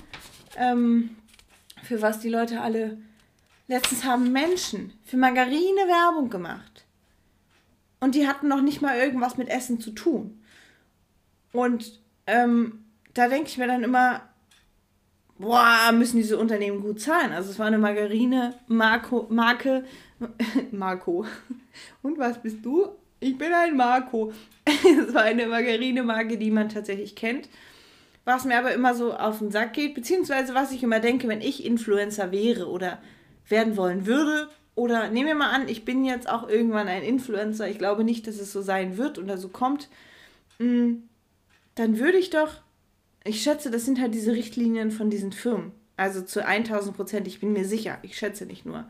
Ähm, 0.58 1.18
für 1.84 2.02
was 2.02 2.20
die 2.20 2.30
Leute 2.30 2.62
alle. 2.62 2.98
Letztens 3.68 4.06
haben 4.06 4.32
Menschen 4.32 4.94
für 5.04 5.18
Margarine 5.18 5.82
Werbung 5.88 6.32
gemacht. 6.32 6.88
Und 8.00 8.16
die 8.16 8.28
hatten 8.28 8.48
noch 8.48 8.62
nicht 8.62 8.82
mal 8.82 8.98
irgendwas 8.98 9.38
mit 9.38 9.48
Essen 9.48 9.80
zu 9.80 9.92
tun. 9.92 10.44
Und 11.54 12.02
ähm, 12.26 12.84
da 13.14 13.28
denke 13.28 13.48
ich 13.48 13.60
mir 13.60 13.68
dann 13.68 13.84
immer, 13.84 14.28
boah, 15.38 15.92
müssen 15.92 16.18
diese 16.18 16.40
Unternehmen 16.40 16.82
gut 16.82 17.00
zahlen. 17.00 17.34
Also 17.34 17.52
es 17.52 17.60
war 17.60 17.68
eine 17.68 17.78
Margarine, 17.78 18.56
Marco, 18.66 19.28
Marke, 19.30 19.86
Marco. 20.72 21.24
Und 22.02 22.18
was 22.18 22.42
bist 22.42 22.66
du? 22.66 22.96
Ich 23.26 23.40
bin 23.40 23.52
ein 23.54 23.76
Marco. 23.76 24.34
es 24.66 25.14
war 25.14 25.24
eine 25.24 25.48
Margarine-Marke, 25.48 26.38
die 26.38 26.52
man 26.52 26.70
tatsächlich 26.70 27.16
kennt. 27.16 27.50
Was 28.24 28.46
mir 28.46 28.58
aber 28.58 28.74
immer 28.74 28.94
so 28.94 29.14
auf 29.14 29.40
den 29.40 29.50
Sack 29.50 29.74
geht, 29.74 29.96
beziehungsweise 29.96 30.54
was 30.54 30.72
ich 30.72 30.84
immer 30.84 31.00
denke, 31.00 31.28
wenn 31.28 31.42
ich 31.42 31.66
Influencer 31.66 32.32
wäre 32.32 32.68
oder 32.68 33.00
werden 33.48 33.78
wollen 33.78 34.06
würde, 34.06 34.50
oder 34.76 35.10
nehmen 35.10 35.28
wir 35.28 35.36
mal 35.36 35.52
an, 35.52 35.68
ich 35.70 35.86
bin 35.86 36.06
jetzt 36.06 36.30
auch 36.30 36.48
irgendwann 36.48 36.88
ein 36.88 37.02
Influencer, 37.02 37.68
ich 37.68 37.80
glaube 37.80 38.04
nicht, 38.04 38.28
dass 38.28 38.40
es 38.40 38.52
so 38.52 38.62
sein 38.62 38.98
wird 38.98 39.18
oder 39.18 39.38
so 39.38 39.50
kommt, 39.50 39.90
mm, 40.60 40.96
dann 41.76 41.98
würde 41.98 42.18
ich 42.18 42.30
doch 42.30 42.62
ich 43.28 43.42
schätze, 43.42 43.72
das 43.72 43.86
sind 43.86 44.00
halt 44.00 44.14
diese 44.14 44.34
Richtlinien 44.34 44.92
von 44.92 45.10
diesen 45.10 45.32
Firmen. 45.32 45.72
Also 45.98 46.22
zu 46.22 46.46
1000 46.46 46.96
Prozent, 46.96 47.28
ich 47.28 47.40
bin 47.40 47.54
mir 47.54 47.66
sicher, 47.66 47.98
ich 48.04 48.18
schätze 48.18 48.46
nicht 48.46 48.66
nur. 48.66 48.88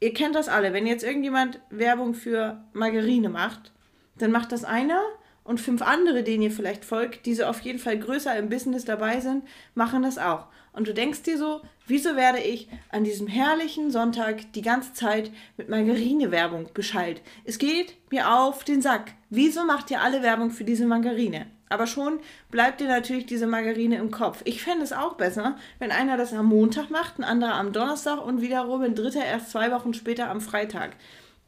Ihr 0.00 0.12
kennt 0.12 0.34
das 0.34 0.48
alle, 0.48 0.72
wenn 0.72 0.86
jetzt 0.86 1.04
irgendjemand 1.04 1.60
Werbung 1.70 2.14
für 2.14 2.62
Margarine 2.72 3.28
macht, 3.28 3.72
dann 4.18 4.30
macht 4.30 4.52
das 4.52 4.64
einer 4.64 5.00
und 5.42 5.60
fünf 5.60 5.80
andere, 5.80 6.22
denen 6.22 6.42
ihr 6.42 6.50
vielleicht 6.50 6.84
folgt, 6.84 7.24
die 7.24 7.34
so 7.34 7.44
auf 7.44 7.60
jeden 7.60 7.78
Fall 7.78 7.98
größer 7.98 8.36
im 8.36 8.48
Business 8.48 8.84
dabei 8.84 9.20
sind, 9.20 9.44
machen 9.74 10.02
das 10.02 10.18
auch. 10.18 10.48
Und 10.72 10.88
du 10.88 10.92
denkst 10.92 11.22
dir 11.22 11.38
so, 11.38 11.62
wieso 11.86 12.16
werde 12.16 12.40
ich 12.40 12.68
an 12.90 13.04
diesem 13.04 13.26
herrlichen 13.26 13.90
Sonntag 13.90 14.52
die 14.52 14.62
ganze 14.62 14.92
Zeit 14.92 15.30
mit 15.56 15.70
Margarine-Werbung 15.70 16.70
beschallt? 16.74 17.22
Es 17.44 17.58
geht 17.58 17.96
mir 18.10 18.30
auf 18.30 18.64
den 18.64 18.82
Sack. 18.82 19.12
Wieso 19.30 19.64
macht 19.64 19.90
ihr 19.90 20.02
alle 20.02 20.22
Werbung 20.22 20.50
für 20.50 20.64
diese 20.64 20.84
Margarine? 20.84 21.46
Aber 21.68 21.86
schon 21.86 22.20
bleibt 22.50 22.80
dir 22.80 22.88
natürlich 22.88 23.26
diese 23.26 23.46
Margarine 23.46 23.96
im 23.96 24.10
Kopf. 24.10 24.42
Ich 24.44 24.62
fände 24.62 24.84
es 24.84 24.92
auch 24.92 25.14
besser, 25.14 25.56
wenn 25.78 25.90
einer 25.90 26.16
das 26.16 26.32
am 26.32 26.46
Montag 26.46 26.90
macht, 26.90 27.18
ein 27.18 27.24
anderer 27.24 27.54
am 27.54 27.72
Donnerstag 27.72 28.24
und 28.24 28.40
wiederum 28.40 28.82
ein 28.82 28.94
dritter 28.94 29.24
erst 29.24 29.50
zwei 29.50 29.72
Wochen 29.72 29.94
später 29.94 30.30
am 30.30 30.40
Freitag. 30.40 30.96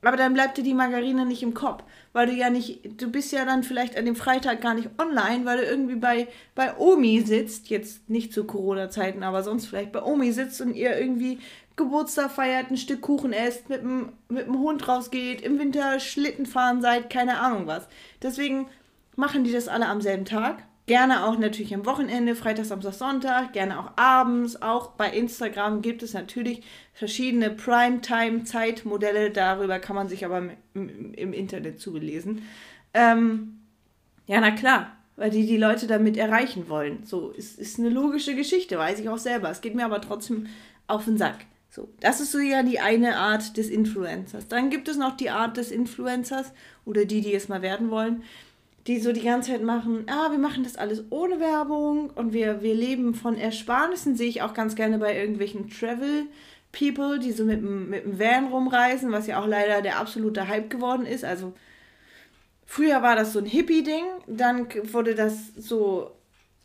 Aber 0.02 0.16
dann 0.16 0.34
bleibt 0.34 0.56
dir 0.56 0.62
die 0.62 0.74
Margarine 0.74 1.26
nicht 1.26 1.42
im 1.42 1.54
Kopf, 1.54 1.82
weil 2.12 2.26
du 2.28 2.32
ja 2.32 2.50
nicht, 2.50 3.00
du 3.00 3.10
bist 3.10 3.32
ja 3.32 3.44
dann 3.44 3.64
vielleicht 3.64 3.98
an 3.98 4.04
dem 4.04 4.14
Freitag 4.14 4.60
gar 4.60 4.74
nicht 4.74 4.90
online, 4.96 5.44
weil 5.44 5.58
du 5.58 5.64
irgendwie 5.64 5.96
bei, 5.96 6.28
bei 6.54 6.76
Omi 6.76 7.20
sitzt, 7.20 7.68
jetzt 7.68 8.08
nicht 8.08 8.32
zu 8.32 8.44
Corona-Zeiten, 8.44 9.24
aber 9.24 9.42
sonst 9.42 9.66
vielleicht 9.66 9.90
bei 9.90 10.02
Omi 10.02 10.30
sitzt 10.30 10.60
und 10.60 10.74
ihr 10.74 10.96
irgendwie 10.96 11.40
Geburtstag 11.74 12.30
feiert, 12.30 12.70
ein 12.70 12.76
Stück 12.76 13.00
Kuchen 13.00 13.32
esst, 13.32 13.68
mit 13.68 13.82
dem, 13.82 14.12
mit 14.28 14.46
dem 14.46 14.58
Hund 14.58 14.86
rausgeht, 14.86 15.40
im 15.40 15.58
Winter 15.58 15.98
Schlitten 15.98 16.46
fahren 16.46 16.80
seid, 16.80 17.10
keine 17.10 17.40
Ahnung 17.40 17.66
was. 17.66 17.88
Deswegen 18.22 18.68
machen 19.18 19.44
die 19.44 19.52
das 19.52 19.68
alle 19.68 19.86
am 19.88 20.00
selben 20.00 20.24
Tag. 20.24 20.62
Gerne 20.86 21.26
auch 21.26 21.36
natürlich 21.38 21.74
am 21.74 21.84
Wochenende, 21.84 22.34
Freitag, 22.34 22.64
Samstag, 22.64 22.94
Sonntag, 22.94 23.52
gerne 23.52 23.78
auch 23.78 23.90
abends. 23.96 24.62
Auch 24.62 24.92
bei 24.92 25.10
Instagram 25.10 25.82
gibt 25.82 26.02
es 26.02 26.14
natürlich 26.14 26.62
verschiedene 26.94 27.50
Primetime-Zeitmodelle. 27.50 29.30
Darüber 29.30 29.80
kann 29.80 29.96
man 29.96 30.08
sich 30.08 30.24
aber 30.24 30.48
im 30.72 31.32
Internet 31.34 31.78
zubelesen. 31.78 32.42
Ähm, 32.94 33.58
ja, 34.26 34.40
na 34.40 34.52
klar, 34.52 34.96
weil 35.16 35.28
die 35.28 35.46
die 35.46 35.58
Leute 35.58 35.86
damit 35.88 36.16
erreichen 36.16 36.70
wollen. 36.70 37.04
So, 37.04 37.30
ist, 37.30 37.58
ist 37.58 37.78
eine 37.78 37.90
logische 37.90 38.34
Geschichte, 38.34 38.78
weiß 38.78 38.98
ich 39.00 39.10
auch 39.10 39.18
selber. 39.18 39.50
Es 39.50 39.60
geht 39.60 39.74
mir 39.74 39.84
aber 39.84 40.00
trotzdem 40.00 40.46
auf 40.86 41.04
den 41.04 41.18
Sack. 41.18 41.44
So, 41.68 41.88
das 42.00 42.20
ist 42.20 42.32
so 42.32 42.38
ja 42.38 42.62
die 42.62 42.80
eine 42.80 43.16
Art 43.16 43.58
des 43.58 43.68
Influencers. 43.68 44.48
Dann 44.48 44.70
gibt 44.70 44.88
es 44.88 44.96
noch 44.96 45.18
die 45.18 45.28
Art 45.28 45.58
des 45.58 45.70
Influencers 45.70 46.52
oder 46.86 47.04
die, 47.04 47.20
die 47.20 47.34
es 47.34 47.50
mal 47.50 47.60
werden 47.60 47.90
wollen 47.90 48.22
die 48.88 48.98
so 48.98 49.12
die 49.12 49.22
ganze 49.22 49.52
Zeit 49.52 49.62
machen, 49.62 50.06
ah, 50.08 50.30
wir 50.30 50.38
machen 50.38 50.64
das 50.64 50.76
alles 50.76 51.04
ohne 51.10 51.40
Werbung 51.40 52.08
und 52.08 52.32
wir, 52.32 52.62
wir 52.62 52.74
leben 52.74 53.14
von 53.14 53.36
Ersparnissen, 53.36 54.16
sehe 54.16 54.30
ich 54.30 54.40
auch 54.40 54.54
ganz 54.54 54.76
gerne 54.76 54.96
bei 54.96 55.14
irgendwelchen 55.14 55.68
Travel 55.68 56.24
People, 56.72 57.18
die 57.18 57.32
so 57.32 57.44
mit 57.44 57.60
dem, 57.60 57.90
mit 57.90 58.04
dem 58.04 58.18
Van 58.18 58.46
rumreisen, 58.46 59.12
was 59.12 59.26
ja 59.26 59.40
auch 59.40 59.46
leider 59.46 59.82
der 59.82 59.98
absolute 59.98 60.48
Hype 60.48 60.70
geworden 60.70 61.04
ist. 61.04 61.22
Also 61.22 61.52
früher 62.64 63.02
war 63.02 63.14
das 63.14 63.34
so 63.34 63.40
ein 63.40 63.44
Hippie-Ding, 63.44 64.04
dann 64.26 64.68
wurde 64.92 65.14
das 65.14 65.52
so, 65.54 66.12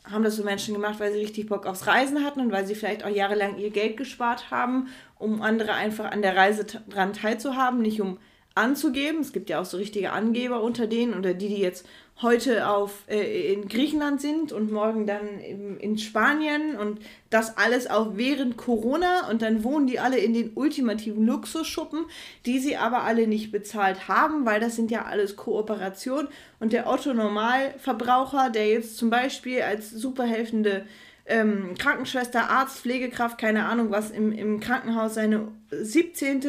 haben 0.09 0.23
das 0.23 0.37
so 0.37 0.45
Menschen 0.45 0.73
gemacht, 0.73 1.01
weil 1.01 1.11
sie 1.11 1.19
richtig 1.19 1.47
Bock 1.47 1.65
aufs 1.65 1.87
Reisen 1.87 2.23
hatten 2.23 2.39
und 2.39 2.53
weil 2.53 2.65
sie 2.65 2.75
vielleicht 2.75 3.03
auch 3.03 3.09
jahrelang 3.09 3.57
ihr 3.57 3.69
Geld 3.69 3.97
gespart 3.97 4.49
haben, 4.49 4.87
um 5.19 5.41
andere 5.41 5.73
einfach 5.73 6.09
an 6.09 6.21
der 6.21 6.37
Reise 6.37 6.63
dran 6.63 7.11
teilzuhaben, 7.11 7.81
nicht 7.81 7.99
um 7.99 8.17
anzugeben. 8.55 9.21
Es 9.21 9.33
gibt 9.33 9.49
ja 9.49 9.59
auch 9.59 9.65
so 9.65 9.77
richtige 9.77 10.11
Angeber 10.11 10.61
unter 10.61 10.87
denen 10.87 11.15
oder 11.15 11.33
die, 11.33 11.49
die 11.49 11.61
jetzt 11.61 11.85
heute 12.23 12.67
auf, 12.67 13.03
äh, 13.07 13.53
in 13.53 13.67
Griechenland 13.67 14.21
sind 14.21 14.51
und 14.51 14.71
morgen 14.71 15.05
dann 15.05 15.39
in, 15.39 15.77
in 15.77 15.97
Spanien 15.97 16.75
und 16.75 16.99
das 17.29 17.57
alles 17.57 17.89
auch 17.89 18.15
während 18.15 18.57
Corona 18.57 19.29
und 19.29 19.41
dann 19.41 19.63
wohnen 19.63 19.85
die 19.85 19.99
alle 19.99 20.17
in 20.17 20.33
den 20.33 20.51
ultimativen 20.55 21.25
Luxusschuppen, 21.25 22.05
die 22.45 22.59
sie 22.59 22.77
aber 22.77 23.03
alle 23.03 23.27
nicht 23.27 23.51
bezahlt 23.51 24.07
haben, 24.07 24.45
weil 24.45 24.59
das 24.59 24.75
sind 24.75 24.89
ja 24.89 25.05
alles 25.05 25.35
Kooperationen 25.35 26.27
und 26.59 26.73
der 26.73 26.87
Otto 26.87 27.13
Normalverbraucher, 27.13 28.49
der 28.49 28.67
jetzt 28.67 28.97
zum 28.97 29.09
Beispiel 29.09 29.61
als 29.61 29.91
superhelfende 29.91 30.85
ähm, 31.25 31.75
Krankenschwester, 31.77 32.49
Arzt, 32.49 32.79
Pflegekraft, 32.79 33.37
keine 33.37 33.65
Ahnung 33.65 33.91
was, 33.91 34.11
im, 34.11 34.31
im 34.31 34.59
Krankenhaus 34.59 35.13
seine 35.13 35.49
17 35.71 36.41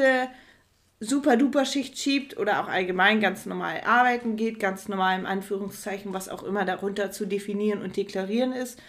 super 1.08 1.36
duper 1.36 1.64
Schicht 1.64 1.98
schiebt 1.98 2.36
oder 2.36 2.62
auch 2.62 2.68
allgemein 2.68 3.20
ganz 3.20 3.46
normal 3.46 3.80
arbeiten 3.84 4.36
geht, 4.36 4.58
ganz 4.58 4.88
normal 4.88 5.18
im 5.18 5.26
Anführungszeichen, 5.26 6.12
was 6.12 6.28
auch 6.28 6.42
immer 6.42 6.64
darunter 6.64 7.10
zu 7.10 7.26
definieren 7.26 7.82
und 7.82 7.96
deklarieren 7.96 8.52
ist. 8.52 8.80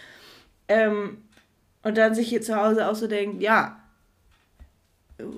Ähm, 0.68 1.18
und 1.82 1.96
dann 1.96 2.14
sich 2.14 2.28
hier 2.28 2.42
zu 2.42 2.56
Hause 2.56 2.88
auch 2.88 2.94
so 2.94 3.06
denkt, 3.06 3.42
ja, 3.42 3.80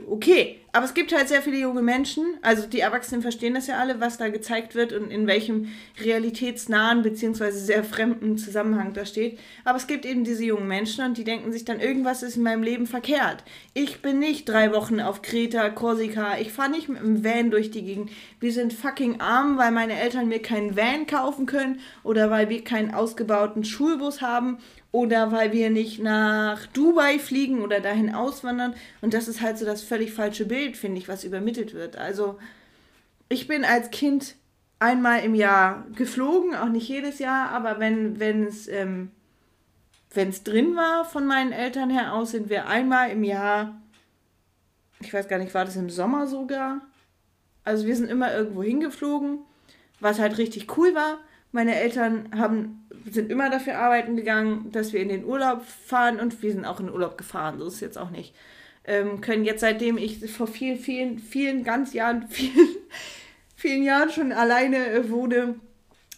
okay, 0.09 0.61
aber 0.79 0.87
es 0.87 0.95
gibt 0.95 1.13
halt 1.13 1.27
sehr 1.27 1.43
viele 1.43 1.59
junge 1.59 1.83
Menschen, 1.83 2.25
also 2.41 2.65
die 2.65 2.79
Erwachsenen 2.79 3.21
verstehen 3.21 3.55
das 3.55 3.67
ja 3.67 3.79
alle, 3.79 3.99
was 3.99 4.17
da 4.17 4.29
gezeigt 4.29 4.77
wird 4.77 4.93
und 4.93 5.11
in 5.11 5.27
welchem 5.27 5.73
realitätsnahen 6.01 7.03
bzw. 7.03 7.51
sehr 7.51 7.83
fremden 7.83 8.39
Zusammenhang 8.39 8.93
da 8.93 9.05
steht. 9.05 9.41
Aber 9.65 9.77
es 9.77 9.89
gibt 9.89 10.07
eben 10.07 10.23
diese 10.23 10.45
jungen 10.45 10.69
Menschen 10.69 11.05
und 11.05 11.19
die 11.19 11.25
denken 11.25 11.51
sich 11.51 11.65
dann, 11.65 11.81
irgendwas 11.81 12.23
ist 12.23 12.37
in 12.37 12.45
meinem 12.45 12.63
Leben 12.63 12.87
verkehrt. 12.87 13.43
Ich 13.75 14.03
bin 14.03 14.21
nicht 14.21 14.49
drei 14.49 14.73
Wochen 14.73 15.01
auf 15.01 15.21
Kreta, 15.21 15.69
Korsika, 15.69 16.39
ich 16.39 16.53
fahre 16.53 16.71
nicht 16.71 16.89
mit 16.89 17.01
einem 17.01 17.25
Van 17.25 17.51
durch 17.51 17.73
die 17.73 17.83
Gegend. 17.83 18.13
Wir 18.39 18.53
sind 18.53 18.73
fucking 18.73 19.21
arm, 19.21 19.59
weil 19.59 19.73
meine 19.73 19.99
Eltern 19.99 20.29
mir 20.29 20.41
keinen 20.41 20.77
Van 20.77 21.09
kaufen 21.09 21.47
können 21.47 21.81
oder 22.05 22.31
weil 22.31 22.51
wir 22.51 22.63
keinen 22.63 22.95
ausgebauten 22.95 23.65
Schulbus 23.65 24.23
haben 24.23 24.59
oder 24.91 25.33
weil 25.33 25.53
wir 25.53 25.71
nicht 25.71 26.01
nach 26.03 26.67
Dubai 26.69 27.19
fliegen 27.19 27.63
oder 27.63 27.81
dahin 27.81 28.15
auswandern. 28.15 28.75
Und 29.01 29.15
das 29.15 29.29
ist 29.29 29.41
halt 29.41 29.59
so 29.59 29.67
das 29.67 29.83
völlig 29.83 30.13
falsche 30.13 30.47
Bild, 30.47 30.77
finde 30.77 30.99
ich, 30.99 31.09
was 31.09 31.25
übermittelt 31.25 31.75
wird. 31.75 31.97
Also 31.97 32.39
ich 33.29 33.47
bin 33.47 33.65
als 33.65 33.91
Kind 33.91 34.35
einmal 34.79 35.21
im 35.21 35.35
Jahr 35.35 35.87
geflogen, 35.95 36.55
auch 36.55 36.69
nicht 36.69 36.89
jedes 36.89 37.19
Jahr, 37.19 37.51
aber 37.51 37.79
wenn, 37.81 38.47
es, 38.47 38.69
ähm, 38.69 39.11
es 40.15 40.43
drin 40.45 40.77
war 40.77 41.05
von 41.05 41.27
meinen 41.27 41.53
Eltern 41.53 41.91
her 41.91 42.15
aus, 42.15 42.31
sind 42.31 42.49
wir 42.49 42.69
einmal 42.69 43.11
im 43.11 43.25
Jahr, 43.25 43.81
ich 45.01 45.13
weiß 45.13 45.29
gar 45.29 45.39
nicht, 45.39 45.55
war 45.55 45.65
das 45.65 45.77
im 45.77 45.91
Sommer 45.91 46.27
sogar? 46.27 46.81
Also 47.65 47.87
wir 47.87 47.95
sind 47.95 48.09
immer 48.09 48.33
irgendwo 48.33 48.63
hingeflogen, 48.63 49.41
was 50.01 50.19
halt 50.19 50.39
richtig 50.39 50.77
cool 50.79 50.95
war. 50.95 51.19
Meine 51.53 51.75
Eltern 51.77 52.31
haben, 52.37 52.89
sind 53.11 53.31
immer 53.31 53.51
dafür 53.51 53.79
arbeiten 53.79 54.17
gegangen, 54.17 54.71
dass 54.73 54.93
wir 54.93 55.01
in 55.01 55.09
den 55.09 55.25
Urlaub 55.25 55.65
fahren 55.65 56.21
und 56.21 56.43
wir 56.43 56.53
sind 56.53 56.65
auch 56.65 56.81
in 56.81 56.87
den 56.87 56.95
Urlaub 56.95 57.17
gefahren. 57.17 57.59
So 57.59 57.67
ist 57.67 57.75
es 57.75 57.81
jetzt 57.81 57.99
auch 57.99 58.11
nicht. 58.11 58.35
Ähm, 58.85 59.21
können 59.21 59.45
jetzt, 59.45 59.61
seitdem 59.61 59.99
ich 59.99 60.31
vor 60.31 60.47
vielen, 60.47 60.79
vielen, 60.79 61.19
vielen 61.19 61.65
ganz 61.65 61.93
Jahren, 61.93 62.27
vielen, 62.29 62.69
vielen 63.57 63.83
Jahren 63.83 64.11
schon 64.11 64.33
alleine 64.33 65.11
wohne, 65.11 65.57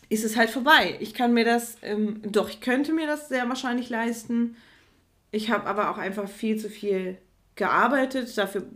ist 0.08 0.24
es 0.24 0.36
halt 0.36 0.50
vorbei. 0.50 0.96
Ich 1.00 1.14
kann 1.14 1.32
mir 1.32 1.44
das, 1.44 1.76
ähm, 1.82 2.20
doch, 2.24 2.50
ich 2.50 2.60
könnte 2.60 2.92
mir 2.92 3.06
das 3.06 3.28
sehr 3.28 3.48
wahrscheinlich 3.48 3.88
leisten. 3.88 4.56
Ich 5.30 5.50
habe 5.50 5.66
aber 5.66 5.90
auch 5.90 5.98
einfach 5.98 6.28
viel 6.28 6.56
zu 6.58 6.68
viel 6.68 7.16
gearbeitet. 7.54 8.36
Dafür, 8.36 8.66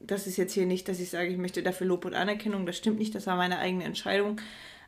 das 0.00 0.26
ist 0.26 0.36
jetzt 0.36 0.52
hier 0.52 0.66
nicht, 0.66 0.86
dass 0.88 1.00
ich 1.00 1.08
sage, 1.08 1.28
ich 1.28 1.38
möchte 1.38 1.62
dafür 1.62 1.86
Lob 1.86 2.04
und 2.04 2.14
Anerkennung. 2.14 2.66
Das 2.66 2.76
stimmt 2.76 2.98
nicht, 2.98 3.14
das 3.14 3.26
war 3.26 3.36
meine 3.36 3.58
eigene 3.58 3.84
Entscheidung. 3.84 4.40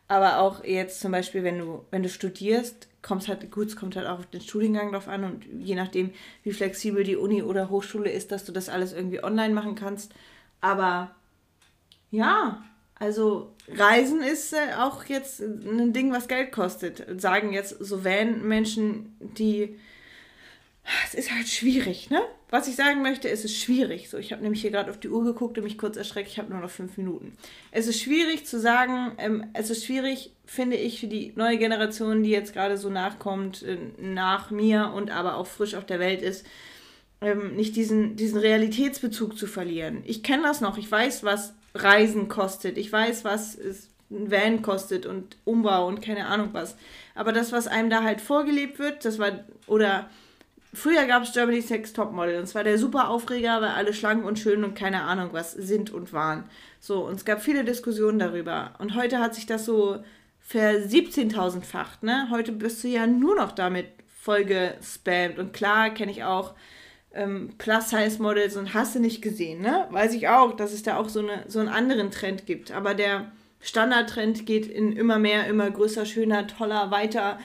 Aber 0.08 0.38
auch 0.38 0.64
jetzt 0.64 1.00
zum 1.00 1.12
Beispiel, 1.12 1.42
wenn 1.42 1.58
du, 1.58 1.84
wenn 1.90 2.02
du 2.02 2.08
studierst, 2.08 2.88
kommt 3.02 3.26
halt, 3.28 3.50
gut, 3.50 3.68
es 3.68 3.76
kommt 3.76 3.96
halt 3.96 4.06
auch 4.06 4.20
auf 4.20 4.26
den 4.26 4.40
Studiengang 4.40 4.92
drauf 4.92 5.08
an 5.08 5.24
und 5.24 5.44
je 5.60 5.74
nachdem, 5.74 6.12
wie 6.42 6.52
flexibel 6.52 7.02
die 7.02 7.16
Uni 7.16 7.42
oder 7.42 7.70
Hochschule 7.70 8.10
ist, 8.10 8.30
dass 8.30 8.44
du 8.44 8.52
das 8.52 8.68
alles 8.68 8.92
irgendwie 8.92 9.22
online 9.22 9.54
machen 9.54 9.74
kannst. 9.74 10.14
Aber 10.60 11.14
ja, 12.10 12.64
also 12.98 13.54
Reisen 13.68 14.22
ist 14.22 14.52
äh, 14.52 14.74
auch 14.78 15.04
jetzt 15.04 15.40
ein 15.40 15.92
Ding, 15.92 16.12
was 16.12 16.28
Geld 16.28 16.52
kostet. 16.52 17.20
Sagen 17.20 17.52
jetzt 17.52 17.76
so 17.78 18.04
Van-Menschen, 18.04 19.16
die 19.20 19.76
es 21.06 21.14
ist 21.14 21.34
halt 21.34 21.48
schwierig, 21.48 22.10
ne? 22.10 22.20
Was 22.50 22.68
ich 22.68 22.76
sagen 22.76 23.02
möchte, 23.02 23.28
es 23.28 23.44
ist 23.44 23.58
schwierig. 23.58 24.08
So, 24.08 24.18
ich 24.18 24.32
habe 24.32 24.42
nämlich 24.42 24.60
hier 24.60 24.70
gerade 24.70 24.90
auf 24.90 25.00
die 25.00 25.08
Uhr 25.08 25.24
geguckt 25.24 25.58
und 25.58 25.64
mich 25.64 25.78
kurz 25.78 25.96
erschreckt. 25.96 26.28
Ich 26.28 26.38
habe 26.38 26.50
nur 26.50 26.60
noch 26.60 26.70
fünf 26.70 26.96
Minuten. 26.96 27.36
Es 27.72 27.88
ist 27.88 28.00
schwierig 28.00 28.46
zu 28.46 28.60
sagen. 28.60 29.12
Ähm, 29.18 29.46
es 29.52 29.70
ist 29.70 29.84
schwierig, 29.84 30.32
finde 30.44 30.76
ich, 30.76 31.00
für 31.00 31.08
die 31.08 31.32
neue 31.34 31.58
Generation, 31.58 32.22
die 32.22 32.30
jetzt 32.30 32.52
gerade 32.52 32.76
so 32.76 32.88
nachkommt, 32.88 33.62
äh, 33.64 33.78
nach 34.00 34.50
mir 34.50 34.92
und 34.94 35.10
aber 35.10 35.36
auch 35.36 35.48
frisch 35.48 35.74
auf 35.74 35.86
der 35.86 35.98
Welt 35.98 36.22
ist, 36.22 36.46
ähm, 37.20 37.56
nicht 37.56 37.74
diesen, 37.74 38.14
diesen 38.14 38.38
Realitätsbezug 38.38 39.36
zu 39.36 39.48
verlieren. 39.48 40.02
Ich 40.04 40.22
kenne 40.22 40.44
das 40.44 40.60
noch. 40.60 40.78
Ich 40.78 40.90
weiß, 40.90 41.24
was 41.24 41.54
Reisen 41.74 42.28
kostet. 42.28 42.78
Ich 42.78 42.92
weiß, 42.92 43.24
was 43.24 43.56
es 43.56 43.88
ein 44.10 44.30
Van 44.30 44.62
kostet 44.62 45.04
und 45.04 45.36
Umbau 45.44 45.88
und 45.88 46.00
keine 46.00 46.26
Ahnung 46.26 46.50
was. 46.52 46.76
Aber 47.16 47.32
das, 47.32 47.50
was 47.50 47.66
einem 47.66 47.90
da 47.90 48.04
halt 48.04 48.20
vorgelebt 48.20 48.78
wird, 48.78 49.04
das 49.04 49.18
war, 49.18 49.44
oder 49.66 50.08
Früher 50.76 51.06
gab 51.06 51.22
es 51.22 51.32
Germany's 51.32 51.70
Next 51.70 51.96
Topmodel 51.96 52.36
und 52.36 52.42
es 52.42 52.54
war 52.54 52.62
der 52.62 52.76
super 52.76 53.08
Aufreger, 53.08 53.62
weil 53.62 53.70
alle 53.70 53.94
schlank 53.94 54.26
und 54.26 54.38
schön 54.38 54.62
und 54.62 54.74
keine 54.74 55.04
Ahnung 55.04 55.30
was 55.32 55.52
sind 55.52 55.90
und 55.90 56.12
waren. 56.12 56.44
So, 56.80 57.00
und 57.06 57.14
es 57.14 57.24
gab 57.24 57.42
viele 57.42 57.64
Diskussionen 57.64 58.18
darüber. 58.18 58.74
Und 58.78 58.94
heute 58.94 59.18
hat 59.18 59.34
sich 59.34 59.46
das 59.46 59.64
so 59.64 59.96
ver 60.38 60.74
17.000-facht, 60.74 62.02
ne? 62.02 62.28
Heute 62.30 62.52
bist 62.52 62.84
du 62.84 62.88
ja 62.88 63.06
nur 63.06 63.36
noch 63.36 63.52
damit 63.52 63.86
voll 64.20 64.44
gespammt. 64.44 65.38
Und 65.38 65.54
klar 65.54 65.88
kenne 65.88 66.12
ich 66.12 66.24
auch 66.24 66.52
ähm, 67.14 67.54
Plus-Size-Models 67.56 68.56
und 68.56 68.74
hast 68.74 68.94
du 68.94 69.00
nicht 69.00 69.22
gesehen, 69.22 69.62
ne? 69.62 69.86
Weiß 69.90 70.12
ich 70.12 70.28
auch, 70.28 70.54
dass 70.56 70.74
es 70.74 70.82
da 70.82 70.98
auch 70.98 71.08
so, 71.08 71.20
eine, 71.20 71.44
so 71.48 71.58
einen 71.58 71.70
anderen 71.70 72.10
Trend 72.10 72.44
gibt. 72.44 72.70
Aber 72.70 72.92
der 72.92 73.32
Standardtrend 73.62 74.44
geht 74.44 74.66
in 74.66 74.92
immer 74.92 75.18
mehr, 75.18 75.46
immer 75.46 75.70
größer, 75.70 76.04
schöner, 76.04 76.46
toller, 76.46 76.90
weiter 76.90 77.38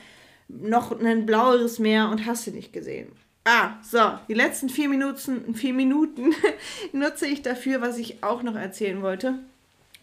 noch 0.59 0.99
ein 0.99 1.25
blaueres 1.25 1.79
Meer 1.79 2.09
und 2.09 2.25
hast 2.25 2.47
du 2.47 2.51
nicht 2.51 2.73
gesehen. 2.73 3.11
Ah, 3.43 3.71
so, 3.81 3.99
die 4.27 4.35
letzten 4.35 4.69
vier 4.69 4.87
Minuten, 4.87 5.55
vier 5.55 5.73
Minuten 5.73 6.33
nutze 6.93 7.25
ich 7.25 7.41
dafür, 7.41 7.81
was 7.81 7.97
ich 7.97 8.23
auch 8.23 8.43
noch 8.43 8.55
erzählen 8.55 9.01
wollte. 9.01 9.39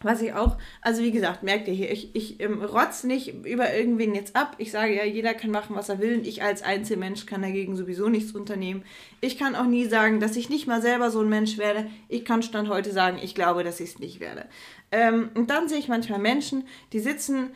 Was 0.01 0.23
ich 0.23 0.33
auch, 0.33 0.57
also 0.81 1.03
wie 1.03 1.11
gesagt, 1.11 1.43
merkt 1.43 1.67
ihr 1.67 1.75
hier, 1.75 1.91
ich, 1.91 2.15
ich 2.15 2.41
ähm, 2.41 2.63
rotz 2.63 3.03
nicht 3.03 3.45
über 3.45 3.75
irgendwen 3.75 4.15
jetzt 4.15 4.37
ab. 4.37 4.55
Ich 4.59 4.71
sage 4.71 4.95
ja, 4.95 5.05
jeder 5.05 5.35
kann 5.35 5.51
machen, 5.51 5.75
was 5.75 5.89
er 5.89 5.99
will. 5.99 6.19
Und 6.19 6.27
ich 6.27 6.43
als 6.43 6.63
Einzelmensch 6.63 7.27
kann 7.27 7.43
dagegen 7.43 7.75
sowieso 7.77 8.09
nichts 8.09 8.31
unternehmen. 8.33 8.85
Ich 9.21 9.39
kann 9.39 9.57
auch 9.57 9.67
nie 9.67 9.87
sagen, 9.87 10.21
dass 10.21 10.37
ich 10.37 10.51
nicht 10.51 10.69
mal 10.69 10.81
selber 10.83 11.11
so 11.11 11.21
ein 11.21 11.29
Mensch 11.29 11.59
werde. 11.59 11.91
Ich 12.09 12.25
kann 12.25 12.45
Stand 12.45 12.69
heute 12.69 12.93
sagen, 12.93 13.19
ich 13.21 13.35
glaube, 13.35 13.65
dass 13.65 13.81
ich 13.81 13.91
es 13.91 13.99
nicht 13.99 14.21
werde. 14.21 14.47
Ähm, 14.93 15.31
und 15.35 15.51
dann 15.51 15.69
sehe 15.69 15.79
ich 15.79 15.89
manchmal 15.89 16.21
Menschen, 16.21 16.69
die 16.93 17.01
sitzen 17.01 17.51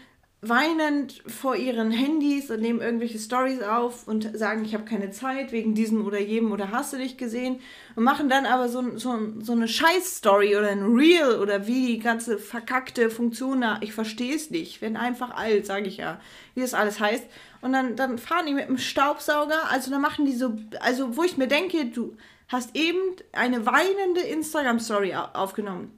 weinend 0.45 1.23
vor 1.29 1.55
ihren 1.55 1.93
Handys 1.93 2.51
und 2.51 2.61
nehmen 2.61 2.81
irgendwelche 2.81 3.21
Stories 3.21 3.63
auf 3.63 4.09
und 4.09 4.37
sagen, 4.37 4.65
ich 4.65 4.75
habe 4.75 4.85
keine 4.85 5.13
Zeit 5.13 5.53
wegen 5.53 5.77
diesem 5.77 6.05
oder 6.05 6.19
jedem 6.19 6.51
oder 6.51 6.73
hast 6.73 6.93
du 6.93 6.97
dich 6.97 7.17
gesehen 7.17 7.61
und 7.95 8.03
machen 8.03 8.29
dann 8.29 8.45
aber 8.45 8.69
so, 8.69 8.99
so, 8.99 9.17
so 9.39 9.53
eine 9.53 9.69
Scheiß-Story 9.69 10.57
oder 10.57 10.71
ein 10.71 10.97
Reel 10.97 11.39
oder 11.41 11.69
wie 11.69 11.87
die 11.87 11.99
ganze 12.01 12.39
verkackte 12.39 13.09
Funktion 13.09 13.61
da, 13.61 13.79
ich 13.83 13.93
verstehe 13.93 14.35
es 14.35 14.51
nicht, 14.51 14.83
wenn 14.83 14.97
einfach 14.97 15.31
alt, 15.31 15.65
sage 15.65 15.87
ich 15.87 15.99
ja, 15.99 16.21
wie 16.57 16.61
das 16.63 16.75
alles 16.75 16.99
heißt. 16.99 17.25
Und 17.61 17.73
dann, 17.73 17.95
dann 17.95 18.19
fahren 18.19 18.47
die 18.47 18.55
mit 18.55 18.67
einem 18.67 18.79
Staubsauger, 18.79 19.71
also 19.71 19.93
dann 19.93 20.03
machen 20.03 20.27
die 20.27 20.35
so, 20.35 20.59
also 20.81 21.17
wo 21.17 21.23
ich 21.23 21.37
mir 21.37 21.47
denke, 21.47 21.85
du 21.85 22.17
hast 22.49 22.75
eben 22.75 22.99
eine 23.31 23.65
weinende 23.65 24.23
Instagram-Story 24.23 25.15
aufgenommen 25.15 25.97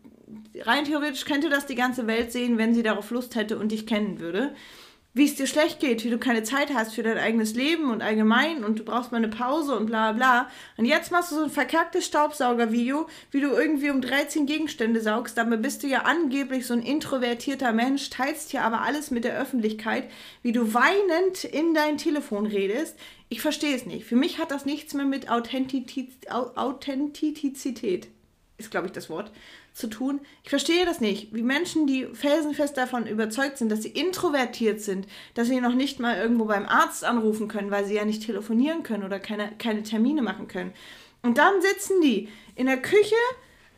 rein 0.63 0.85
theoretisch 0.85 1.25
könnte 1.25 1.49
das 1.49 1.67
die 1.67 1.75
ganze 1.75 2.07
Welt 2.07 2.33
sehen, 2.33 2.59
wenn 2.59 2.75
sie 2.75 2.83
darauf 2.83 3.11
Lust 3.11 3.35
hätte 3.35 3.59
und 3.59 3.73
dich 3.73 3.87
kennen 3.87 4.21
würde. 4.21 4.55
Wie 5.17 5.27
es 5.27 5.37
dir 5.37 5.47
schlecht 5.47 5.79
geht, 5.79 6.05
wie 6.05 6.11
du 6.11 6.19
keine 6.19 6.43
Zeit 6.43 6.75
hast 6.75 6.95
für 6.95 7.05
dein 7.05 7.19
eigenes 7.19 7.55
Leben 7.55 7.93
und 7.93 8.03
allgemein 8.03 8.65
und 8.65 8.81
du 8.81 8.85
brauchst 8.85 9.13
mal 9.13 9.19
eine 9.19 9.29
Pause 9.29 9.77
und 9.77 9.87
bla 9.87 10.11
bla. 10.11 10.51
Und 10.77 10.87
jetzt 10.87 11.13
machst 11.13 11.31
du 11.31 11.37
so 11.37 11.45
ein 11.45 11.51
verkacktes 11.51 12.05
Staubsaugervideo, 12.05 13.07
wie 13.31 13.41
du 13.41 13.51
irgendwie 13.51 13.91
um 13.91 14.01
13 14.01 14.45
Gegenstände 14.47 15.01
saugst. 15.01 15.39
Dabei 15.39 15.57
bist 15.57 15.85
du 15.85 15.87
ja 15.87 16.01
angeblich 16.01 16.67
so 16.67 16.75
ein 16.75 16.83
introvertierter 16.83 17.73
Mensch, 17.73 18.11
teilst 18.11 18.51
hier 18.51 18.63
aber 18.63 18.81
alles 18.81 19.13
mit 19.13 19.23
der 19.23 19.39
Öffentlichkeit, 19.39 20.11
wie 20.43 20.51
du 20.51 20.75
weinend 20.75 21.45
in 21.45 21.75
dein 21.75 21.97
Telefon 21.97 22.47
redest. 22.47 22.97
Ich 23.29 23.41
verstehe 23.41 23.77
es 23.77 23.87
nicht. 23.87 24.07
Für 24.07 24.17
mich 24.17 24.41
hat 24.41 24.51
das 24.51 24.67
nichts 24.67 24.95
mehr 24.95 25.07
mit 25.07 25.31
Authentizität, 25.31 26.29
Authentizität 26.29 28.09
ist 28.59 28.71
glaube 28.71 28.87
ich 28.87 28.93
das 28.93 29.11
Wort, 29.11 29.33
zu 29.75 29.89
tun. 29.89 30.21
Ich 30.45 30.51
verstehe 30.51 30.87
das 30.87 31.01
nicht, 31.01 31.35
wie 31.35 31.43
Menschen, 31.43 31.87
die 31.89 32.07
felsenfest 32.13 32.77
davon 32.77 33.07
überzeugt 33.07 33.59
sind, 33.59 33.71
dass 33.71 33.83
sie 33.83 33.89
introvertiert 33.89 34.81
sind, 34.81 35.09
dass 35.35 35.49
sie 35.49 35.61
noch 35.61 35.75
nicht 35.75 35.99
mal 35.99 36.17
irgendwo 36.17 36.45
beim 36.45 36.67
Arzt 36.67 37.05
anrufen 37.05 37.49
können, 37.49 37.73
weil 37.73 37.85
sie 37.85 37.97
ja 37.97 38.05
nicht 38.05 38.25
telefonieren 38.25 38.85
können 38.85 39.03
oder 39.03 39.19
keine, 39.19 39.51
keine 39.59 39.83
Termine 39.83 40.23
machen 40.23 40.47
können. 40.47 40.73
Und 41.23 41.39
dann 41.39 41.61
sitzen 41.61 42.01
die 42.01 42.29
in 42.55 42.67
der 42.67 42.81
Küche 42.81 43.17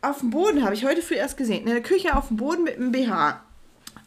auf 0.02 0.20
dem 0.20 0.30
Boden, 0.30 0.62
habe 0.64 0.74
ich 0.74 0.84
heute 0.84 1.00
früh 1.00 1.14
erst 1.14 1.38
gesehen, 1.38 1.66
in 1.66 1.72
der 1.72 1.82
Küche 1.82 2.14
auf 2.14 2.28
dem 2.28 2.36
Boden 2.36 2.64
mit 2.64 2.76
einem 2.76 2.92
BH 2.92 3.42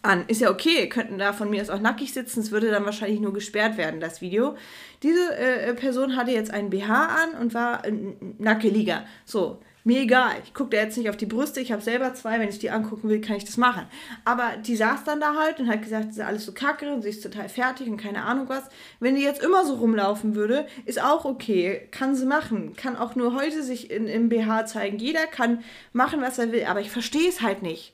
an. 0.04 0.26
Ist 0.28 0.42
ja 0.42 0.52
okay, 0.52 0.88
könnten 0.90 1.18
da 1.18 1.34
von 1.34 1.50
mir 1.50 1.62
aus 1.62 1.72
auch 1.72 1.80
nackig 1.80 2.14
sitzen, 2.14 2.42
es 2.42 2.52
würde 2.52 2.70
dann 2.70 2.86
wahrscheinlich 2.86 3.20
nur 3.20 3.34
gesperrt 3.34 3.78
werden, 3.78 4.00
das 4.00 4.22
Video. 4.22 4.56
Diese 5.02 5.36
äh, 5.36 5.74
Person 5.74 6.16
hatte 6.16 6.32
jetzt 6.32 6.52
einen 6.52 6.70
BH 6.70 7.08
an 7.08 7.42
und 7.42 7.56
war 7.56 7.84
äh, 7.84 7.92
Nackeliger. 8.38 9.06
So, 9.26 9.60
mir 9.84 10.02
egal. 10.02 10.34
Ich 10.44 10.54
gucke 10.54 10.72
da 10.76 10.84
jetzt 10.84 10.98
nicht 10.98 11.10
auf 11.10 11.18
die 11.18 11.26
Brüste, 11.26 11.60
ich 11.60 11.72
habe 11.72 11.82
selber 11.82 12.14
zwei, 12.14 12.40
wenn 12.40 12.50
ich 12.50 12.60
die 12.60 12.70
angucken 12.70 13.10
will, 13.10 13.22
kann 13.22 13.36
ich 13.36 13.46
das 13.46 13.58
machen. 13.58 13.86
Aber 14.26 14.58
die 14.58 14.76
saß 14.76 15.04
dann 15.04 15.20
da 15.20 15.36
halt 15.36 15.60
und 15.60 15.70
hat 15.70 15.82
gesagt, 15.82 16.10
das 16.10 16.18
ist 16.18 16.24
alles 16.24 16.46
so 16.46 16.54
kacke 16.54 16.94
und 16.94 17.02
sie 17.02 17.10
ist 17.10 17.24
total 17.24 17.50
fertig 17.50 17.88
und 17.88 17.98
keine 17.98 18.24
Ahnung 18.24 18.50
was. 18.50 18.64
Wenn 19.00 19.16
die 19.16 19.24
jetzt 19.24 19.44
immer 19.44 19.66
so 19.66 19.76
rumlaufen 19.76 20.36
würde, 20.36 20.68
ist 20.86 21.02
auch 21.02 21.26
okay. 21.26 21.88
Kann 21.92 22.16
sie 22.16 22.26
machen. 22.26 22.76
Kann 22.76 22.96
auch 22.96 23.16
nur 23.16 23.36
heute 23.36 23.64
sich 23.64 23.92
in, 23.92 24.08
im 24.08 24.30
BH 24.30 24.66
zeigen. 24.66 24.98
Jeder 24.98 25.26
kann 25.28 25.64
machen, 25.94 26.22
was 26.22 26.40
er 26.40 26.52
will. 26.52 26.66
Aber 26.66 26.82
ich 26.82 26.92
verstehe 26.92 27.30
es 27.30 27.42
halt 27.42 27.62
nicht. 27.62 27.94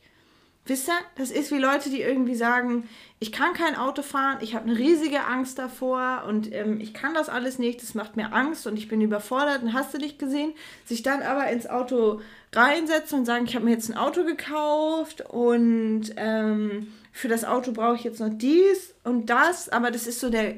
Wisst 0.67 0.89
ihr, 0.89 0.97
das 1.15 1.29
ist 1.29 1.51
wie 1.51 1.59
Leute, 1.59 1.91
die 1.91 2.01
irgendwie 2.01 2.33
sagen, 2.33 2.89
ich 3.19 3.31
kann 3.31 3.53
kein 3.53 3.75
Auto 3.75 4.01
fahren, 4.01 4.39
ich 4.41 4.55
habe 4.55 4.67
eine 4.67 4.79
riesige 4.79 5.23
Angst 5.25 5.59
davor 5.59 6.23
und 6.27 6.51
ähm, 6.51 6.79
ich 6.81 6.91
kann 6.91 7.13
das 7.13 7.29
alles 7.29 7.59
nicht, 7.59 7.83
das 7.83 7.93
macht 7.93 8.15
mir 8.15 8.33
Angst 8.33 8.65
und 8.65 8.75
ich 8.75 8.87
bin 8.87 8.99
überfordert 8.99 9.61
und 9.61 9.73
hast 9.73 9.93
du 9.93 9.99
dich 9.99 10.17
gesehen, 10.17 10.53
sich 10.83 11.03
dann 11.03 11.21
aber 11.21 11.47
ins 11.49 11.67
Auto 11.67 12.19
reinsetzen 12.51 13.19
und 13.19 13.25
sagen, 13.25 13.45
ich 13.45 13.55
habe 13.55 13.65
mir 13.65 13.71
jetzt 13.71 13.89
ein 13.89 13.97
Auto 13.97 14.23
gekauft 14.23 15.21
und 15.21 16.05
ähm, 16.17 16.91
für 17.11 17.27
das 17.27 17.45
Auto 17.45 17.71
brauche 17.71 17.97
ich 17.97 18.03
jetzt 18.03 18.19
noch 18.19 18.31
dies 18.33 18.95
und 19.03 19.29
das, 19.29 19.69
aber 19.69 19.91
das 19.91 20.07
ist 20.07 20.19
so 20.19 20.31
der, 20.31 20.55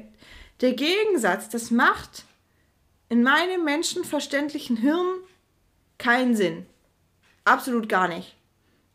der 0.62 0.72
Gegensatz, 0.72 1.50
das 1.50 1.70
macht 1.70 2.24
in 3.10 3.22
meinem 3.22 3.62
menschenverständlichen 3.62 4.78
Hirn 4.78 5.18
keinen 5.98 6.34
Sinn. 6.34 6.64
Absolut 7.44 7.90
gar 7.90 8.08
nicht. 8.08 8.37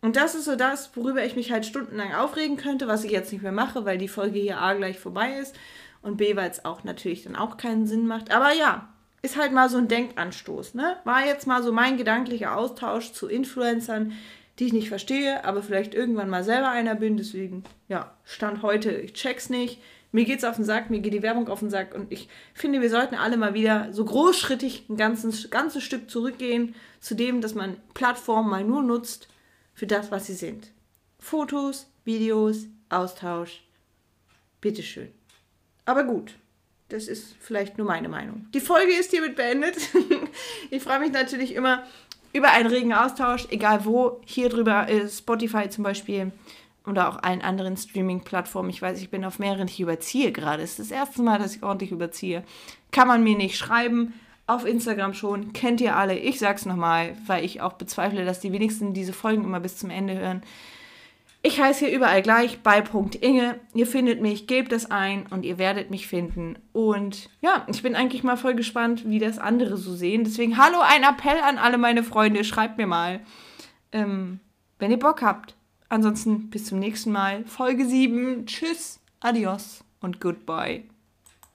Und 0.03 0.17
das 0.17 0.35
ist 0.35 0.43
so 0.43 0.57
das, 0.57 0.91
worüber 0.97 1.23
ich 1.23 1.37
mich 1.37 1.49
halt 1.53 1.65
stundenlang 1.65 2.13
aufregen 2.13 2.57
könnte, 2.57 2.89
was 2.89 3.05
ich 3.05 3.11
jetzt 3.11 3.31
nicht 3.31 3.41
mehr 3.41 3.53
mache, 3.53 3.85
weil 3.85 3.97
die 3.97 4.09
Folge 4.09 4.37
hier 4.37 4.59
A 4.59 4.73
gleich 4.73 4.99
vorbei 4.99 5.37
ist 5.39 5.55
und 6.01 6.17
B, 6.17 6.35
weil 6.35 6.51
es 6.51 6.65
auch 6.65 6.83
natürlich 6.83 7.23
dann 7.23 7.37
auch 7.37 7.55
keinen 7.55 7.87
Sinn 7.87 8.05
macht. 8.05 8.29
Aber 8.29 8.53
ja, 8.53 8.89
ist 9.21 9.37
halt 9.37 9.53
mal 9.53 9.69
so 9.69 9.77
ein 9.77 9.87
Denkanstoß, 9.87 10.73
ne? 10.73 10.97
War 11.05 11.25
jetzt 11.25 11.47
mal 11.47 11.63
so 11.63 11.71
mein 11.71 11.95
gedanklicher 11.95 12.57
Austausch 12.57 13.13
zu 13.13 13.29
Influencern, 13.29 14.11
die 14.59 14.65
ich 14.65 14.73
nicht 14.73 14.89
verstehe, 14.89 15.45
aber 15.45 15.63
vielleicht 15.63 15.95
irgendwann 15.95 16.29
mal 16.29 16.43
selber 16.43 16.67
einer 16.69 16.95
bin. 16.95 17.15
Deswegen, 17.15 17.63
ja, 17.87 18.11
Stand 18.25 18.61
heute, 18.61 18.91
ich 18.91 19.13
check's 19.13 19.49
nicht. 19.49 19.79
Mir 20.11 20.25
geht 20.25 20.39
es 20.39 20.43
auf 20.43 20.57
den 20.57 20.65
Sack, 20.65 20.89
mir 20.89 20.99
geht 20.99 21.13
die 21.13 21.23
Werbung 21.23 21.47
auf 21.47 21.59
den 21.59 21.69
Sack 21.69 21.95
und 21.95 22.11
ich 22.11 22.27
finde, 22.53 22.81
wir 22.81 22.89
sollten 22.89 23.15
alle 23.15 23.37
mal 23.37 23.53
wieder 23.53 23.87
so 23.93 24.03
großschrittig 24.03 24.89
ein 24.89 24.97
ganzes, 24.97 25.49
ganzes 25.49 25.81
Stück 25.81 26.09
zurückgehen 26.09 26.75
zu 26.99 27.15
dem, 27.15 27.39
dass 27.39 27.55
man 27.55 27.77
Plattformen 27.93 28.49
mal 28.49 28.65
nur 28.65 28.83
nutzt 28.83 29.29
für 29.73 29.87
das, 29.87 30.11
was 30.11 30.27
sie 30.27 30.33
sind. 30.33 30.71
Fotos, 31.19 31.87
Videos, 32.05 32.67
Austausch. 32.89 33.63
Bitteschön. 34.61 35.11
Aber 35.85 36.03
gut, 36.03 36.35
das 36.89 37.07
ist 37.07 37.35
vielleicht 37.39 37.77
nur 37.77 37.87
meine 37.87 38.09
Meinung. 38.09 38.47
Die 38.53 38.59
Folge 38.59 38.93
ist 38.93 39.11
hiermit 39.11 39.35
beendet. 39.35 39.77
ich 40.69 40.83
freue 40.83 40.99
mich 40.99 41.11
natürlich 41.11 41.55
immer 41.55 41.83
über 42.33 42.51
einen 42.51 42.67
regen 42.67 42.93
Austausch, 42.93 43.47
egal 43.49 43.85
wo. 43.85 44.21
Hier 44.25 44.49
drüber 44.49 44.87
ist 44.87 45.19
Spotify 45.19 45.69
zum 45.69 45.83
Beispiel 45.83 46.31
oder 46.85 47.09
auch 47.09 47.23
allen 47.23 47.41
anderen 47.41 47.77
Streaming-Plattformen. 47.77 48.69
Ich 48.69 48.81
weiß, 48.81 48.99
ich 49.01 49.09
bin 49.09 49.23
auf 49.23 49.39
mehreren, 49.39 49.67
ich 49.67 49.79
überziehe 49.79 50.31
gerade. 50.31 50.63
Es 50.63 50.71
ist 50.71 50.79
das 50.79 50.91
erste 50.91 51.21
Mal, 51.21 51.39
dass 51.39 51.55
ich 51.55 51.63
ordentlich 51.63 51.91
überziehe. 51.91 52.43
Kann 52.91 53.07
man 53.07 53.23
mir 53.23 53.37
nicht 53.37 53.57
schreiben. 53.57 54.13
Auf 54.45 54.65
Instagram 54.65 55.13
schon. 55.13 55.53
Kennt 55.53 55.79
ihr 55.79 55.95
alle. 55.95 56.17
Ich 56.17 56.39
sag's 56.39 56.65
nochmal, 56.65 57.15
weil 57.27 57.45
ich 57.45 57.61
auch 57.61 57.73
bezweifle, 57.73 58.25
dass 58.25 58.41
die 58.41 58.51
wenigsten 58.51 58.93
diese 58.93 59.13
Folgen 59.13 59.45
immer 59.45 59.61
bis 59.61 59.77
zum 59.77 59.89
Ende 59.89 60.17
hören. 60.17 60.41
Ich 61.45 61.59
heiße 61.59 61.85
hier 61.85 61.95
überall 61.95 62.21
gleich 62.21 62.61
bei 62.61 62.81
Inge. 63.19 63.59
Ihr 63.73 63.85
findet 63.85 64.21
mich, 64.21 64.47
gebt 64.47 64.71
es 64.71 64.89
ein 64.89 65.25
und 65.29 65.43
ihr 65.43 65.57
werdet 65.57 65.91
mich 65.91 66.07
finden. 66.07 66.57
Und 66.71 67.29
ja, 67.41 67.67
ich 67.69 67.83
bin 67.83 67.95
eigentlich 67.95 68.23
mal 68.23 68.37
voll 68.37 68.55
gespannt, 68.55 69.09
wie 69.09 69.19
das 69.19 69.39
andere 69.39 69.75
so 69.75 69.93
sehen. 69.93 70.23
Deswegen 70.23 70.57
hallo, 70.57 70.79
ein 70.81 71.03
Appell 71.03 71.39
an 71.41 71.57
alle 71.57 71.77
meine 71.77 72.03
Freunde. 72.03 72.45
Schreibt 72.45 72.77
mir 72.77 72.87
mal, 72.87 73.19
ähm, 73.91 74.39
wenn 74.79 74.91
ihr 74.91 74.99
Bock 74.99 75.21
habt. 75.21 75.55
Ansonsten 75.89 76.49
bis 76.49 76.65
zum 76.65 76.79
nächsten 76.79 77.11
Mal. 77.11 77.43
Folge 77.45 77.85
7. 77.85 78.45
Tschüss, 78.45 79.01
adios 79.19 79.83
und 79.99 80.21
goodbye. 80.21 80.92